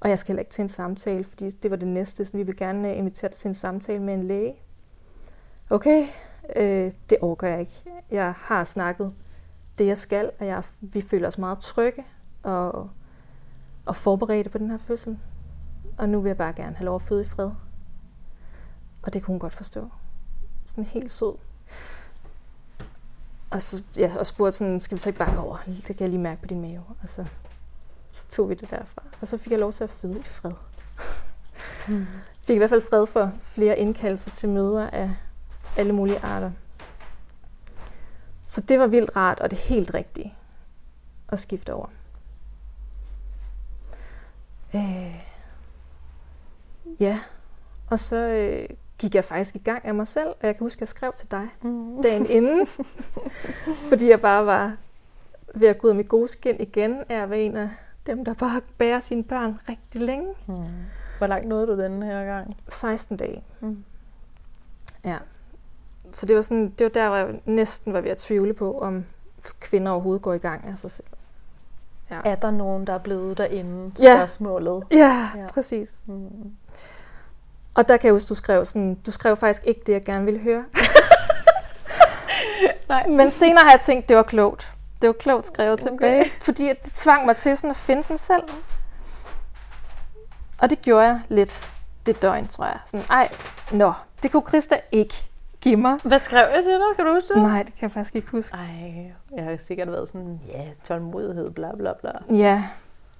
Og 0.00 0.10
jeg 0.10 0.18
skal 0.18 0.32
heller 0.32 0.40
ikke 0.40 0.52
til 0.52 0.62
en 0.62 0.68
samtale, 0.68 1.24
fordi 1.24 1.50
det 1.50 1.70
var 1.70 1.76
det 1.76 1.88
næste. 1.88 2.24
Så 2.24 2.36
vi 2.36 2.42
vil 2.42 2.56
gerne 2.56 2.90
øh, 2.90 2.98
invitere 2.98 3.28
dig 3.28 3.36
til 3.36 3.48
en 3.48 3.54
samtale 3.54 4.02
med 4.02 4.14
en 4.14 4.24
læge. 4.24 4.54
Okay, 5.70 6.06
øh, 6.56 6.92
det 7.10 7.18
overgår 7.20 7.46
jeg 7.46 7.60
ikke. 7.60 7.84
Jeg 8.10 8.34
har 8.36 8.64
snakket 8.64 9.12
det, 9.78 9.86
jeg 9.86 9.98
skal, 9.98 10.30
og 10.40 10.46
jeg, 10.46 10.64
vi 10.80 11.00
føler 11.00 11.28
os 11.28 11.38
meget 11.38 11.58
trygge 11.58 12.04
og, 12.42 12.90
og 13.84 13.96
forberedte 13.96 14.50
på 14.50 14.58
den 14.58 14.70
her 14.70 14.78
fødsel. 14.78 15.18
Og 15.98 16.08
nu 16.08 16.20
vil 16.20 16.28
jeg 16.28 16.36
bare 16.36 16.52
gerne 16.52 16.76
have 16.76 16.84
lov 16.84 16.94
at 16.94 17.02
føde 17.02 17.22
i 17.22 17.26
fred. 17.26 17.50
Og 19.02 19.14
det 19.14 19.22
kunne 19.22 19.32
hun 19.32 19.38
godt 19.38 19.54
forstå. 19.54 19.88
Sådan 20.66 20.84
helt 20.84 21.10
sød. 21.10 21.34
Og 23.50 23.62
så 23.62 23.82
ja, 23.96 24.12
og 24.18 24.26
spurgte 24.26 24.58
sådan, 24.58 24.80
skal 24.80 24.94
vi 24.94 25.00
så 25.00 25.08
ikke 25.08 25.18
bare 25.18 25.36
gå 25.36 25.42
over? 25.42 25.56
Det 25.66 25.84
kan 25.84 26.00
jeg 26.00 26.08
lige 26.08 26.20
mærke 26.20 26.42
på 26.42 26.46
din 26.46 26.60
mave. 26.60 26.82
Og 27.02 27.08
så, 27.08 27.26
så 28.14 28.28
tog 28.28 28.48
vi 28.48 28.54
det 28.54 28.70
derfra. 28.70 29.02
Og 29.20 29.28
så 29.28 29.38
fik 29.38 29.52
jeg 29.52 29.60
lov 29.60 29.72
til 29.72 29.84
at 29.84 29.90
føde 29.90 30.18
i 30.18 30.22
fred. 30.22 30.52
Mm. 31.88 32.06
Fik 32.46 32.54
i 32.54 32.58
hvert 32.58 32.70
fald 32.70 32.82
fred 32.90 33.06
for 33.06 33.32
flere 33.42 33.78
indkaldelser 33.78 34.30
til 34.30 34.48
møder 34.48 34.90
af 34.90 35.10
alle 35.76 35.92
mulige 35.92 36.18
arter. 36.18 36.50
Så 38.46 38.60
det 38.60 38.78
var 38.78 38.86
vildt 38.86 39.16
rart, 39.16 39.40
og 39.40 39.50
det 39.50 39.58
helt 39.58 39.94
rigtige 39.94 40.34
at 41.28 41.40
skifte 41.40 41.74
over. 41.74 41.86
Øh, 44.74 45.24
ja, 47.00 47.18
og 47.90 47.98
så 47.98 48.16
øh, 48.16 48.68
gik 48.98 49.14
jeg 49.14 49.24
faktisk 49.24 49.54
i 49.54 49.58
gang 49.58 49.84
af 49.84 49.94
mig 49.94 50.08
selv, 50.08 50.28
og 50.28 50.46
jeg 50.46 50.56
kan 50.56 50.64
huske, 50.64 50.78
at 50.78 50.80
jeg 50.80 50.88
skrev 50.88 51.12
til 51.16 51.30
dig 51.30 51.48
mm. 51.62 52.02
dagen 52.02 52.26
inden, 52.26 52.66
fordi 53.90 54.10
jeg 54.10 54.20
bare 54.20 54.46
var 54.46 54.76
ved 55.54 55.68
at 55.68 55.78
gå 55.78 55.86
ud 55.86 55.90
af 55.90 55.96
mit 55.96 56.08
gode 56.08 56.28
skin 56.28 56.60
igen, 56.60 57.04
er 57.08 57.26
jeg 57.26 57.40
en 57.40 57.56
af 57.56 57.70
dem, 58.06 58.24
der 58.24 58.34
bare 58.34 58.60
bærer 58.78 59.00
sine 59.00 59.24
børn 59.24 59.58
rigtig 59.68 60.00
længe. 60.00 60.34
Mm. 60.46 60.54
Hvor 61.18 61.26
langt 61.26 61.48
nåede 61.48 61.66
du 61.66 61.82
denne 61.82 62.06
her 62.06 62.24
gang? 62.24 62.56
16 62.68 63.16
dage. 63.16 63.42
Mm. 63.60 63.84
Ja. 65.04 65.18
Så 66.12 66.26
det 66.26 66.36
var, 66.36 66.42
sådan, 66.42 66.70
det 66.78 66.84
var 66.84 66.90
der, 66.90 67.08
hvor 67.08 67.16
jeg 67.16 67.40
næsten 67.44 67.92
var 67.92 68.00
ved 68.00 68.10
at 68.10 68.16
tvivle 68.16 68.54
på, 68.54 68.80
om 68.80 69.04
kvinder 69.60 69.92
overhovedet 69.92 70.22
går 70.22 70.32
i 70.32 70.38
gang 70.38 70.66
af 70.66 70.78
sig 70.78 70.90
selv. 70.90 71.06
Ja. 72.10 72.20
Er 72.24 72.34
der 72.34 72.50
nogen, 72.50 72.86
der 72.86 72.92
er 72.92 72.98
blevet 72.98 73.38
derinde? 73.38 73.92
Spørgsmålet. 73.96 74.84
Ja, 74.90 74.96
ja, 74.96 75.40
ja. 75.40 75.46
præcis. 75.46 76.00
Mm. 76.08 76.52
Og 77.74 77.88
der 77.88 77.96
kan 77.96 78.06
jeg 78.06 78.12
huske, 78.12 78.28
du 78.28 78.34
skrev 78.34 78.64
sådan, 78.64 78.94
du 78.94 79.10
skrev 79.10 79.36
faktisk 79.36 79.66
ikke 79.66 79.80
det, 79.86 79.92
jeg 79.92 80.04
gerne 80.04 80.24
ville 80.24 80.40
høre. 80.40 80.64
Nej. 82.88 83.08
Men 83.08 83.30
senere 83.30 83.64
har 83.64 83.70
jeg 83.70 83.80
tænkt, 83.80 84.08
det 84.08 84.16
var 84.16 84.22
klogt. 84.22 84.73
Det 85.04 85.08
var 85.08 85.12
klogt 85.12 85.46
skrevet 85.46 85.72
okay. 85.72 85.90
tilbage, 85.90 86.30
fordi 86.40 86.68
det 86.68 86.92
tvang 86.92 87.26
mig 87.26 87.36
til 87.36 87.56
sådan 87.56 87.70
at 87.70 87.76
finde 87.76 88.02
den 88.08 88.18
selv. 88.18 88.42
Og 90.62 90.70
det 90.70 90.82
gjorde 90.82 91.04
jeg 91.06 91.20
lidt 91.28 91.72
det 92.06 92.22
døgn, 92.22 92.46
tror 92.46 92.64
jeg. 92.64 92.78
Sådan, 92.84 93.06
ej, 93.10 93.28
nå, 93.72 93.92
det 94.22 94.32
kunne 94.32 94.42
Christa 94.48 94.80
ikke 94.92 95.14
give 95.60 95.76
mig. 95.76 95.98
Hvad 96.04 96.18
skrev 96.18 96.46
jeg 96.54 96.64
til 96.64 96.72
dig? 96.72 96.96
Kan 96.96 97.04
du 97.04 97.14
huske 97.14 97.34
det? 97.34 97.42
Nej, 97.42 97.62
det 97.62 97.74
kan 97.74 97.82
jeg 97.82 97.90
faktisk 97.90 98.14
ikke 98.14 98.28
huske. 98.30 98.56
Ej, 98.56 99.12
jeg 99.36 99.44
har 99.44 99.56
sikkert 99.56 99.92
været 99.92 100.08
sådan, 100.08 100.40
ja, 100.48 100.64
tålmodighed, 100.84 101.50
bla 101.50 101.74
bla 101.76 101.92
bla. 102.00 102.10
Ja. 102.30 102.62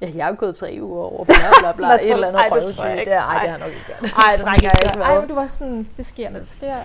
Ja, 0.00 0.10
jeg 0.14 0.24
har 0.24 0.32
gået 0.32 0.56
tre 0.56 0.78
uger 0.80 1.02
over, 1.02 1.24
bla 1.24 1.34
bla 1.60 1.72
bla, 1.72 1.94
et 1.94 2.10
eller 2.10 2.28
andet 2.28 2.40
ej, 2.40 2.48
det 2.48 2.74
tror 2.74 2.84
jeg 2.84 3.00
ikke. 3.00 3.12
Ej, 3.12 3.40
det 3.42 3.50
har 3.50 3.58
nok 3.58 3.68
ikke 3.68 3.86
gjort. 3.86 4.02
Ej, 4.02 4.36
det 4.36 4.48
har 4.48 4.56
jeg 4.62 4.70
ikke 4.84 5.00
Ej, 5.00 5.20
men 5.20 5.28
du 5.28 5.34
var 5.34 5.46
sådan, 5.46 5.88
det 5.96 6.06
sker, 6.06 6.30
når 6.30 6.38
det 6.38 6.48
sker. 6.48 6.76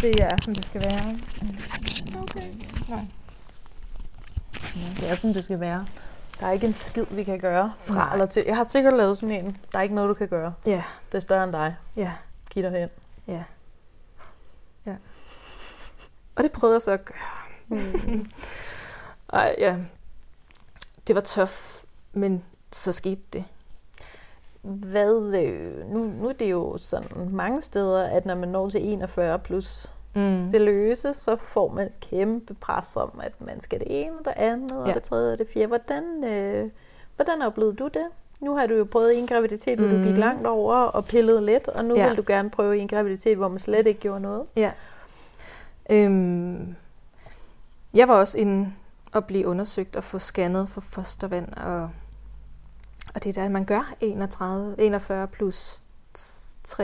Det 0.00 0.20
er, 0.20 0.36
som 0.44 0.54
det 0.54 0.66
skal 0.66 0.84
være. 0.84 1.16
Okay. 2.22 2.42
Nej. 2.88 3.00
Det 5.00 5.10
er, 5.10 5.14
som 5.14 5.34
det 5.34 5.44
skal 5.44 5.60
være. 5.60 5.86
Der 6.40 6.46
er 6.46 6.50
ikke 6.52 6.66
en 6.66 6.74
skid, 6.74 7.04
vi 7.10 7.24
kan 7.24 7.38
gøre 7.38 7.72
fra 7.78 7.94
Nej. 7.94 8.12
eller 8.12 8.26
til. 8.26 8.44
Jeg 8.46 8.56
har 8.56 8.64
sikkert 8.64 8.94
lavet 8.94 9.18
sådan 9.18 9.44
en. 9.44 9.56
Der 9.72 9.78
er 9.78 9.82
ikke 9.82 9.94
noget, 9.94 10.08
du 10.08 10.14
kan 10.14 10.28
gøre. 10.28 10.54
Ja. 10.66 10.82
Det 11.12 11.18
er 11.18 11.20
større 11.20 11.44
end 11.44 11.52
dig. 11.52 11.76
Ja. 11.96 12.12
Giv 12.50 12.62
dig 12.62 12.70
hen. 12.70 12.88
Ja. 13.26 13.44
Ja. 14.86 14.96
Og 16.34 16.44
det 16.44 16.52
prøvede 16.52 16.74
jeg 16.74 16.82
så 16.82 16.92
at 16.92 17.04
gøre. 17.04 17.18
Mm. 17.68 18.30
Ej, 19.32 19.54
ja. 19.58 19.76
Det 21.06 21.14
var 21.14 21.20
tof, 21.20 21.82
men 22.12 22.44
så 22.72 22.92
skete 22.92 23.22
det. 23.32 23.44
Hvad, 24.62 25.34
øh, 25.34 25.88
nu, 25.90 26.04
nu 26.04 26.28
er 26.28 26.32
det 26.32 26.50
jo 26.50 26.78
sådan 26.78 27.30
mange 27.30 27.62
steder, 27.62 28.08
at 28.08 28.26
når 28.26 28.34
man 28.34 28.48
når 28.48 28.70
til 28.70 28.84
41 28.84 29.38
plus 29.38 29.90
mm. 30.14 30.48
det 30.52 30.60
løse, 30.60 31.14
så 31.14 31.36
får 31.36 31.72
man 31.72 31.86
et 31.86 32.00
kæmpe 32.00 32.54
pres 32.54 32.96
om, 32.96 33.20
at 33.22 33.40
man 33.40 33.60
skal 33.60 33.80
det 33.80 34.02
ene, 34.04 34.16
det 34.24 34.32
andet, 34.36 34.70
ja. 34.70 34.76
og 34.76 34.94
det 34.94 35.02
tredje 35.02 35.32
og 35.32 35.38
det 35.38 35.46
fjerde. 35.54 35.66
Hvordan, 35.66 36.24
øh, 36.24 36.70
hvordan 37.16 37.42
oplevede 37.42 37.76
du 37.76 37.88
det? 37.88 38.06
Nu 38.40 38.56
har 38.56 38.66
du 38.66 38.74
jo 38.74 38.84
prøvet 38.84 39.18
en 39.18 39.26
graviditet, 39.26 39.78
hvor 39.78 39.88
mm. 39.88 39.94
du 39.94 39.98
gik 39.98 40.14
mm. 40.14 40.20
langt 40.20 40.46
over 40.46 40.74
og 40.74 41.04
pillede 41.04 41.46
lidt, 41.46 41.68
og 41.68 41.84
nu 41.84 41.96
ja. 41.96 42.08
vil 42.08 42.16
du 42.16 42.24
gerne 42.26 42.50
prøve 42.50 42.78
en 42.78 42.88
graviditet, 42.88 43.36
hvor 43.36 43.48
man 43.48 43.58
slet 43.58 43.86
ikke 43.86 44.00
gjorde 44.00 44.20
noget. 44.20 44.46
Ja. 44.56 44.72
Øhm, 45.90 46.76
jeg 47.94 48.08
var 48.08 48.14
også 48.14 48.38
inde 48.38 48.72
og 49.12 49.24
blive 49.24 49.46
undersøgt 49.46 49.96
og 49.96 50.04
få 50.04 50.18
scannet 50.18 50.68
for 50.68 50.80
fostervand, 50.80 51.54
og, 51.54 51.90
og 53.14 53.24
det 53.24 53.36
er 53.36 53.42
der, 53.42 53.48
man 53.48 53.64
gør 53.64 53.94
31, 54.00 54.74
41 54.78 55.28
plus 55.28 55.82
3-4, 56.68 56.78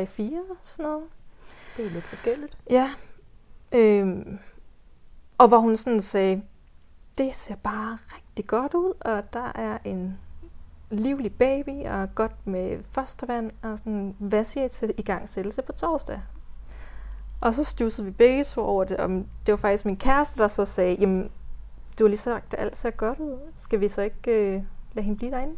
sådan 0.63 0.83
noget. 0.83 1.03
Det 1.77 1.87
er 1.87 1.91
lidt 1.91 2.05
forskelligt. 2.05 2.57
Ja. 2.71 2.91
Øhm, 3.73 4.39
og 5.39 5.49
hvor 5.49 5.59
hun 5.59 5.77
sådan 5.77 6.01
sagde, 6.01 6.43
det 7.19 7.35
ser 7.35 7.57
bare 7.57 7.99
rigtig 8.17 8.47
godt 8.47 8.75
ud, 8.75 8.93
og 9.01 9.33
der 9.33 9.53
er 9.55 9.79
en 9.85 10.19
livlig 10.91 11.33
baby, 11.33 11.87
og 11.87 12.15
godt 12.15 12.47
med 12.47 12.83
fostervand, 12.91 13.51
og 13.63 13.79
sådan, 13.79 14.15
hvad 14.19 14.45
siger 14.45 14.67
I 14.67 14.69
til 14.69 14.95
i 14.99 15.03
gang 15.03 15.29
sættelse 15.29 15.63
på 15.63 15.73
torsdag? 15.73 16.21
Og 17.41 17.55
så 17.55 17.65
stussede 17.65 18.07
vi 18.07 18.11
begge 18.11 18.45
to 18.45 18.63
over 18.63 18.85
det, 18.85 18.97
og 18.97 19.09
det 19.47 19.53
var 19.53 19.57
faktisk 19.57 19.87
min 19.87 19.97
kæreste, 19.97 20.43
der 20.43 20.49
så 20.49 20.65
sagde, 20.65 20.97
jamen, 21.01 21.31
du 21.99 22.05
har 22.05 22.09
lige 22.09 22.19
sagt, 22.19 22.55
at 22.55 22.61
alt 22.61 22.77
ser 22.77 22.91
godt 22.91 23.19
ud. 23.19 23.39
Skal 23.57 23.81
vi 23.81 23.89
så 23.89 24.03
ikke 24.03 24.55
øh, 24.57 24.63
lade 24.93 25.05
hende 25.05 25.19
blive 25.19 25.31
derinde? 25.31 25.57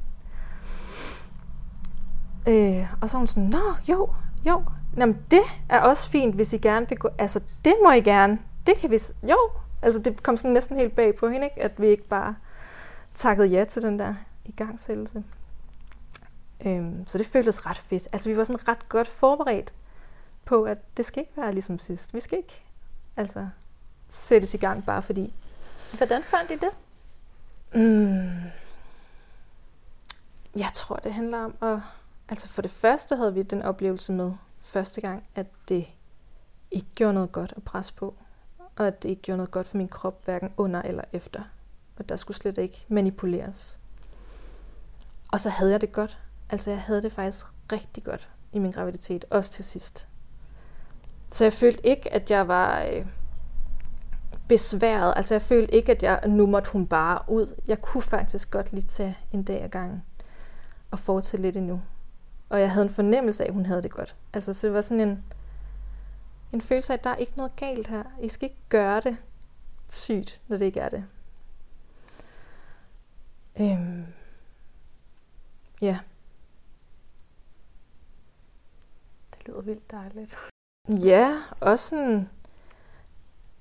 Øh, 2.49 2.93
og 3.01 3.11
så 3.11 3.17
var 3.17 3.19
hun 3.19 3.27
sådan, 3.27 3.43
nå, 3.43 3.75
jo, 3.89 4.09
jo. 4.47 4.63
Jamen, 4.97 5.23
det 5.31 5.43
er 5.69 5.81
også 5.81 6.09
fint, 6.09 6.35
hvis 6.35 6.53
I 6.53 6.59
gerne 6.59 6.89
vil 6.89 6.99
gå. 6.99 7.09
Altså, 7.19 7.41
det 7.65 7.75
må 7.85 7.91
I 7.91 8.01
gerne. 8.01 8.39
Det 8.67 8.77
kan 8.77 8.91
vi... 8.91 8.99
Jo. 9.23 9.51
Altså, 9.83 10.01
det 10.03 10.23
kom 10.23 10.37
sådan 10.37 10.51
næsten 10.51 10.77
helt 10.77 10.95
bag 10.95 11.15
på 11.15 11.29
hende, 11.29 11.47
ikke? 11.47 11.63
At 11.63 11.81
vi 11.81 11.87
ikke 11.87 12.09
bare 12.09 12.37
takkede 13.15 13.49
ja 13.49 13.65
til 13.65 13.83
den 13.83 13.99
der 13.99 14.15
igangsættelse. 14.45 15.25
Øhm, 16.67 17.07
så 17.07 17.19
det 17.19 17.27
føltes 17.27 17.67
ret 17.67 17.77
fedt. 17.77 18.09
Altså, 18.13 18.29
vi 18.29 18.37
var 18.37 18.45
sådan 18.45 18.69
ret 18.69 18.89
godt 18.89 19.09
forberedt 19.09 19.73
på, 20.45 20.63
at 20.63 20.79
det 20.97 21.07
skal 21.07 21.21
ikke 21.21 21.37
være 21.37 21.53
ligesom 21.53 21.79
sidst. 21.79 22.15
Vi 22.15 22.21
skal 22.21 22.39
ikke 22.39 22.63
altså 23.17 23.49
sættes 24.09 24.55
i 24.55 24.57
gang 24.57 24.85
bare 24.85 25.03
fordi. 25.03 25.35
Hvordan 25.97 26.23
fandt 26.23 26.51
I 26.51 26.55
det? 26.55 26.71
Mm, 27.75 28.51
jeg 30.57 30.69
tror, 30.75 30.97
det 30.97 31.15
handler 31.15 31.39
om 31.39 31.55
at... 31.63 31.79
Altså 32.29 32.49
for 32.49 32.63
det 32.63 32.71
første 32.71 33.17
havde 33.17 33.35
vi 33.35 33.43
den 33.43 33.63
oplevelse 33.63 34.13
med 34.13 34.33
første 34.67 35.01
gang, 35.01 35.29
at 35.35 35.47
det 35.69 35.87
ikke 36.71 36.89
gjorde 36.95 37.15
noget 37.15 37.33
godt 37.33 37.55
at 37.57 37.63
presse 37.63 37.95
på. 37.95 38.15
Og 38.77 38.87
at 38.87 39.03
det 39.03 39.09
ikke 39.09 39.23
gjorde 39.23 39.37
noget 39.37 39.51
godt 39.51 39.67
for 39.67 39.77
min 39.77 39.89
krop, 39.89 40.25
hverken 40.25 40.53
under 40.57 40.83
eller 40.83 41.05
efter. 41.13 41.43
Og 41.97 42.09
der 42.09 42.17
skulle 42.17 42.37
slet 42.37 42.59
ikke 42.59 42.85
manipuleres. 42.89 43.81
Og 45.33 45.41
så 45.41 45.51
havde 45.51 45.71
jeg 45.71 45.81
det 45.81 45.93
godt. 45.93 46.19
Altså 46.51 46.71
jeg 46.71 46.81
havde 46.81 47.03
det 47.03 47.13
faktisk 47.13 47.47
rigtig 47.73 48.05
godt 48.05 48.29
i 48.53 48.59
min 48.59 48.71
graviditet, 48.71 49.25
også 49.31 49.53
til 49.53 49.65
sidst. 49.65 50.09
Så 51.31 51.45
jeg 51.45 51.53
følte 51.53 51.87
ikke, 51.87 52.13
at 52.13 52.31
jeg 52.31 52.49
var 52.49 52.83
øh, 52.83 53.07
besværet. 54.49 55.13
Altså 55.17 55.35
jeg 55.35 55.43
følte 55.43 55.75
ikke, 55.75 55.93
at 55.93 56.03
jeg, 56.03 56.21
nu 56.29 56.47
måtte 56.47 56.71
hun 56.73 56.87
bare 56.87 57.19
ud. 57.29 57.61
Jeg 57.67 57.81
kunne 57.81 58.03
faktisk 58.03 58.51
godt 58.51 58.73
lige 58.73 58.87
tage 58.87 59.19
en 59.33 59.43
dag 59.43 59.63
ad 59.63 59.69
gangen 59.69 60.03
og 60.91 60.99
fortsætte 60.99 61.43
lidt 61.43 61.57
endnu. 61.57 61.81
Og 62.49 62.61
jeg 62.61 62.71
havde 62.71 62.85
en 62.87 62.93
fornemmelse 62.93 63.45
af, 63.45 63.49
at 63.49 63.55
hun 63.55 63.67
havde 63.67 63.83
det 63.83 63.91
godt. 63.91 64.17
Altså 64.33 64.55
så 64.55 64.67
det 64.67 64.75
var 64.75 64.81
sådan 64.81 65.09
en, 65.09 65.25
en 66.53 66.61
følelse 66.61 66.93
af, 66.93 66.97
at 66.97 67.05
der 67.05 67.11
er 67.11 67.17
ikke 67.17 67.37
noget 67.37 67.57
galt 67.57 67.87
her. 67.87 68.05
I 68.23 68.29
skal 68.29 68.47
ikke 68.47 68.63
gøre 68.69 69.01
det 69.01 69.25
sygt, 69.89 70.43
når 70.49 70.57
det 70.57 70.65
ikke 70.65 70.81
er 70.81 70.89
det. 70.89 71.05
Øhm. 73.61 74.07
Ja. 75.81 75.99
Det 79.31 79.49
lyder 79.49 79.61
vildt 79.61 79.91
dejligt. 79.91 80.37
Ja, 80.89 81.43
også 81.61 81.89
sådan, 81.89 82.31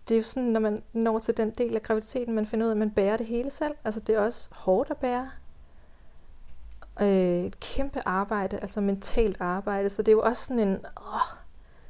det 0.09 0.15
er 0.15 0.19
jo 0.19 0.23
sådan, 0.23 0.49
når 0.49 0.59
man 0.59 0.83
når 0.93 1.19
til 1.19 1.37
den 1.37 1.51
del 1.51 1.75
af 1.75 1.81
graviditeten, 1.81 2.33
man 2.33 2.45
finder 2.45 2.65
ud 2.65 2.69
af, 2.69 2.73
at 2.73 2.77
man 2.79 2.91
bærer 2.91 3.17
det 3.17 3.25
hele 3.25 3.49
selv. 3.49 3.75
Altså 3.83 3.99
det 3.99 4.15
er 4.15 4.19
også 4.19 4.49
hårdt 4.53 4.91
at 4.91 4.97
bære. 4.97 5.31
Øh, 7.01 7.51
kæmpe 7.61 8.01
arbejde, 8.05 8.57
altså 8.57 8.81
mentalt 8.81 9.37
arbejde, 9.39 9.89
så 9.89 10.01
det 10.01 10.07
er 10.07 10.15
jo 10.15 10.21
også 10.21 10.45
sådan 10.45 10.67
en, 10.67 10.73
åh, 10.97 11.37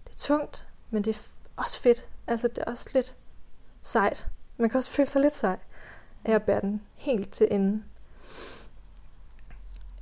det 0.04 0.14
er 0.14 0.18
tungt, 0.18 0.68
men 0.90 1.04
det 1.04 1.16
er 1.16 1.20
også 1.56 1.82
fedt. 1.82 2.10
Altså 2.28 2.48
det 2.48 2.58
er 2.58 2.72
også 2.72 2.90
lidt 2.94 3.16
sejt. 3.82 4.28
Man 4.58 4.70
kan 4.70 4.78
også 4.78 4.92
føle 4.92 5.08
sig 5.08 5.22
lidt 5.22 5.36
sej 5.36 5.58
af 6.26 6.36
at 6.36 6.44
bære 6.44 6.62
den 6.62 6.82
helt 6.94 7.34
til 7.34 7.48
enden. 7.52 7.86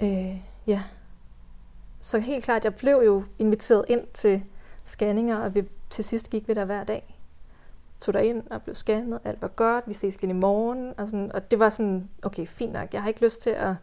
Øh, 0.03 0.41
ja. 0.67 0.83
Så 2.01 2.19
helt 2.19 2.43
klart, 2.43 2.63
jeg 2.63 2.75
blev 2.75 3.01
jo 3.05 3.23
inviteret 3.39 3.85
ind 3.87 4.07
til 4.13 4.43
scanninger, 4.85 5.37
og 5.37 5.55
vi, 5.55 5.63
til 5.89 6.03
sidst 6.03 6.29
gik 6.29 6.47
vi 6.47 6.53
der 6.53 6.65
hver 6.65 6.83
dag. 6.83 7.19
Tog 7.99 8.13
der 8.13 8.19
ind 8.19 8.47
og 8.51 8.61
blev 8.61 8.75
scannet, 8.75 9.19
alt 9.23 9.41
var 9.41 9.47
godt, 9.47 9.87
vi 9.87 9.93
ses 9.93 10.15
igen 10.15 10.29
i 10.29 10.33
morgen. 10.33 10.93
Og, 10.97 11.07
sådan, 11.07 11.31
og 11.31 11.51
det 11.51 11.59
var 11.59 11.69
sådan, 11.69 12.09
okay, 12.21 12.47
fint 12.47 12.73
nok, 12.73 12.93
jeg 12.93 13.01
har 13.01 13.09
ikke 13.09 13.23
lyst 13.23 13.41
til 13.41 13.49
at... 13.49 13.75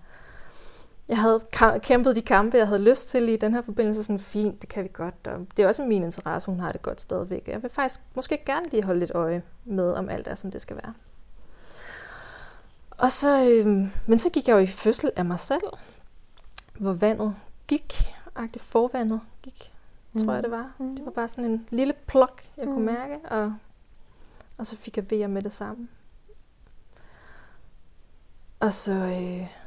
Jeg 1.11 1.19
havde 1.19 1.41
kæmpet 1.83 2.17
de 2.17 2.23
kampe, 2.23 2.57
jeg 2.57 2.67
havde 2.67 2.83
lyst 2.83 3.09
til 3.09 3.29
i 3.29 3.37
den 3.37 3.55
her 3.55 3.63
forbindelse, 3.63 4.05
sådan 4.05 4.21
fint, 4.21 4.61
det 4.61 4.69
kan 4.69 4.85
vi 4.85 4.91
godt. 4.93 5.27
Og 5.27 5.47
det 5.57 5.63
er 5.63 5.69
også 5.69 5.85
min 5.85 6.03
interesse, 6.03 6.51
hun 6.51 6.61
har 6.61 6.73
det 6.73 6.83
godt 6.83 7.01
stadigvæk. 7.01 7.49
Jeg 7.49 7.63
vil 7.63 7.71
faktisk 7.71 8.01
måske 8.15 8.43
gerne 8.47 8.69
lige 8.71 8.85
holde 8.85 9.01
lidt 9.01 9.11
øje 9.15 9.43
med, 9.65 9.93
om 9.93 10.09
alt 10.09 10.29
er, 10.29 10.35
som 10.35 10.51
det 10.51 10.61
skal 10.61 10.77
være. 10.77 10.95
Og 12.91 13.11
så, 13.13 13.45
øh, 13.45 13.67
men 14.07 14.19
så 14.19 14.31
gik 14.31 14.49
jeg 14.49 14.55
jo 14.55 14.59
i 14.59 14.67
fødsel 14.67 15.11
af 15.17 15.25
mig 15.25 15.41
selv, 15.41 15.63
hvor 16.79 16.93
vandet 16.93 17.35
gik, 17.67 18.15
agtigt 18.37 18.65
forvandet 18.65 19.21
gik, 19.43 19.73
mm. 20.13 20.25
tror 20.25 20.33
jeg 20.35 20.43
det 20.43 20.51
var. 20.51 20.73
Mm. 20.79 20.97
Det 20.97 21.05
var 21.05 21.11
bare 21.11 21.29
sådan 21.29 21.45
en 21.45 21.67
lille 21.71 21.95
plok, 22.07 22.43
jeg 22.57 22.67
mm. 22.67 22.73
kunne 22.73 22.87
mærke, 22.87 23.19
og, 23.31 23.55
og 24.59 24.67
så 24.67 24.77
fik 24.77 24.97
jeg 24.97 25.11
vejer 25.11 25.27
med 25.27 25.43
det 25.43 25.53
samme. 25.53 25.89
Og 28.61 28.75
så, 28.75 28.93
øh, 28.93 29.60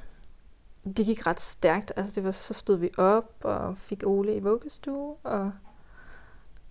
det 0.84 1.05
gik 1.05 1.27
ret 1.27 1.39
stærkt. 1.39 1.93
Altså 1.95 2.15
det 2.15 2.23
var, 2.23 2.31
så 2.31 2.53
stod 2.53 2.77
vi 2.77 2.91
op 2.97 3.31
og 3.41 3.77
fik 3.77 4.03
Ole 4.05 4.36
i 4.36 4.39
vuggestue 4.39 5.15
og 5.23 5.51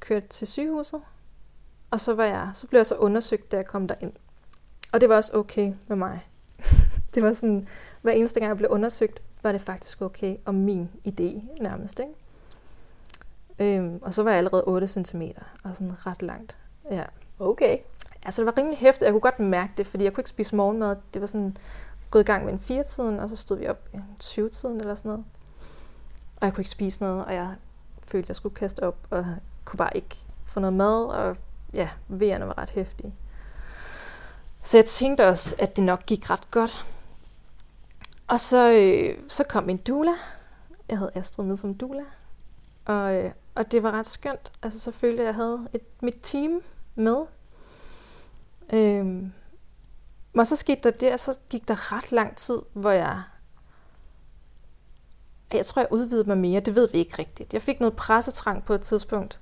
kørte 0.00 0.28
til 0.28 0.46
sygehuset. 0.46 1.00
Og 1.90 2.00
så, 2.00 2.14
var 2.14 2.24
jeg, 2.24 2.50
så 2.54 2.66
blev 2.66 2.78
jeg 2.78 2.86
så 2.86 2.94
undersøgt, 2.94 3.52
da 3.52 3.56
jeg 3.56 3.66
kom 3.66 3.88
derind. 3.88 4.12
Og 4.92 5.00
det 5.00 5.08
var 5.08 5.16
også 5.16 5.36
okay 5.36 5.72
med 5.86 5.96
mig. 5.96 6.28
det 7.14 7.22
var 7.22 7.32
sådan, 7.32 7.68
hver 8.02 8.12
eneste 8.12 8.40
gang 8.40 8.48
jeg 8.48 8.56
blev 8.56 8.70
undersøgt, 8.70 9.22
var 9.42 9.52
det 9.52 9.60
faktisk 9.60 10.02
okay, 10.02 10.36
og 10.44 10.54
min 10.54 10.90
idé 11.08 11.62
nærmest. 11.62 12.00
Ikke? 12.00 12.12
Øhm, 13.58 13.98
og 14.02 14.14
så 14.14 14.22
var 14.22 14.30
jeg 14.30 14.38
allerede 14.38 14.64
8 14.64 14.86
cm, 14.86 15.22
og 15.64 15.76
sådan 15.76 16.06
ret 16.06 16.22
langt. 16.22 16.56
Ja. 16.90 17.04
Okay. 17.38 17.78
Altså 18.22 18.42
det 18.42 18.46
var 18.46 18.58
rimelig 18.58 18.78
hæftigt. 18.78 19.02
Jeg 19.02 19.12
kunne 19.12 19.20
godt 19.20 19.40
mærke 19.40 19.72
det, 19.76 19.86
fordi 19.86 20.04
jeg 20.04 20.12
kunne 20.12 20.20
ikke 20.20 20.30
spise 20.30 20.56
morgenmad. 20.56 20.96
Det 21.14 21.20
var 21.20 21.26
sådan 21.26 21.56
gået 22.12 22.22
i 22.22 22.26
gang 22.26 22.44
med 22.44 22.52
en 22.52 22.80
4-tiden, 22.80 23.20
og 23.20 23.28
så 23.28 23.36
stod 23.36 23.58
vi 23.58 23.66
op 23.66 23.88
i 23.92 23.96
en 23.96 24.04
20-tiden 24.22 24.80
eller 24.80 24.94
sådan 24.94 25.08
noget. 25.08 25.24
Og 26.36 26.46
jeg 26.46 26.54
kunne 26.54 26.60
ikke 26.60 26.70
spise 26.70 27.02
noget, 27.02 27.24
og 27.24 27.34
jeg 27.34 27.54
følte, 28.06 28.24
at 28.24 28.28
jeg 28.28 28.36
skulle 28.36 28.54
kaste 28.54 28.82
op, 28.82 28.96
og 29.10 29.26
kunne 29.64 29.78
bare 29.78 29.96
ikke 29.96 30.16
få 30.44 30.60
noget 30.60 30.74
mad, 30.74 31.04
og 31.04 31.36
ja, 31.74 31.90
vejerne 32.08 32.46
var 32.46 32.58
ret 32.58 32.70
hæftige. 32.70 33.14
Så 34.62 34.76
jeg 34.76 34.84
tænkte 34.84 35.28
også, 35.28 35.56
at 35.58 35.76
det 35.76 35.84
nok 35.84 36.06
gik 36.06 36.30
ret 36.30 36.50
godt. 36.50 36.84
Og 38.26 38.40
så, 38.40 38.72
øh, 38.72 39.18
så 39.28 39.44
kom 39.44 39.64
min 39.64 39.76
doula. 39.76 40.12
Jeg 40.88 40.98
havde 40.98 41.10
Astrid 41.14 41.44
med 41.44 41.56
som 41.56 41.74
doula. 41.74 42.04
Og, 42.84 43.14
øh, 43.14 43.30
og 43.54 43.72
det 43.72 43.82
var 43.82 43.90
ret 43.90 44.06
skønt. 44.06 44.52
Altså 44.62 44.80
så 44.80 44.90
følte 44.90 45.16
jeg, 45.16 45.22
at 45.22 45.26
jeg 45.26 45.34
havde 45.34 45.68
et, 45.72 46.02
mit 46.02 46.18
team 46.22 46.62
med. 46.94 47.16
Øhm, 48.72 49.32
og 50.38 50.46
så 50.46 50.56
skete 50.56 50.80
der 50.84 50.90
det, 50.90 51.12
og 51.12 51.20
så 51.20 51.38
gik 51.50 51.68
der 51.68 51.96
ret 51.96 52.12
lang 52.12 52.36
tid, 52.36 52.58
hvor 52.72 52.90
jeg... 52.90 53.22
Jeg 55.52 55.66
tror, 55.66 55.82
jeg 55.82 55.88
udvidede 55.90 56.28
mig 56.28 56.38
mere. 56.38 56.60
Det 56.60 56.74
ved 56.74 56.88
vi 56.92 56.98
ikke 56.98 57.18
rigtigt. 57.18 57.52
Jeg 57.52 57.62
fik 57.62 57.80
noget 57.80 57.96
pressetrang 57.96 58.64
på 58.64 58.74
et 58.74 58.80
tidspunkt. 58.80 59.38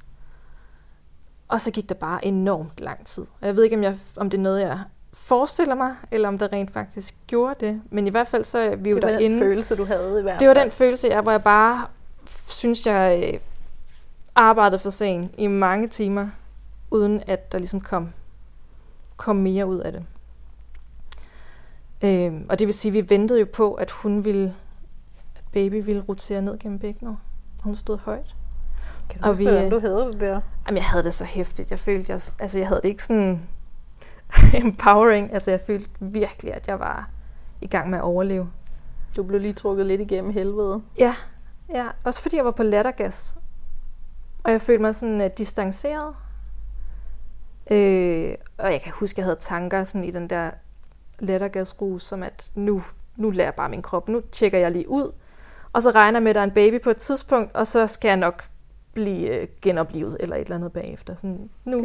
Og 1.49 1.61
så 1.61 1.71
gik 1.71 1.89
der 1.89 1.95
bare 1.95 2.25
enormt 2.25 2.81
lang 2.81 3.07
tid. 3.07 3.23
Og 3.41 3.47
jeg 3.47 3.57
ved 3.57 3.65
ikke, 3.65 3.77
om, 3.77 3.83
jeg, 3.83 3.99
om 4.17 4.31
det 4.31 4.39
er 4.39 4.43
noget, 4.43 4.61
jeg 4.61 4.81
forestiller 5.13 5.75
mig, 5.75 5.97
eller 6.11 6.29
om 6.29 6.39
det 6.39 6.53
rent 6.53 6.73
faktisk 6.73 7.15
gjorde 7.27 7.67
det. 7.67 7.83
Men 7.91 8.07
i 8.07 8.11
hvert 8.11 8.29
fald 8.29 8.45
så 8.45 8.59
er 8.59 8.77
vi 8.77 8.91
jo 8.91 8.99
derinde. 8.99 9.19
Det 9.19 9.25
var 9.25 9.29
den 9.29 9.39
følelse, 9.39 9.77
du 9.77 9.85
havde 9.85 10.19
i 10.19 10.23
hvert 10.23 10.33
fald. 10.33 10.41
Det 10.41 10.49
var 10.49 10.55
den 10.55 10.71
følelse, 10.71 11.09
jeg, 11.09 11.23
hvor 11.23 11.31
jeg 11.31 11.43
bare 11.43 11.87
synes, 12.49 12.87
jeg 12.87 13.31
øh, 13.35 13.41
arbejdede 14.35 14.79
for 14.79 14.91
sent 14.91 15.35
i 15.39 15.47
mange 15.47 15.89
timer, 15.89 16.29
uden 16.91 17.23
at 17.27 17.53
der 17.53 17.59
ligesom 17.59 17.81
kom, 17.81 18.13
kom 19.17 19.37
mere 19.37 19.67
ud 19.67 19.79
af 19.79 19.93
det. 19.93 20.05
Øhm, 22.03 22.47
og 22.49 22.59
det 22.59 22.67
vil 22.67 22.75
sige, 22.75 22.91
at 22.91 22.95
vi 22.95 23.15
ventede 23.15 23.41
jo 23.41 23.47
på, 23.53 23.75
at 23.75 23.91
hun 23.91 24.25
ville, 24.25 24.55
at 25.37 25.45
baby 25.53 25.85
ville 25.85 26.03
rotere 26.09 26.43
ned 26.43 26.59
gennem 26.59 26.79
bækkenet. 26.79 27.17
Hun 27.63 27.77
stod 27.77 27.99
højt. 27.99 28.37
Kan 29.11 29.21
du 29.21 29.29
og 29.29 29.37
huske, 29.37 29.63
vi, 29.63 29.71
du 29.71 29.81
havde 29.81 30.09
det 30.13 30.21
der? 30.21 30.41
Jamen, 30.67 30.77
jeg 30.77 30.85
havde 30.85 31.05
det 31.05 31.15
så 31.15 31.25
hæftigt. 31.25 31.71
Jeg 31.71 31.79
følte, 31.79 32.13
jeg, 32.13 32.21
altså, 32.39 32.59
jeg 32.59 32.69
havde 32.69 32.81
det 32.83 32.89
ikke 32.89 33.05
sådan 33.05 33.49
empowering. 34.65 35.33
Altså, 35.33 35.51
jeg 35.51 35.61
følte 35.67 35.91
virkelig, 36.01 36.55
at 36.55 36.69
jeg 36.69 36.81
var 36.81 37.11
i 37.61 37.67
gang 37.67 37.91
med 37.91 37.99
at 37.99 38.05
overleve. 38.05 38.51
Du 39.17 39.23
blev 39.23 39.41
lige 39.41 39.53
trukket 39.53 39.87
lidt 39.87 40.01
igennem 40.01 40.33
helvede. 40.33 40.83
Ja, 40.99 41.15
ja. 41.75 41.87
Også 42.05 42.23
fordi 42.23 42.37
jeg 42.37 42.45
var 42.45 42.51
på 42.51 42.63
lattergas. 42.63 43.37
Og 44.45 44.53
jeg 44.53 44.61
følte 44.61 44.83
mig 44.83 44.95
sådan 44.95 45.21
uh, 45.21 45.27
distanceret. 45.39 46.15
Øh, 47.71 48.35
og 48.59 48.73
jeg 48.73 48.81
kan 48.81 48.93
huske, 48.93 49.15
at 49.15 49.19
jeg 49.19 49.25
havde 49.25 49.39
tanker 49.41 49.85
sådan 49.85 50.05
i 50.05 50.11
den 50.11 50.31
der 50.31 50.51
lattergasrus, 51.21 52.03
som 52.05 52.23
at 52.23 52.51
nu, 52.55 52.83
nu 53.17 53.31
lærer 53.31 53.47
jeg 53.47 53.55
bare 53.55 53.69
min 53.69 53.83
krop. 53.83 54.09
Nu 54.09 54.23
tjekker 54.33 54.59
jeg 54.59 54.71
lige 54.71 54.91
ud. 54.91 55.13
Og 55.73 55.83
så 55.83 55.91
regner 55.91 56.21
med, 56.21 56.31
at 56.31 56.35
der 56.35 56.41
er 56.41 56.45
en 56.45 56.51
baby 56.51 56.81
på 56.81 56.91
et 56.91 56.97
tidspunkt, 56.97 57.55
og 57.55 57.67
så 57.67 57.87
skal 57.87 58.09
jeg 58.09 58.17
nok 58.17 58.45
blive 58.93 59.29
øh, 59.29 59.49
genoplevet 59.63 60.17
eller 60.21 60.37
et 60.37 60.43
eller 60.43 60.57
andet 60.57 60.73
bagefter. 60.73 61.17
Sådan, 61.17 61.51
nu, 61.65 61.79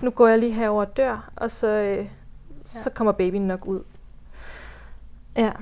nu 0.00 0.10
går 0.10 0.28
jeg 0.28 0.38
lige 0.38 0.52
herover 0.52 0.84
og 0.84 0.96
dør, 0.96 1.30
og 1.36 1.50
så, 1.50 1.68
øh, 1.68 1.96
ja. 1.96 2.04
så 2.64 2.90
kommer 2.90 3.12
babyen 3.12 3.46
nok 3.46 3.66
ud. 3.66 3.82
Ja, 5.36 5.52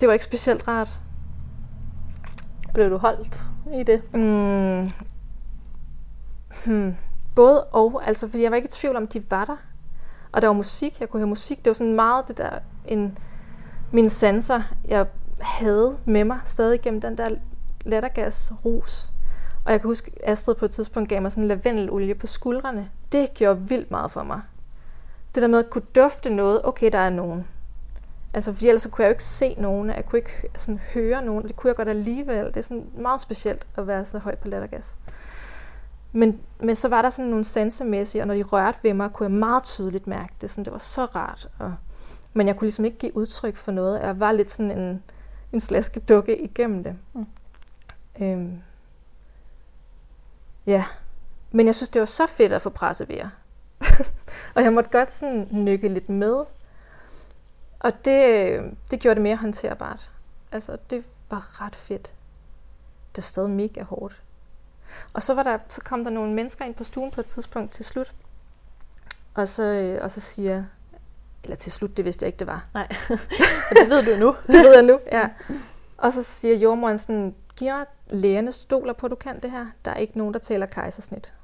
det 0.00 0.06
var 0.06 0.12
ikke 0.12 0.24
specielt 0.24 0.68
rart. 0.68 1.00
Blev 2.74 2.90
du 2.90 2.96
holdt 2.96 3.40
i 3.74 3.82
det? 3.82 4.14
Mm. 4.14 4.90
Hmm. 6.66 6.96
Både 7.34 7.64
og, 7.64 8.02
altså 8.06 8.28
fordi 8.28 8.42
jeg 8.42 8.50
var 8.50 8.56
ikke 8.56 8.66
i 8.66 8.70
tvivl 8.70 8.96
om, 8.96 9.06
de 9.06 9.30
var 9.30 9.44
der. 9.44 9.56
Og 10.32 10.42
der 10.42 10.48
var 10.48 10.54
musik, 10.54 11.00
jeg 11.00 11.08
kunne 11.08 11.20
høre 11.20 11.28
musik. 11.28 11.58
Det 11.58 11.66
var 11.66 11.72
sådan 11.74 11.94
meget 11.94 12.28
det 12.28 12.38
der, 12.38 12.50
en, 12.88 13.18
mine 13.90 14.10
sanser, 14.10 14.62
jeg 14.88 15.06
havde 15.40 15.98
med 16.04 16.24
mig 16.24 16.40
stadig 16.44 16.80
gennem 16.80 17.00
den 17.00 17.18
der 17.18 17.28
lattergas 17.84 18.52
rus. 18.64 19.12
Og 19.64 19.72
jeg 19.72 19.80
kan 19.80 19.88
huske, 19.88 20.12
Astrid 20.22 20.54
på 20.54 20.64
et 20.64 20.70
tidspunkt 20.70 21.08
gav 21.08 21.22
mig 21.22 21.32
sådan 21.32 21.44
en 21.44 21.48
lavendelolie 21.48 22.14
på 22.14 22.26
skuldrene. 22.26 22.90
Det 23.12 23.34
gjorde 23.34 23.60
vildt 23.60 23.90
meget 23.90 24.10
for 24.10 24.22
mig. 24.22 24.40
Det 25.34 25.42
der 25.42 25.48
med 25.48 25.58
at 25.58 25.70
kunne 25.70 25.84
dufte 25.94 26.30
noget, 26.30 26.60
okay, 26.64 26.92
der 26.92 26.98
er 26.98 27.10
nogen. 27.10 27.46
Altså, 28.34 28.52
fordi 28.52 28.68
ellers 28.68 28.82
så 28.82 28.88
kunne 28.88 29.02
jeg 29.02 29.08
jo 29.08 29.12
ikke 29.12 29.24
se 29.24 29.54
nogen, 29.58 29.90
jeg 29.90 30.04
kunne 30.06 30.18
ikke 30.18 30.48
sådan, 30.56 30.80
høre 30.94 31.24
nogen, 31.24 31.48
det 31.48 31.56
kunne 31.56 31.68
jeg 31.68 31.76
godt 31.76 31.88
alligevel. 31.88 32.46
Det 32.46 32.56
er 32.56 32.62
sådan 32.62 32.86
meget 32.96 33.20
specielt 33.20 33.66
at 33.76 33.86
være 33.86 34.04
så 34.04 34.18
høj 34.18 34.34
på 34.34 34.48
lattergas. 34.48 34.96
Men, 36.12 36.40
men 36.60 36.76
så 36.76 36.88
var 36.88 37.02
der 37.02 37.10
sådan 37.10 37.30
nogle 37.30 37.44
sansemæssige, 37.44 38.22
og 38.22 38.26
når 38.26 38.34
de 38.34 38.42
rørte 38.42 38.78
ved 38.82 38.94
mig, 38.94 39.10
kunne 39.12 39.24
jeg 39.24 39.38
meget 39.38 39.64
tydeligt 39.64 40.06
mærke 40.06 40.34
det. 40.40 40.50
Sådan, 40.50 40.64
det 40.64 40.72
var 40.72 40.78
så 40.78 41.04
rart. 41.04 41.48
Og, 41.58 41.74
men 42.32 42.46
jeg 42.46 42.56
kunne 42.56 42.66
ligesom 42.66 42.84
ikke 42.84 42.98
give 42.98 43.16
udtryk 43.16 43.56
for 43.56 43.72
noget. 43.72 44.00
Jeg 44.00 44.20
var 44.20 44.32
lidt 44.32 44.50
sådan 44.50 44.78
en, 44.78 45.02
en 45.52 45.60
slaskedukke 45.60 46.42
igennem 46.42 46.84
det. 46.84 46.96
Mm. 47.14 47.26
Øhm, 48.20 48.62
Ja, 50.66 50.84
men 51.50 51.66
jeg 51.66 51.74
synes, 51.74 51.88
det 51.88 52.00
var 52.00 52.06
så 52.06 52.26
fedt 52.26 52.52
at 52.52 52.62
få 52.62 52.70
pressevejer. 52.70 53.28
og 54.54 54.62
jeg 54.62 54.72
måtte 54.72 54.90
godt 54.90 55.10
sådan 55.10 55.48
nykke 55.50 55.88
lidt 55.88 56.08
med. 56.08 56.44
Og 57.80 58.04
det, 58.04 58.60
det 58.90 59.00
gjorde 59.00 59.14
det 59.14 59.22
mere 59.22 59.36
håndterbart. 59.36 60.10
Altså, 60.52 60.76
det 60.90 61.04
var 61.30 61.62
ret 61.62 61.76
fedt. 61.76 62.14
Det 63.16 63.22
var 63.22 63.26
stadig 63.26 63.50
mega 63.50 63.82
hårdt. 63.82 64.22
Og 65.12 65.22
så, 65.22 65.34
var 65.34 65.42
der, 65.42 65.58
så 65.68 65.80
kom 65.80 66.04
der 66.04 66.10
nogle 66.10 66.32
mennesker 66.34 66.64
ind 66.64 66.74
på 66.74 66.84
stuen 66.84 67.10
på 67.10 67.20
et 67.20 67.26
tidspunkt 67.26 67.72
til 67.72 67.84
slut. 67.84 68.12
Og 69.34 69.48
så, 69.48 69.62
øh, 69.62 70.04
og 70.04 70.10
så 70.10 70.20
siger 70.20 70.64
eller 71.44 71.56
til 71.56 71.72
slut, 71.72 71.96
det 71.96 72.04
vidste 72.04 72.22
jeg 72.22 72.26
ikke, 72.26 72.38
det 72.38 72.46
var. 72.46 72.66
Nej, 72.74 72.88
det 73.76 73.90
ved 73.90 74.14
du 74.14 74.20
nu. 74.20 74.36
det 74.52 74.64
ved 74.64 74.74
jeg 74.74 74.82
nu, 74.82 75.00
ja. 75.12 75.28
Og 75.96 76.12
så 76.12 76.22
siger 76.22 76.56
jordmoren 76.56 76.98
sådan, 76.98 77.34
Kira, 77.56 77.84
lægerne 78.10 78.52
stoler 78.52 78.92
på, 78.92 79.08
du 79.08 79.14
kan 79.14 79.40
det 79.40 79.50
her. 79.50 79.66
Der 79.84 79.90
er 79.90 79.96
ikke 79.96 80.18
nogen, 80.18 80.34
der 80.34 80.40
taler 80.40 80.66
kejsersnit. 80.66 81.34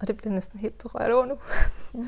Og 0.00 0.08
det 0.08 0.16
bliver 0.16 0.34
næsten 0.34 0.58
helt 0.58 0.78
berørt 0.78 1.10
over 1.10 1.26
nu. 1.26 1.38
Mm. 1.92 2.06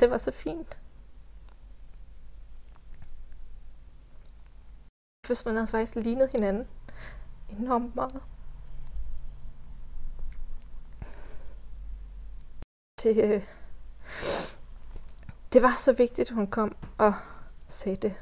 det 0.00 0.10
var 0.10 0.18
så 0.18 0.30
fint. 0.30 0.78
Fødslen 5.32 5.56
havde 5.56 5.66
faktisk 5.66 5.94
lignet 5.94 6.30
hinanden 6.32 6.68
enormt 7.48 7.94
meget. 7.94 8.22
Det, 13.02 13.44
det 15.52 15.62
var 15.62 15.74
så 15.78 15.92
vigtigt, 15.92 16.30
at 16.30 16.34
hun 16.34 16.46
kom 16.46 16.76
og 16.98 17.12
sagde 17.68 17.96
det. 17.96 18.14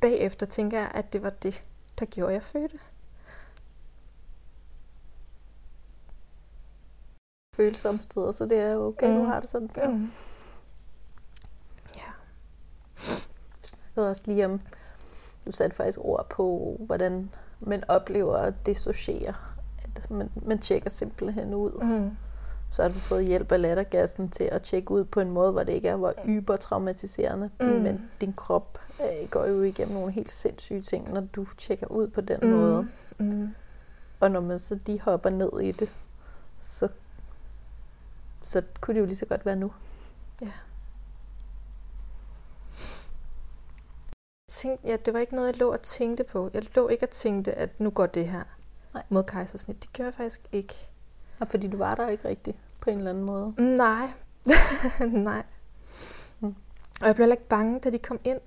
Bagefter 0.00 0.46
tænker 0.46 0.78
jeg, 0.78 0.90
at 0.94 1.12
det 1.12 1.22
var 1.22 1.30
det, 1.30 1.64
der 1.98 2.06
gjorde, 2.06 2.28
at 2.28 2.34
jeg 2.34 2.42
fødte. 2.42 2.78
Følsomme 7.56 8.02
steder, 8.02 8.32
så 8.32 8.46
det 8.46 8.58
er 8.58 8.76
okay, 8.76 9.06
mm. 9.06 9.18
Mm. 9.18 9.26
har 9.26 9.40
det 9.40 9.48
sådan 9.48 9.70
der. 9.74 9.90
Mm. 9.90 10.10
Ja. 11.96 12.12
Jeg 13.00 13.78
ved 13.94 14.04
også 14.04 14.22
lige 14.26 14.44
om, 14.44 14.60
du 15.46 15.52
satte 15.52 15.76
faktisk 15.76 15.98
ord 16.00 16.26
på, 16.30 16.76
hvordan 16.86 17.30
man 17.60 17.84
oplever 17.88 18.36
at 18.36 18.54
dissociere. 18.66 19.34
At 19.96 20.10
man, 20.10 20.30
man 20.42 20.58
tjekker 20.58 20.90
simpelthen 20.90 21.54
ud. 21.54 21.72
Mm. 21.82 22.16
Så 22.70 22.82
har 22.82 22.88
du 22.88 22.94
fået 22.94 23.26
hjælp 23.26 23.52
af 23.52 23.60
lattergassen 23.60 24.28
til 24.28 24.44
at 24.44 24.62
tjekke 24.62 24.90
ud 24.90 25.04
på 25.04 25.20
en 25.20 25.30
måde, 25.30 25.52
hvor 25.52 25.62
det 25.62 25.72
ikke 25.72 25.88
er 25.88 25.96
hvor 25.96 26.14
yber 26.26 26.56
traumatiserende. 26.56 27.50
Mm. 27.60 27.66
Mm. 27.66 27.72
Men 27.72 28.10
din 28.20 28.32
krop 28.32 28.78
øh, 29.00 29.28
går 29.30 29.46
jo 29.46 29.62
igennem 29.62 29.94
nogle 29.94 30.12
helt 30.12 30.32
sindssyge 30.32 30.82
ting, 30.82 31.12
når 31.12 31.20
du 31.20 31.46
tjekker 31.58 31.86
ud 31.86 32.08
på 32.08 32.20
den 32.20 32.38
mm. 32.42 32.48
Mm. 32.48 32.54
måde. 32.56 32.88
Mm. 33.18 33.54
Og 34.20 34.30
når 34.30 34.40
man 34.40 34.58
så 34.58 34.78
lige 34.86 35.00
hopper 35.00 35.30
ned 35.30 35.60
i 35.60 35.72
det, 35.72 35.88
så, 36.60 36.88
så 38.42 38.62
kunne 38.80 38.94
det 38.94 39.00
jo 39.00 39.06
lige 39.06 39.16
så 39.16 39.26
godt 39.26 39.46
være 39.46 39.56
nu. 39.56 39.72
Tænkte, 44.50 44.88
ja, 44.88 44.96
det 44.96 45.14
var 45.14 45.20
ikke 45.20 45.34
noget, 45.34 45.48
jeg 45.48 45.58
lå 45.58 45.72
og 45.72 45.82
tænkte 45.82 46.24
på. 46.24 46.50
Jeg 46.54 46.62
lå 46.76 46.88
ikke 46.88 47.04
og 47.04 47.10
tænkte, 47.10 47.52
at 47.52 47.80
nu 47.80 47.90
går 47.90 48.06
det 48.06 48.28
her 48.28 48.42
Nej. 48.94 49.02
mod 49.08 49.22
kejsersnit. 49.22 49.82
Det 49.82 49.92
gjorde 49.92 50.06
jeg 50.06 50.14
faktisk 50.14 50.40
ikke. 50.52 50.88
Og 51.40 51.48
fordi 51.48 51.68
du 51.68 51.76
var 51.76 51.94
der 51.94 52.08
ikke 52.08 52.28
rigtigt 52.28 52.56
på 52.80 52.90
en 52.90 52.98
eller 52.98 53.10
anden 53.10 53.24
måde. 53.24 53.54
Nej. 53.76 54.10
Nej. 55.30 55.42
Mm. 56.40 56.54
Og 57.00 57.06
jeg 57.06 57.14
blev 57.14 57.24
heller 57.24 57.36
ikke 57.36 57.48
bange, 57.48 57.80
da 57.80 57.90
de 57.90 57.98
kom 57.98 58.20
ind. 58.24 58.40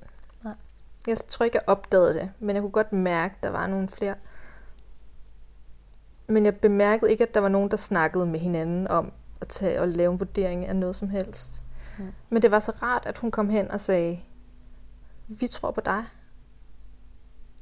Nej. 0.44 0.54
Jeg 1.08 1.18
tror 1.18 1.44
ikke, 1.44 1.56
jeg 1.56 1.64
opdagede 1.68 2.14
det, 2.14 2.32
men 2.40 2.56
jeg 2.56 2.62
kunne 2.62 2.72
godt 2.72 2.94
mærke, 2.94 3.36
at 3.38 3.44
der 3.44 3.50
var 3.50 3.68
nogle 3.68 3.88
flere. 3.88 4.16
Men 6.28 6.46
jeg 6.46 6.56
bemærkede 6.58 7.12
ikke, 7.12 7.24
at 7.24 7.34
der 7.34 7.40
var 7.40 7.50
nogen, 7.50 7.72
der 7.72 7.78
snakkede 7.78 8.26
med 8.26 8.40
hinanden 8.40 8.88
om 8.88 9.12
at 9.42 9.48
tage 9.48 9.82
og 9.82 9.88
lave 9.88 10.12
en 10.12 10.20
vurdering 10.20 10.66
af 10.66 10.76
noget 10.76 10.96
som 10.96 11.10
helst. 11.10 11.64
Mm. 12.00 12.14
Men 12.30 12.42
det 12.42 12.52
var 12.52 12.60
så 12.60 12.72
rart, 12.82 13.06
at 13.06 13.18
hun 13.18 13.32
kom 13.32 13.50
hen 13.50 13.72
og 13.72 13.80
sagde, 13.80 14.20
vi 15.28 15.48
tror 15.48 15.72
på 15.72 15.82
dig, 15.82 16.06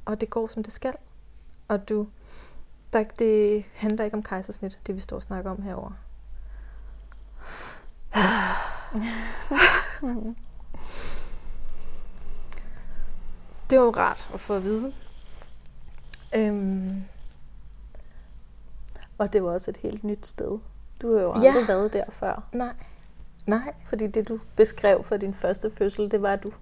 og 0.04 0.20
det 0.20 0.30
går, 0.30 0.46
som 0.46 0.62
det 0.62 0.72
skal. 0.72 0.92
Og 1.68 1.88
du, 1.88 2.06
der, 2.92 3.04
det 3.04 3.64
handler 3.74 4.04
ikke 4.04 4.16
om 4.16 4.22
kejsersnit, 4.22 4.80
det 4.86 4.94
vi 4.94 5.00
står 5.00 5.16
og 5.16 5.22
snakker 5.22 5.50
om 5.50 5.62
herover. 5.62 5.92
Det 13.70 13.78
var 13.78 13.84
jo 13.84 13.90
rart 13.90 14.28
at 14.34 14.40
få 14.40 14.54
at 14.54 14.64
vide. 14.64 14.92
Øhm, 16.34 17.02
Og 19.18 19.32
det 19.32 19.42
var 19.44 19.50
også 19.50 19.70
et 19.70 19.76
helt 19.76 20.04
nyt 20.04 20.26
sted. 20.26 20.58
Du 21.02 21.14
har 21.14 21.22
jo 21.22 21.34
Ja. 21.42 21.48
aldrig 21.48 21.68
været 21.68 21.92
der 21.92 22.04
før. 22.10 22.42
nej. 22.52 22.74
Nej. 23.46 23.74
Fordi 23.88 24.06
det, 24.06 24.28
du 24.28 24.40
beskrev 24.56 25.04
for 25.04 25.16
din 25.16 25.34
første 25.34 25.70
fødsel, 25.70 26.10
det 26.10 26.22
var, 26.22 26.32
at 26.32 26.42
du, 26.42 26.52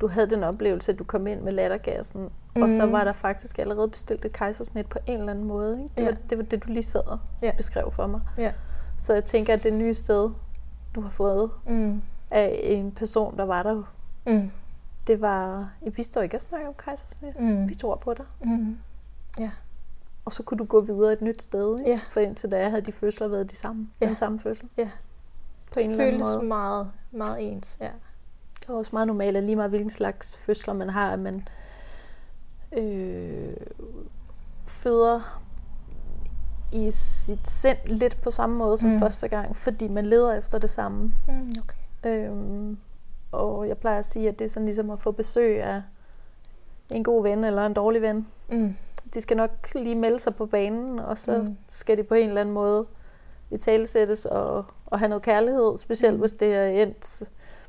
du 0.00 0.08
havde 0.08 0.30
den 0.30 0.44
oplevelse, 0.44 0.92
at 0.92 0.98
du 0.98 1.04
kom 1.04 1.26
ind 1.26 1.40
med 1.40 1.52
lattergassen, 1.52 2.28
mm. 2.56 2.62
og 2.62 2.70
så 2.70 2.82
Mhm. 2.84 2.92
var 2.92 3.04
der 3.04 3.12
faktisk 3.12 3.58
allerede 3.58 3.88
bestilt 3.88 4.24
et 4.24 4.32
kejsersnit 4.32 4.86
på 4.86 4.98
en 5.06 5.18
eller 5.18 5.30
anden 5.32 5.44
måde. 5.44 5.82
Ikke? 5.82 5.94
Det, 5.96 6.02
Ja. 6.02 6.08
var, 6.10 6.16
det 6.30 6.38
var 6.38 6.44
det, 6.44 6.64
du 6.64 6.68
lige 6.72 6.82
sad 6.84 7.06
og 7.06 7.18
Ja. 7.42 7.52
beskrev 7.56 7.90
for 7.90 8.06
mig. 8.06 8.20
Ja. 8.38 8.52
Så 8.98 9.14
jeg 9.14 9.24
tænker, 9.24 9.52
at 9.54 9.62
det 9.62 9.72
nye 9.72 9.94
sted, 9.94 10.30
du 10.94 11.00
har 11.00 11.10
fået 11.10 11.50
Mm. 11.66 12.02
af 12.30 12.60
en 12.62 12.92
person, 12.92 13.36
der 13.36 13.44
var 13.44 13.62
der, 13.62 13.82
Mm. 14.26 14.50
det 15.06 15.20
var, 15.20 15.70
vi 15.96 16.02
står 16.02 16.20
ikke 16.22 16.36
og 16.36 16.40
snakker 16.40 16.68
om 16.68 16.74
kejsersnit. 16.78 17.40
Mm. 17.40 17.68
Vi 17.68 17.74
tror 17.74 17.96
på 17.96 18.14
dig. 18.14 18.24
Mm. 18.44 18.78
Og 20.24 20.32
så 20.32 20.42
kunne 20.42 20.58
du 20.58 20.64
gå 20.64 20.80
videre 20.80 21.12
et 21.12 21.22
nyt 21.22 21.42
sted. 21.42 21.78
Ikke? 21.78 21.90
Ja. 21.90 22.00
For 22.10 22.20
indtil 22.20 22.50
da 22.50 22.68
havde 22.68 22.82
de 22.82 22.92
fødsler 22.92 23.28
været 23.28 23.50
de 23.50 23.56
samme, 23.56 23.88
Ja. 24.00 24.06
den 24.06 24.14
samme 24.14 24.38
fødsel. 24.40 24.68
Ja. 24.76 24.90
På 25.72 25.80
en 25.80 25.90
eller 25.90 26.04
anden 26.04 26.14
Føles 26.20 26.34
måde. 26.36 26.46
meget, 26.46 26.90
meget 27.12 27.52
ens. 27.52 27.78
Ja. 27.80 27.90
Det 28.66 28.72
er 28.72 28.76
også 28.78 28.90
meget 28.92 29.06
normalt, 29.06 29.36
at 29.36 29.42
lige 29.44 29.56
meget 29.56 29.70
hvilken 29.70 29.90
slags 29.90 30.36
fødsler 30.36 30.74
man 30.74 30.88
har, 30.88 31.12
at 31.12 31.18
man 31.18 31.48
øh, 32.76 33.56
føder 34.66 35.40
i 36.72 36.90
sit 36.90 37.48
sind 37.48 37.78
lidt 37.86 38.20
på 38.22 38.30
samme 38.30 38.56
måde 38.56 38.78
som 38.78 38.90
Mm. 38.90 38.98
første 38.98 39.28
gang, 39.28 39.56
fordi 39.56 39.88
man 39.88 40.06
leder 40.06 40.34
efter 40.34 40.58
det 40.58 40.70
samme. 40.70 41.12
Mm, 41.28 41.52
okay. 41.62 41.76
Øhm, 42.28 42.78
og 43.32 43.68
jeg 43.68 43.78
plejer 43.78 43.98
at 43.98 44.04
sige, 44.04 44.28
at 44.28 44.38
det 44.38 44.44
er 44.44 44.48
sådan 44.48 44.64
ligesom 44.64 44.90
at 44.90 45.00
få 45.00 45.10
besøg 45.10 45.62
af 45.62 45.82
en 46.90 47.04
god 47.04 47.22
ven 47.22 47.44
eller 47.44 47.66
en 47.66 47.74
dårlig 47.74 48.02
ven. 48.02 48.26
Mm. 48.48 48.76
De 49.14 49.20
skal 49.20 49.36
nok 49.36 49.50
lige 49.74 49.94
melde 49.94 50.18
sig 50.20 50.34
på 50.34 50.46
banen, 50.46 50.98
og 50.98 51.18
så 51.18 51.38
Mm. 51.38 51.56
skal 51.68 51.98
de 51.98 52.02
på 52.02 52.14
en 52.14 52.28
eller 52.28 52.40
anden 52.40 52.54
måde 52.54 52.86
i 53.50 53.56
talesættes 53.56 54.26
og, 54.26 54.64
og 54.86 54.98
have 54.98 55.08
noget 55.08 55.22
kærlighed, 55.22 55.76
specielt 55.78 56.14
mm. 56.14 56.20
hvis 56.20 56.32
det 56.32 56.54
er 56.54 56.66
endt 56.66 57.22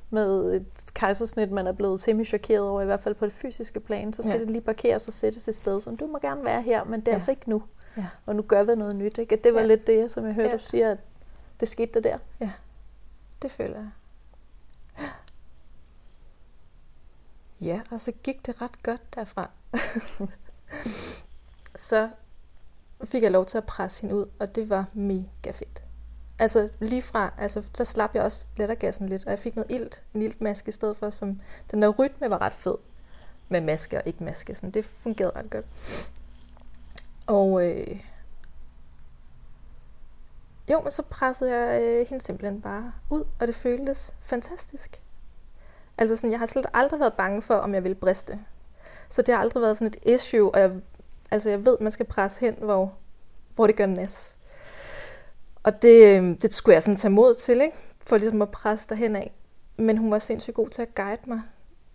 med 0.09 0.53
et 0.53 0.93
kejsersnit, 0.93 1.51
man 1.51 1.67
er 1.67 1.71
blevet 1.71 1.99
semi-chokeret 1.99 2.61
over, 2.69 2.81
i 2.81 2.85
hvert 2.85 3.03
fald 3.03 3.15
på 3.15 3.25
det 3.25 3.33
fysiske 3.33 3.79
plan, 3.79 4.13
så 4.13 4.21
skal 4.21 4.31
Ja. 4.31 4.37
ja. 4.37 4.41
det 4.43 4.51
lige 4.51 4.61
parkeres 4.61 5.07
og 5.07 5.13
sættes 5.13 5.47
et 5.47 5.55
sted, 5.55 5.81
som 5.81 5.97
du 5.97 6.07
må 6.07 6.19
gerne 6.19 6.43
være 6.45 6.61
her, 6.61 6.83
men 6.83 6.99
det 6.99 7.07
er 7.07 7.11
Ja. 7.11 7.13
ja. 7.13 7.15
altså 7.15 7.31
ikke 7.31 7.49
nu. 7.49 7.63
Ja. 7.97 8.07
Og 8.25 8.35
nu 8.35 8.41
gør 8.41 8.63
vi 8.63 8.75
noget 8.75 8.95
nyt. 8.95 9.17
Ikke? 9.17 9.35
At 9.35 9.43
det 9.43 9.53
var 9.53 9.59
Ja. 9.59 9.65
ja. 9.65 9.67
lidt 9.67 9.87
det, 9.87 10.11
som 10.11 10.25
jeg 10.25 10.33
hørte, 10.33 10.47
Ja. 10.47 10.51
ja. 10.51 10.57
du 10.57 10.63
siger, 10.63 10.91
at 10.91 10.97
det 11.59 11.67
skete 11.67 11.99
der. 11.99 12.17
Det 13.41 13.51
føler 13.51 13.75
jeg. 13.77 13.89
Ja, 17.61 17.81
og 17.91 17.99
så 17.99 18.11
gik 18.11 18.45
det 18.45 18.61
ret 18.61 18.83
godt 18.83 19.15
derfra. 19.15 19.49
så 21.89 22.09
fik 23.05 23.23
jeg 23.23 23.31
lov 23.31 23.45
til 23.45 23.57
at 23.57 23.63
presse 23.65 24.01
hende 24.01 24.15
ud, 24.15 24.25
og 24.39 24.55
det 24.55 24.69
var 24.69 24.85
mega 24.93 25.51
fedt. 25.51 25.83
Altså 26.39 26.69
lige 26.79 27.01
fra, 27.01 27.33
altså, 27.37 27.63
så 27.73 27.85
slap 27.85 28.15
jeg 28.15 28.23
også 28.23 28.45
lettergassen 28.57 29.09
lidt, 29.09 29.25
og 29.25 29.31
jeg 29.31 29.39
fik 29.39 29.55
noget 29.55 29.71
ilt, 29.71 30.03
en 30.13 30.21
iltmaske 30.21 30.69
i 30.69 30.71
stedet 30.71 30.97
for, 30.97 31.09
som 31.09 31.41
den 31.71 31.81
der 31.81 31.89
rytme 31.89 32.29
var 32.29 32.41
ret 32.41 32.53
fed 32.53 32.75
med 33.49 33.61
maske 33.61 33.97
og 33.97 34.03
ikke 34.05 34.23
maske, 34.23 34.55
sådan 34.55 34.71
det 34.71 34.85
fungerede 34.85 35.35
ret 35.35 35.49
godt. 35.49 35.65
Og 37.27 37.67
øh, 37.67 38.01
jo, 40.71 40.81
men 40.81 40.91
så 40.91 41.01
pressede 41.01 41.55
jeg 41.55 41.81
øh, 41.81 42.07
hende 42.07 42.23
simpelthen 42.23 42.61
bare 42.61 42.91
ud, 43.09 43.23
og 43.39 43.47
det 43.47 43.55
føltes 43.55 44.13
fantastisk. 44.21 45.01
Altså 45.97 46.15
sådan, 46.15 46.31
jeg 46.31 46.39
har 46.39 46.45
slet 46.45 46.65
aldrig 46.73 46.99
været 46.99 47.13
bange 47.13 47.41
for, 47.41 47.55
om 47.55 47.73
jeg 47.73 47.83
ville 47.83 47.95
briste. 47.95 48.39
Så 49.09 49.21
det 49.21 49.33
har 49.33 49.41
aldrig 49.41 49.61
været 49.61 49.77
sådan 49.77 49.87
et 49.87 50.13
issue, 50.13 50.51
og 50.55 50.59
jeg, 50.59 50.71
altså 51.31 51.49
jeg 51.49 51.65
ved, 51.65 51.77
man 51.81 51.91
skal 51.91 52.05
presse 52.05 52.39
hen, 52.39 52.53
hvor, 52.53 52.93
hvor 53.55 53.67
det 53.67 53.75
gør 53.75 53.85
nas. 53.85 54.36
Og 55.67 55.81
det, 55.81 56.17
øhm, 56.17 56.37
det 56.37 56.53
skulle 56.53 56.73
jeg 56.73 56.83
sådan 56.83 56.97
tage 56.97 57.11
mod 57.11 57.33
til, 57.33 57.61
ikke? 57.61 57.77
for 58.07 58.17
ligesom 58.17 58.41
at 58.41 58.51
presse 58.51 58.89
derhen 58.89 59.15
af. 59.15 59.31
Men 59.77 59.97
hun 59.97 60.11
var 60.11 60.19
sindssygt 60.19 60.55
god 60.55 60.69
til 60.69 60.81
at 60.81 60.95
guide 60.95 61.21
mig. 61.25 61.41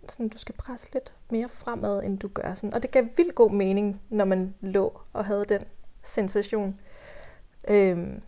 Sådan, 0.09 0.29
du 0.29 0.37
skal 0.37 0.55
presse 0.55 0.87
lidt 0.93 1.13
mere 1.29 1.49
fremad, 1.49 2.03
end 2.03 2.19
du 2.19 2.27
gør. 2.27 2.53
Sådan. 2.53 2.73
Og 2.73 2.81
det 2.81 2.91
gav 2.91 3.03
vildt 3.17 3.35
god 3.35 3.51
mening, 3.51 4.01
når 4.09 4.25
man 4.25 4.55
lå 4.61 5.01
og 5.13 5.25
havde 5.25 5.45
den 5.49 5.61
sensation. 6.03 6.79
Øhm, 7.67 8.21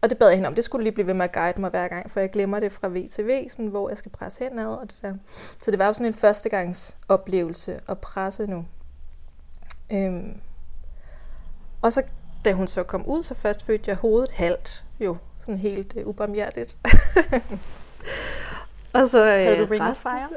og 0.00 0.10
det 0.10 0.18
bad 0.18 0.28
jeg 0.28 0.36
hende 0.36 0.48
om. 0.48 0.54
Det 0.54 0.64
skulle 0.64 0.84
lige 0.84 0.94
blive 0.94 1.06
ved 1.06 1.14
med 1.14 1.24
at 1.24 1.32
guide 1.32 1.60
mig 1.60 1.70
hver 1.70 1.88
gang, 1.88 2.10
for 2.10 2.20
jeg 2.20 2.30
glemmer 2.30 2.60
det 2.60 2.72
fra 2.72 2.88
V 2.88 3.08
til 3.10 3.26
V, 3.26 3.48
sådan, 3.48 3.66
hvor 3.66 3.88
jeg 3.88 3.98
skal 3.98 4.10
presse 4.10 4.44
henad. 4.44 4.66
Og 4.66 4.82
det 4.82 4.96
der. 5.02 5.14
Så 5.62 5.70
det 5.70 5.78
var 5.78 5.86
jo 5.86 5.92
sådan 5.92 6.06
en 6.06 6.14
førstegangs 6.14 6.96
oplevelse 7.08 7.80
at 7.88 7.98
presse 7.98 8.46
nu. 8.46 8.64
Øhm, 9.92 10.40
og 11.82 11.92
så 11.92 12.02
da 12.44 12.52
hun 12.52 12.66
så 12.66 12.82
kom 12.82 13.06
ud, 13.06 13.22
så 13.22 13.34
først 13.34 13.62
følte 13.66 13.88
jeg 13.88 13.96
hovedet 13.96 14.30
halvt. 14.30 14.84
Jo, 15.00 15.16
sådan 15.40 15.58
helt 15.58 15.94
uh, 15.96 16.06
ubarmhjertigt. 16.06 16.76
og 18.94 19.08
så, 19.08 19.24
Havde 19.24 19.56
du 19.56 19.62
øh, 19.62 19.70
ring 19.70 19.82
resten- 19.84 20.10
fire? 20.10 20.28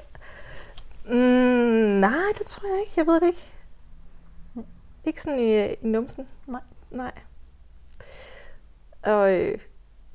Mm, 1.06 1.99
nej, 1.99 2.24
det 2.38 2.45
tror 2.45 2.70
jeg 2.70 2.80
ikke. 2.80 2.93
Jeg 2.97 3.08
ved 3.08 3.20
det 3.20 3.28
ikke. 3.28 3.51
Ikke 5.03 5.22
sådan 5.22 5.39
i, 5.39 5.66
i 5.74 5.76
numsen. 5.82 6.28
Nej. 6.47 6.62
Nej. 6.91 7.12
Og 9.03 9.34
øh, 9.34 9.58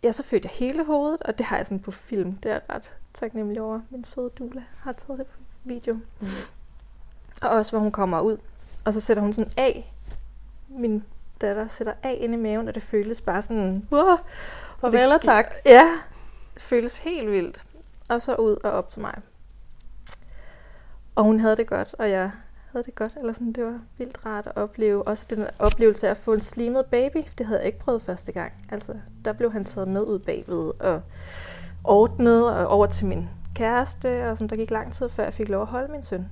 ja, 0.03 0.13
så 0.13 0.23
følte 0.23 0.47
jeg 0.53 0.67
hele 0.69 0.85
hovedet, 0.85 1.23
og 1.23 1.39
det 1.39 1.47
har 1.47 1.57
jeg 1.57 1.67
sådan 1.67 1.81
på 1.81 1.91
film. 1.91 2.33
Det 2.33 2.51
er 2.51 2.53
jeg 2.55 2.63
ret 2.71 2.93
taknemmelig 3.15 3.63
over. 3.63 3.81
Min 3.91 4.05
søde 4.05 4.31
Dula 4.39 4.63
har 4.79 4.93
taget 4.93 5.19
det 5.19 5.27
på 5.27 5.39
video. 5.65 5.95
Mm. 5.95 6.27
Og 7.43 7.51
også, 7.51 7.73
hvor 7.73 7.79
hun 7.81 7.93
kommer 7.93 8.21
ud. 8.21 8.37
Og 8.85 8.93
så 8.95 9.01
sætter 9.01 9.23
hun 9.23 9.33
sådan 9.33 9.53
af. 9.57 9.95
Min 10.69 11.05
datter 11.41 11.69
sætter 11.69 11.93
af 12.03 12.19
ind 12.21 12.35
i 12.35 12.37
maven, 12.37 12.69
og 12.69 12.75
det 12.75 12.83
føles 12.83 13.21
bare 13.21 13.43
sådan... 13.43 13.89
Wow, 13.93 14.17
Farvel 14.81 15.13
og 15.13 15.21
tak. 15.21 15.55
Ja, 15.67 15.89
det 16.55 16.63
føles 16.63 16.99
helt 16.99 17.31
vildt. 17.31 17.65
Og 18.09 18.23
så 18.23 18.35
ud 18.35 18.57
og 18.65 18.71
op 18.71 18.89
til 18.89 19.01
mig. 19.01 19.15
Og 21.15 21.25
hun 21.25 21.41
havde 21.41 21.57
det 21.57 21.67
godt, 21.67 21.95
og 21.99 22.11
jeg 22.11 22.31
havde 22.73 22.85
det 22.85 22.95
godt. 22.95 23.13
Eller 23.21 23.33
sådan, 23.33 23.53
det 23.53 23.65
var 23.65 23.81
vildt 23.99 24.27
rart 24.27 24.47
at 24.47 24.57
opleve. 24.57 25.09
Også 25.09 25.27
den 25.31 25.47
oplevelse 25.59 26.07
af 26.07 26.11
at 26.11 26.17
få 26.17 26.33
en 26.33 26.41
slimet 26.41 26.87
baby. 26.87 27.19
Det 27.39 27.47
havde 27.47 27.59
jeg 27.59 27.67
ikke 27.67 27.79
prøvet 27.79 28.03
første 28.03 28.33
gang. 28.33 28.53
Altså, 28.73 28.95
der 29.25 29.33
blev 29.33 29.53
han 29.53 29.65
taget 29.65 29.89
med 29.89 30.03
ud 30.03 30.19
bagved 30.19 30.73
og 30.81 31.03
ordnet 31.85 32.49
og 32.51 32.67
over 32.67 32.87
til 32.87 33.07
min 33.07 33.29
kæreste. 33.55 34.31
Og 34.31 34.39
sådan, 34.39 34.49
der 34.49 34.57
gik 34.57 34.71
lang 34.71 34.93
tid, 34.93 35.09
før 35.09 35.25
jeg 35.25 35.35
fik 35.35 35.49
lov 35.49 35.63
at 35.63 35.69
holde 35.69 35.93
min 35.93 36.03
søn. 36.03 36.29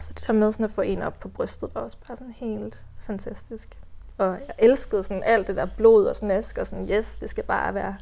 Så 0.00 0.12
det 0.14 0.26
der 0.26 0.32
med 0.32 0.52
sådan 0.52 0.64
at 0.64 0.70
få 0.70 0.80
en 0.80 1.02
op 1.02 1.20
på 1.20 1.28
brystet 1.28 1.74
var 1.74 1.80
også 1.80 1.96
bare 2.08 2.16
sådan 2.16 2.32
helt 2.32 2.84
fantastisk. 3.06 3.78
Og 4.18 4.26
jeg 4.32 4.54
elskede 4.58 5.02
sådan 5.02 5.22
alt 5.22 5.46
det 5.46 5.56
der 5.56 5.66
blod 5.76 6.06
og 6.06 6.16
snask, 6.16 6.58
og 6.58 6.66
sådan, 6.66 6.90
yes, 6.90 7.18
det 7.18 7.30
skal 7.30 7.44
bare 7.44 7.74
være 7.74 7.96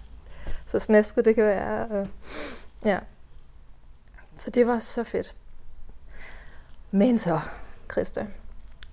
så 0.67 0.79
snasket 0.79 1.25
det 1.25 1.35
kan 1.35 1.45
være. 1.45 1.89
Og, 1.89 2.09
ja. 2.85 2.99
Så 4.37 4.51
det 4.51 4.67
var 4.67 4.79
så 4.79 5.05
fedt. 5.05 5.35
Men 6.91 7.19
så, 7.19 7.41
Christa, 7.93 8.27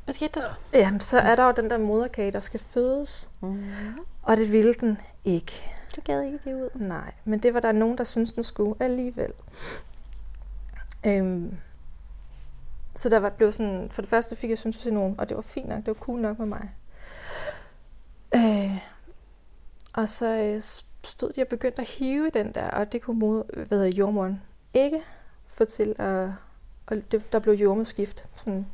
Hvad 0.04 0.14
skete 0.14 0.40
der? 0.40 0.60
jamen, 0.74 1.00
så 1.00 1.20
er 1.20 1.36
der 1.36 1.46
jo 1.46 1.52
den 1.52 1.70
der 1.70 1.78
moderkage, 1.78 2.32
der 2.32 2.40
skal 2.40 2.60
fødes. 2.60 3.30
Mm. 3.42 3.64
Og 4.22 4.38
det 4.38 4.52
ville 4.52 4.74
den 4.74 4.98
ikke. 5.26 5.52
Du 5.96 6.02
gad 6.02 6.22
ikke 6.22 6.40
det 6.44 6.54
ud. 6.54 6.70
Nej, 6.76 7.14
men 7.26 7.40
det 7.40 7.54
var 7.54 7.60
der 7.60 7.72
nogen, 7.72 7.98
der 7.98 8.04
syntes, 8.04 8.34
den 8.34 8.44
skulle 8.44 8.76
alligevel. 8.80 9.34
Øhm, 11.06 11.58
så 12.96 13.10
der 13.10 13.20
var, 13.20 13.30
blev 13.30 13.52
sådan, 13.52 13.90
for 13.92 14.02
det 14.02 14.10
første 14.10 14.36
fik 14.36 14.50
jeg 14.50 14.58
syntesonon, 14.58 15.16
og 15.18 15.30
det 15.30 15.38
var 15.38 15.42
fint 15.42 15.70
nok, 15.70 15.78
det 15.78 15.88
var 15.88 15.94
cool 15.94 16.20
nok 16.20 16.40
med 16.40 16.48
mig. 16.48 16.70
Øh, 18.36 18.78
og 19.94 20.10
så 20.10 20.36
øh, 20.36 20.62
stod 21.04 21.32
de 21.32 21.42
og 21.42 21.48
begyndte 21.48 21.82
at 21.82 21.88
hive 21.88 22.30
den 22.34 22.52
der, 22.52 22.70
og 22.70 22.92
det 22.92 23.02
kunne 23.02 23.20
mod, 23.20 23.66
hvad 23.68 23.78
hedder, 23.78 23.98
jordmoren 23.98 24.42
ikke 24.74 25.02
få 25.48 25.66
til 25.66 25.96
at, 25.98 26.30
og 26.86 27.12
det, 27.12 27.34
der 27.34 27.40
blev 27.40 27.54
jordmorskift. 27.54 28.26
Sådan, 28.34 28.68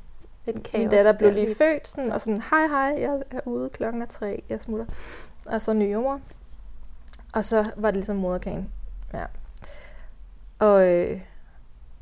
Et 0.47 0.63
kaos. 0.63 0.79
min 0.79 0.89
datter 0.89 1.17
blev 1.17 1.33
lige 1.33 1.55
født, 1.55 1.87
sådan, 1.87 2.11
og 2.11 2.21
sådan, 2.21 2.41
hej 2.41 2.67
hej, 2.67 2.95
jeg 3.01 3.23
er 3.31 3.39
ude, 3.45 3.69
klokken 3.69 4.01
er 4.01 4.05
tre, 4.05 4.43
jeg 4.49 4.61
smutter. 4.61 4.85
Og 5.45 5.61
så 5.61 5.73
ny 5.73 5.93
jordmor. 5.93 6.21
Og 7.33 7.45
så 7.45 7.71
var 7.75 7.91
det 7.91 7.95
ligesom 7.95 8.15
moderkagen. 8.15 8.73
Ja. 9.13 9.25
Og, 10.59 10.87
øh, 10.87 11.21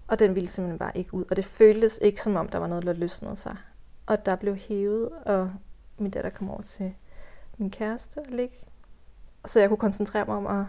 og 0.07 0.19
den 0.19 0.35
ville 0.35 0.49
simpelthen 0.49 0.79
bare 0.79 0.97
ikke 0.97 1.13
ud. 1.13 1.25
Og 1.29 1.35
det 1.35 1.45
føltes 1.45 1.99
ikke 2.01 2.21
som 2.21 2.35
om, 2.35 2.49
der 2.49 2.59
var 2.59 2.67
noget, 2.67 2.85
der 2.85 2.93
løsnede 2.93 3.35
sig. 3.35 3.57
Og 4.05 4.25
der 4.25 4.35
blev 4.35 4.55
hævet, 4.55 5.09
og 5.09 5.51
min 5.97 6.11
datter 6.11 6.29
kom 6.29 6.49
over 6.49 6.61
til 6.61 6.95
min 7.57 7.69
kæreste 7.71 8.17
og 8.17 8.25
ligge. 8.29 8.55
Så 9.45 9.59
jeg 9.59 9.69
kunne 9.69 9.77
koncentrere 9.77 10.25
mig 10.25 10.35
om 10.35 10.47
at 10.47 10.65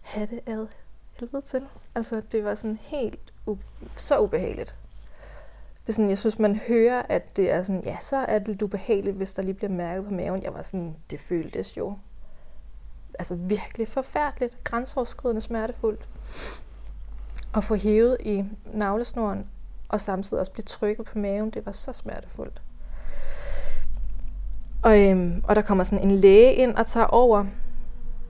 have 0.00 0.26
det 0.26 0.40
ad 0.46 0.66
helvede 1.12 1.42
til. 1.46 1.62
Altså, 1.94 2.22
det 2.32 2.44
var 2.44 2.54
sådan 2.54 2.76
helt 2.82 3.32
u- 3.50 3.56
så 3.96 4.18
ubehageligt. 4.18 4.76
Det 5.82 5.88
er 5.88 5.92
sådan, 5.92 6.08
jeg 6.10 6.18
synes, 6.18 6.38
man 6.38 6.56
hører, 6.56 7.02
at 7.08 7.36
det 7.36 7.50
er 7.50 7.62
sådan, 7.62 7.82
ja, 7.84 7.96
så 8.00 8.16
er 8.16 8.38
det 8.38 8.48
lidt 8.48 8.62
ubehageligt, 8.62 9.16
hvis 9.16 9.32
der 9.32 9.42
lige 9.42 9.54
bliver 9.54 9.70
mærket 9.70 10.04
på 10.04 10.14
maven. 10.14 10.42
Jeg 10.42 10.54
var 10.54 10.62
sådan, 10.62 10.96
det 11.10 11.20
føltes 11.20 11.76
jo 11.76 11.98
altså 13.18 13.34
virkelig 13.34 13.88
forfærdeligt, 13.88 14.64
grænseoverskridende 14.64 15.40
smertefuldt. 15.40 16.08
At 17.56 17.64
få 17.64 17.74
hævet 17.74 18.16
i 18.20 18.44
navlesnoren, 18.72 19.50
og 19.88 20.00
samtidig 20.00 20.40
også 20.40 20.52
blive 20.52 20.64
trykket 20.64 21.06
på 21.06 21.18
maven, 21.18 21.50
det 21.50 21.66
var 21.66 21.72
så 21.72 21.92
smertefuldt. 21.92 22.62
Og, 24.84 25.00
øhm, 25.00 25.42
og 25.44 25.56
der 25.56 25.62
kommer 25.62 25.84
sådan 25.84 26.08
en 26.08 26.16
læge 26.16 26.54
ind 26.54 26.74
og 26.74 26.86
tager 26.86 27.06
over 27.06 27.44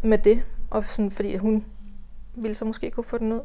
med 0.03 0.19
det, 0.19 0.45
og 0.71 0.85
sådan, 0.85 1.11
fordi 1.11 1.37
hun 1.37 1.65
ville 2.35 2.55
så 2.55 2.65
måske 2.65 2.91
kunne 2.91 3.05
få 3.05 3.19
den 3.19 3.33
ud. 3.33 3.41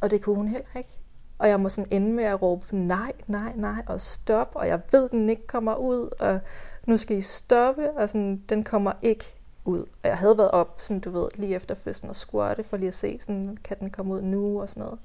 Og 0.00 0.10
det 0.10 0.22
kunne 0.22 0.36
hun 0.36 0.48
heller 0.48 0.66
ikke. 0.76 0.90
Og 1.38 1.48
jeg 1.48 1.60
må 1.60 1.68
sådan 1.68 1.92
ende 1.92 2.12
med 2.12 2.24
at 2.24 2.42
råbe 2.42 2.76
nej, 2.76 3.12
nej, 3.26 3.52
nej, 3.56 3.82
og 3.86 4.00
stop, 4.00 4.52
og 4.54 4.68
jeg 4.68 4.80
ved, 4.92 5.08
den 5.08 5.30
ikke 5.30 5.46
kommer 5.46 5.74
ud, 5.74 6.08
og 6.20 6.40
nu 6.86 6.96
skal 6.96 7.16
I 7.16 7.20
stoppe, 7.20 7.90
og 7.90 8.08
sådan, 8.08 8.42
den 8.48 8.64
kommer 8.64 8.92
ikke 9.02 9.34
ud. 9.64 9.80
Og 9.80 10.08
jeg 10.08 10.18
havde 10.18 10.38
været 10.38 10.50
op, 10.50 10.80
sådan, 10.80 11.00
du 11.00 11.10
ved, 11.10 11.28
lige 11.34 11.54
efter 11.54 11.74
fødslen 11.74 12.10
og 12.10 12.16
squatte, 12.16 12.64
for 12.64 12.76
lige 12.76 12.88
at 12.88 12.94
se, 12.94 13.18
sådan, 13.20 13.58
kan 13.64 13.78
den 13.80 13.90
komme 13.90 14.14
ud 14.14 14.22
nu, 14.22 14.60
og 14.60 14.68
sådan 14.68 14.82
noget. 14.82 14.98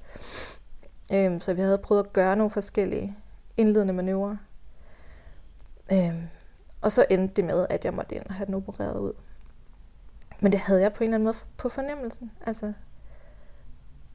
Øhm, 1.13 1.39
så 1.39 1.53
vi 1.53 1.61
havde 1.61 1.77
prøvet 1.77 2.03
at 2.03 2.13
gøre 2.13 2.35
nogle 2.35 2.51
forskellige 2.51 3.17
indledende 3.57 3.93
manøvrer. 3.93 4.37
Øhm, 5.91 6.27
og 6.82 6.91
så 6.91 7.05
endte 7.09 7.34
det 7.36 7.45
med, 7.45 7.65
at 7.69 7.86
jeg 7.86 7.93
måtte 7.93 8.15
ind 8.15 8.25
og 8.25 8.34
have 8.34 8.45
den 8.45 8.53
opereret 8.53 8.99
ud. 8.99 9.13
Men 10.41 10.51
det 10.51 10.59
havde 10.59 10.82
jeg 10.82 10.93
på 10.93 11.03
en 11.03 11.09
eller 11.09 11.15
anden 11.15 11.25
måde 11.25 11.38
på 11.57 11.69
fornemmelsen. 11.69 12.32
Altså, 12.45 12.73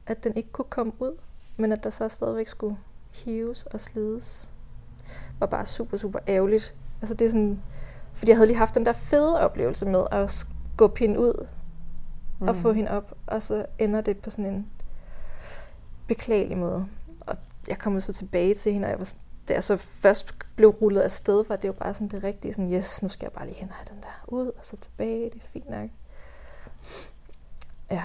at 0.07 0.23
den 0.23 0.35
ikke 0.35 0.51
kunne 0.51 0.65
komme 0.69 0.93
ud, 0.99 1.17
men 1.57 1.71
at 1.71 1.83
der 1.83 1.89
så 1.89 2.09
stadigvæk 2.09 2.47
skulle 2.47 2.77
hives 3.11 3.63
og 3.63 3.79
slides, 3.79 4.51
var 5.39 5.47
bare 5.47 5.65
super, 5.65 5.97
super 5.97 6.19
ærgerligt. 6.27 6.75
Altså 7.01 7.13
det 7.13 7.25
er 7.25 7.29
sådan, 7.29 7.61
fordi 8.13 8.29
jeg 8.29 8.37
havde 8.37 8.47
lige 8.47 8.57
haft 8.57 8.75
den 8.75 8.85
der 8.85 8.93
fede 8.93 9.39
oplevelse 9.39 9.85
med 9.85 10.03
at 10.11 10.31
skubbe 10.31 10.99
hende 10.99 11.19
ud 11.19 11.47
mm. 12.39 12.47
og 12.47 12.55
få 12.55 12.71
hende 12.71 12.91
op, 12.91 13.13
og 13.27 13.43
så 13.43 13.65
ender 13.79 14.01
det 14.01 14.17
på 14.17 14.29
sådan 14.29 14.45
en 14.45 14.67
beklagelig 16.07 16.57
måde. 16.57 16.87
Og 17.27 17.37
jeg 17.67 17.77
kom 17.77 18.01
så 18.01 18.13
tilbage 18.13 18.53
til 18.53 18.73
hende, 18.73 18.85
og 18.85 18.89
jeg 18.89 18.99
var, 18.99 19.05
sådan- 19.05 19.21
da 19.47 19.53
jeg 19.53 19.63
så 19.63 19.77
først 19.77 20.35
blev 20.55 20.69
rullet 20.69 21.01
af 21.01 21.11
sted, 21.11 21.45
var 21.47 21.55
det 21.55 21.67
jo 21.67 21.73
bare 21.73 21.93
sådan 21.93 22.07
det 22.07 22.23
rigtige, 22.23 22.53
sådan, 22.53 22.73
yes, 22.73 23.01
nu 23.01 23.09
skal 23.09 23.25
jeg 23.25 23.31
bare 23.31 23.45
lige 23.45 23.55
hen 23.55 23.69
og 23.69 23.75
have 23.75 23.87
den 23.89 24.01
der 24.01 24.25
ud, 24.27 24.47
og 24.47 24.65
så 24.65 24.77
tilbage, 24.77 25.29
det 25.29 25.35
er 25.35 25.45
fint 25.45 25.69
nok. 25.69 25.89
Ja. 27.91 28.03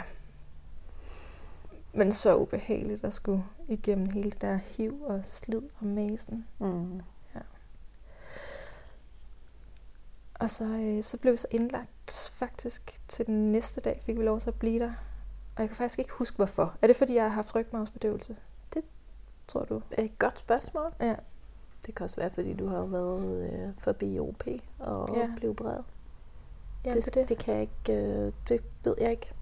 Men 1.92 2.12
så 2.12 2.36
ubehageligt 2.36 3.04
at 3.04 3.14
skulle 3.14 3.44
igennem 3.68 4.10
hele 4.10 4.30
det 4.30 4.40
der 4.40 4.54
hiv 4.56 5.02
og 5.02 5.20
slid 5.24 5.62
og 5.80 5.86
masen. 5.86 6.46
Mm. 6.58 7.02
Og 10.42 10.50
så, 10.50 10.64
øh, 10.64 11.02
så 11.02 11.18
blev 11.18 11.32
vi 11.32 11.36
så 11.36 11.46
indlagt 11.50 12.32
faktisk 12.34 13.00
til 13.08 13.26
den 13.26 13.52
næste 13.52 13.80
dag, 13.80 14.00
fik 14.02 14.18
vi 14.18 14.22
lov 14.22 14.40
til 14.40 14.48
at 14.50 14.58
blive 14.58 14.78
der. 14.78 14.92
Og 15.56 15.60
jeg 15.60 15.68
kan 15.68 15.76
faktisk 15.76 15.98
ikke 15.98 16.12
huske, 16.12 16.36
hvorfor. 16.36 16.76
Er 16.82 16.86
det, 16.86 16.96
fordi 16.96 17.14
jeg 17.14 17.22
har 17.22 17.30
haft 17.30 17.54
rygmavsbedøvelse? 17.54 18.36
Det 18.74 18.82
tror 19.48 19.64
du? 19.64 19.82
Et 19.98 20.18
godt 20.18 20.38
spørgsmål. 20.38 20.92
Ja. 21.00 21.14
Det 21.86 21.94
kan 21.94 22.04
også 22.04 22.16
være, 22.16 22.30
fordi 22.30 22.54
du 22.54 22.68
har 22.68 22.84
været 22.84 23.50
øh, 23.52 23.68
forbi 23.78 24.18
OP 24.18 24.44
og 24.78 25.08
Ja. 25.14 25.20
ja. 25.20 25.30
blevet 25.36 25.56
bred. 25.56 25.78
Ja, 26.84 26.94
det, 26.94 27.04
det, 27.04 27.14
det. 27.14 27.28
det 27.28 27.38
kan 27.38 27.54
jeg 27.54 27.62
ikke, 27.62 27.92
øh, 28.02 28.32
det 28.48 28.62
ved 28.84 28.94
jeg 29.00 29.10
ikke. 29.10 29.32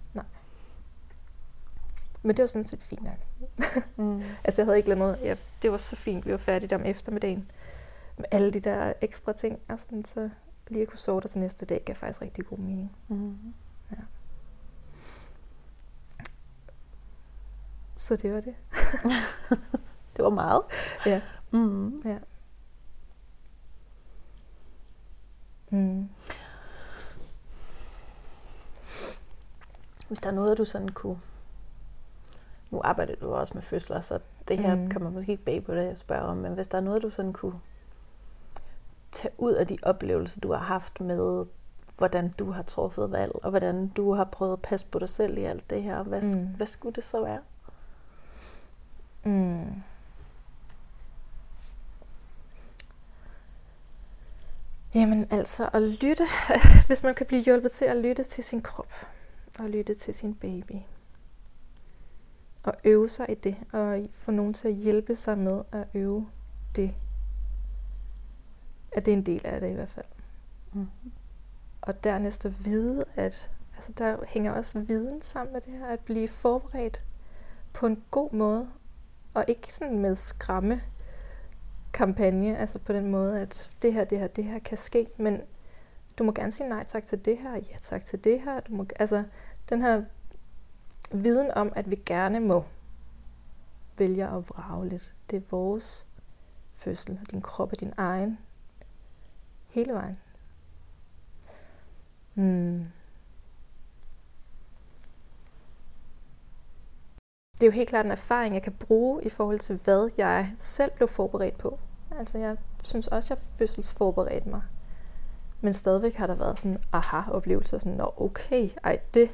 Men 2.23 2.37
det 2.37 2.43
var 2.43 2.47
sådan 2.47 2.65
set 2.65 2.83
fint 2.83 3.03
nok. 3.03 3.15
Mm. 3.97 4.23
Altså, 4.45 4.63
jeg 4.63 4.67
havde 4.67 4.77
ikke 4.77 4.89
lavet 4.89 4.99
noget. 4.99 5.19
Ja, 5.23 5.37
det 5.63 5.73
var 5.73 5.79
så 5.79 5.97
fint, 5.97 6.27
vi 6.27 6.31
var 6.33 6.37
færdige 6.39 6.75
om 6.75 6.83
eftermiddagen. 6.85 7.51
Med 8.17 8.25
alle 8.31 8.51
de 8.53 8.61
der 8.61 8.93
ekstra 9.01 9.33
ting. 9.33 9.59
Og 9.69 9.79
sådan, 9.79 10.05
så 10.05 10.31
lige 10.69 10.83
at 10.83 10.89
kunne 10.89 10.99
sove 10.99 11.21
der 11.21 11.29
til 11.29 11.41
næste 11.41 11.67
dag, 11.67 11.83
gav 11.85 11.95
faktisk 11.97 12.23
rigtig 12.23 12.47
god 12.47 12.59
mening. 12.59 12.97
Mm. 13.09 13.37
Så 17.97 18.17
det 18.17 18.35
var 18.35 18.41
det. 18.41 18.55
Det 20.17 20.25
var 20.25 20.31
meget. 20.31 20.63
Ja. 21.07 21.21
Mm. 21.51 22.03
Ja. 22.05 22.19
Mm. 25.71 26.09
Hvis 30.09 30.21
der 30.21 30.29
er 30.31 30.35
noget, 30.35 30.59
du 30.59 30.65
sådan 30.65 30.89
kunne... 30.89 31.21
Nu 32.71 32.81
arbejder 32.85 33.15
du 33.15 33.33
også 33.35 33.55
med 33.55 33.63
fødsler, 33.63 34.01
så 34.01 34.19
det 34.49 34.59
her 34.59 34.75
Mm. 34.75 34.81
mm. 34.81 34.91
kommer 34.91 35.11
måske 35.11 35.33
ikke 35.33 35.45
bag 35.45 35.65
på 35.65 35.75
det, 35.75 35.85
jeg 35.85 35.99
spørger 35.99 36.23
om. 36.23 36.37
Men 36.37 36.55
hvis 36.55 36.69
der 36.69 36.79
er 36.79 36.83
noget, 36.83 37.03
du 37.03 37.11
sådan 37.11 37.33
kunne 37.33 37.61
tage 39.13 39.35
ud 39.39 39.53
af 39.53 39.67
de 39.67 39.79
oplevelser, 39.83 40.41
du 40.41 40.53
har 40.53 40.59
haft 40.59 41.01
med, 41.01 41.47
hvordan 41.99 42.31
du 42.39 42.51
har 42.51 42.63
truffet 42.63 43.13
valg, 43.13 43.33
og 43.43 43.51
hvordan 43.51 43.89
du 43.89 44.15
har 44.15 44.25
prøvet 44.25 44.53
at 44.53 44.63
passe 44.63 44.87
på 44.87 44.99
dig 44.99 45.09
selv 45.09 45.39
i 45.39 45.45
alt 45.45 45.71
det 45.71 45.83
her, 45.83 46.03
hvad, 46.03 46.37
mm. 46.37 46.47
hvad 46.47 46.67
skulle 46.67 46.95
det 46.95 47.05
så 47.05 47.25
være? 47.25 47.41
Mm. 49.25 49.83
Jamen 54.95 55.27
altså 55.31 55.71
at 55.73 55.83
lytte, 55.83 56.27
hvis 56.87 57.03
man 57.03 57.15
kan 57.15 57.27
blive 57.27 57.43
hjulpet 57.43 57.71
til 57.71 57.85
at 57.85 57.97
lytte 57.97 58.23
til 58.23 58.45
sin 58.45 58.63
krop 58.63 58.93
og 59.59 59.71
lytte 59.71 59.95
til 59.95 60.15
sin 60.15 60.35
baby. 60.35 60.77
Og 62.65 62.75
øve 62.85 63.09
sig 63.09 63.31
i 63.31 63.35
det, 63.35 63.57
og 63.73 64.07
få 64.13 64.31
nogen 64.31 64.53
til 64.53 64.69
at 64.69 64.75
hjælpe 64.75 65.17
sig 65.17 65.39
med 65.39 65.63
at 65.73 65.85
øve 65.95 66.29
det. 66.77 66.95
At 68.93 69.07
det 69.07 69.13
er 69.13 69.17
en 69.17 69.27
del 69.27 69.41
af 69.45 69.61
det 69.61 69.71
i 69.71 69.75
hvert 69.75 69.91
fald. 69.91 70.07
Mm. 70.73 70.89
Og 71.81 72.05
dernæst 72.05 72.47
at 72.47 72.65
vide, 72.65 73.05
at 73.17 73.51
altså 73.77 73.93
der 73.99 74.17
hænger 74.27 74.53
også 74.53 74.79
viden 74.79 75.23
sammen 75.23 75.53
med 75.53 75.61
det 75.61 75.73
her, 75.73 75.87
at 75.87 76.01
blive 76.01 76.29
forberedt 76.29 77.03
på 77.73 77.87
en 77.87 78.03
god 78.11 78.33
måde, 78.33 78.71
og 79.35 79.45
ikke 79.49 79.75
sådan 79.75 79.99
med 79.99 80.17
skræmme 80.17 80.83
kampagne, 81.93 82.59
altså 82.59 82.79
på 82.79 82.93
den 82.93 83.11
måde, 83.11 83.41
at 83.41 83.71
det 83.83 83.93
her, 83.93 84.05
det 84.05 84.19
her, 84.19 84.27
det 84.27 84.45
her 84.45 84.59
kan 84.59 84.79
ske, 84.79 85.07
men 85.17 85.41
du 86.19 86.25
må 86.25 86.33
gerne 86.33 86.53
sige 86.53 86.69
nej 86.69 86.85
tak 86.85 87.07
til 87.07 87.25
det 87.25 87.39
her, 87.39 87.55
ja 87.55 87.77
tak 87.83 88.05
til 88.05 88.25
det 88.25 88.41
her. 88.41 88.61
Du 88.61 88.75
må, 88.75 88.87
altså 88.97 89.25
den 89.69 89.83
her 89.83 90.03
viden 91.13 91.51
om, 91.51 91.73
at 91.77 91.91
vi 91.91 91.97
gerne 92.07 92.41
må 92.41 92.65
vælge 93.99 94.25
at 94.29 94.51
vrage 94.51 94.89
lidt. 94.89 95.15
Det 95.31 95.37
er 95.37 95.43
vores 95.51 96.07
fødsel, 96.75 97.19
og 97.23 97.31
din 97.31 97.43
krop 97.43 97.73
er 97.73 97.77
din 97.77 97.93
egen. 97.97 98.39
Hele 99.69 99.93
vejen. 99.93 100.17
Hmm. 102.35 102.85
Det 107.61 107.67
er 107.67 107.71
jo 107.71 107.73
helt 107.73 107.89
klart 107.89 108.07
en 108.07 108.13
erfaring, 108.13 108.55
jeg 108.55 108.63
kan 108.63 108.73
bruge 108.73 109.25
i 109.25 109.29
forhold 109.29 109.59
til, 109.59 109.81
hvad 109.85 110.11
jeg 110.17 110.55
selv 110.59 110.91
blev 110.91 111.09
forberedt 111.09 111.59
på. 111.59 111.79
Altså 112.19 112.39
jeg 112.39 112.57
synes 112.83 113.07
også, 113.07 113.35
jeg 113.35 113.43
fødselsforberedte 113.59 114.49
mig. 114.49 114.63
Men 115.61 115.75
stadigvæk 115.75 116.15
har 116.15 116.27
der 116.27 116.35
været 116.35 116.59
sådan 116.59 116.71
en 116.71 116.79
aha-oplevelse. 116.93 117.81
Sådan, 117.81 117.93
Nå, 117.93 118.15
okay, 118.17 118.71
ej, 118.85 118.99
det 119.15 119.31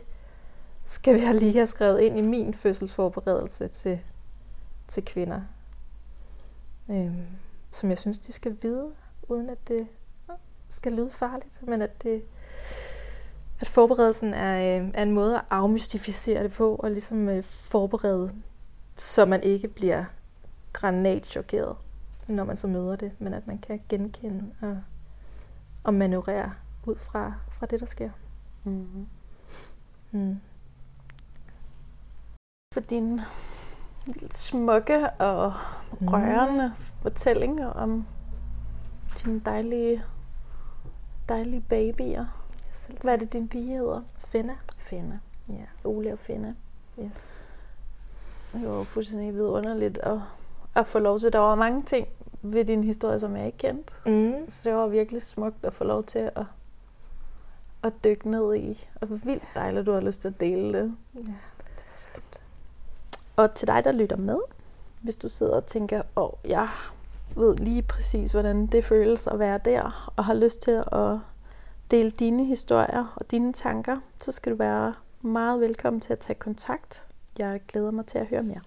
skal 0.86 1.20
jeg 1.20 1.34
lige 1.34 1.52
have 1.52 1.66
skrevet 1.66 2.00
ind 2.00 2.18
i 2.18 2.22
min 2.22 2.54
fødselsforberedelse 2.54 3.68
til, 3.68 4.00
til 4.88 5.04
kvinder. 5.04 5.40
Øhm, 6.90 7.26
som 7.70 7.90
jeg 7.90 7.98
synes, 7.98 8.18
de 8.18 8.32
skal 8.32 8.56
vide, 8.62 8.92
uden 9.28 9.50
at 9.50 9.68
det 9.68 9.86
skal 10.68 10.92
lyde 10.92 11.10
farligt, 11.10 11.62
men 11.62 11.82
at 11.82 12.02
det 12.02 12.22
at 13.60 13.68
forberedelsen 13.68 14.34
er, 14.34 14.80
øh, 14.80 14.90
er 14.94 15.02
en 15.02 15.12
måde 15.12 15.36
at 15.36 15.44
afmystificere 15.50 16.42
det 16.42 16.52
på, 16.52 16.74
og 16.74 16.90
ligesom 16.90 17.28
øh, 17.28 17.42
forberede, 17.44 18.32
så 18.96 19.24
man 19.24 19.42
ikke 19.42 19.68
bliver 19.68 20.04
granatchokeret, 20.72 21.76
når 22.26 22.44
man 22.44 22.56
så 22.56 22.66
møder 22.66 22.96
det, 22.96 23.12
men 23.18 23.34
at 23.34 23.46
man 23.46 23.58
kan 23.58 23.80
genkende 23.88 24.52
og, 24.62 24.78
og 25.84 25.94
manøvrere 25.94 26.52
ud 26.86 26.96
fra, 26.96 27.34
fra 27.50 27.66
det, 27.66 27.80
der 27.80 27.86
sker. 27.86 28.10
Mm-hmm. 28.64 29.06
Mm. 30.10 30.40
For 32.74 32.80
din 32.80 33.20
smukke 34.30 35.10
og 35.10 35.52
rørende 36.00 36.68
mm. 36.68 36.84
fortællinger 37.02 37.66
om 37.66 38.06
dine 39.24 39.40
dejlige, 39.44 40.02
dejlige 41.28 41.60
babyer. 41.60 42.45
Selv 42.76 42.98
Hvad 43.02 43.12
er 43.12 43.16
det, 43.16 43.32
din 43.32 43.48
pige 43.48 43.76
hedder? 43.76 44.02
Finna. 44.18 44.56
Finne. 44.76 45.20
Ja. 45.48 45.64
Ole 45.84 46.12
og 46.12 46.18
Finne. 46.18 46.56
Yes. 47.00 47.48
Det 48.52 48.68
var 48.68 48.82
fuldstændig 48.82 49.34
vidunderligt 49.34 49.98
at, 49.98 50.18
at 50.74 50.86
få 50.86 50.98
lov 50.98 51.20
til. 51.20 51.32
Der 51.32 51.38
var 51.38 51.54
mange 51.54 51.82
ting 51.82 52.08
ved 52.42 52.64
din 52.64 52.84
historie, 52.84 53.20
som 53.20 53.36
jeg 53.36 53.46
ikke 53.46 53.58
kendte. 53.58 53.92
Mm. 54.06 54.50
Så 54.50 54.70
det 54.70 54.78
var 54.78 54.86
virkelig 54.86 55.22
smukt 55.22 55.64
at 55.64 55.72
få 55.72 55.84
lov 55.84 56.04
til 56.04 56.18
at, 56.18 56.44
at 57.82 57.92
dykke 58.04 58.30
ned 58.30 58.54
i. 58.54 58.88
Og 59.00 59.08
vildt 59.10 59.44
dejligt, 59.54 59.80
at 59.80 59.86
du 59.86 59.92
har 59.92 60.00
lyst 60.00 60.20
til 60.20 60.28
at 60.28 60.40
dele 60.40 60.78
det. 60.78 60.94
Ja, 61.14 61.20
det 61.20 61.84
var 61.90 61.96
så 61.96 62.08
lidt. 62.14 62.40
Og 63.36 63.54
til 63.54 63.68
dig, 63.68 63.84
der 63.84 63.92
lytter 63.92 64.16
med, 64.16 64.38
hvis 65.00 65.16
du 65.16 65.28
sidder 65.28 65.56
og 65.56 65.66
tænker, 65.66 66.02
åh, 66.16 66.24
oh, 66.24 66.30
jeg 66.44 66.68
ved 67.36 67.56
lige 67.56 67.82
præcis, 67.82 68.32
hvordan 68.32 68.66
det 68.66 68.84
føles 68.84 69.26
at 69.26 69.38
være 69.38 69.58
der, 69.64 70.12
og 70.16 70.24
har 70.24 70.34
lyst 70.34 70.62
til 70.62 70.84
at 70.92 71.18
dele 71.90 72.10
dine 72.10 72.44
historier 72.44 73.14
og 73.16 73.30
dine 73.30 73.52
tanker, 73.52 73.98
så 74.20 74.32
skal 74.32 74.52
du 74.52 74.56
være 74.56 74.94
meget 75.22 75.60
velkommen 75.60 76.00
til 76.00 76.12
at 76.12 76.18
tage 76.18 76.38
kontakt. 76.38 77.04
Jeg 77.38 77.60
glæder 77.68 77.90
mig 77.90 78.06
til 78.06 78.18
at 78.18 78.26
høre 78.26 78.42
mere. 78.42 78.60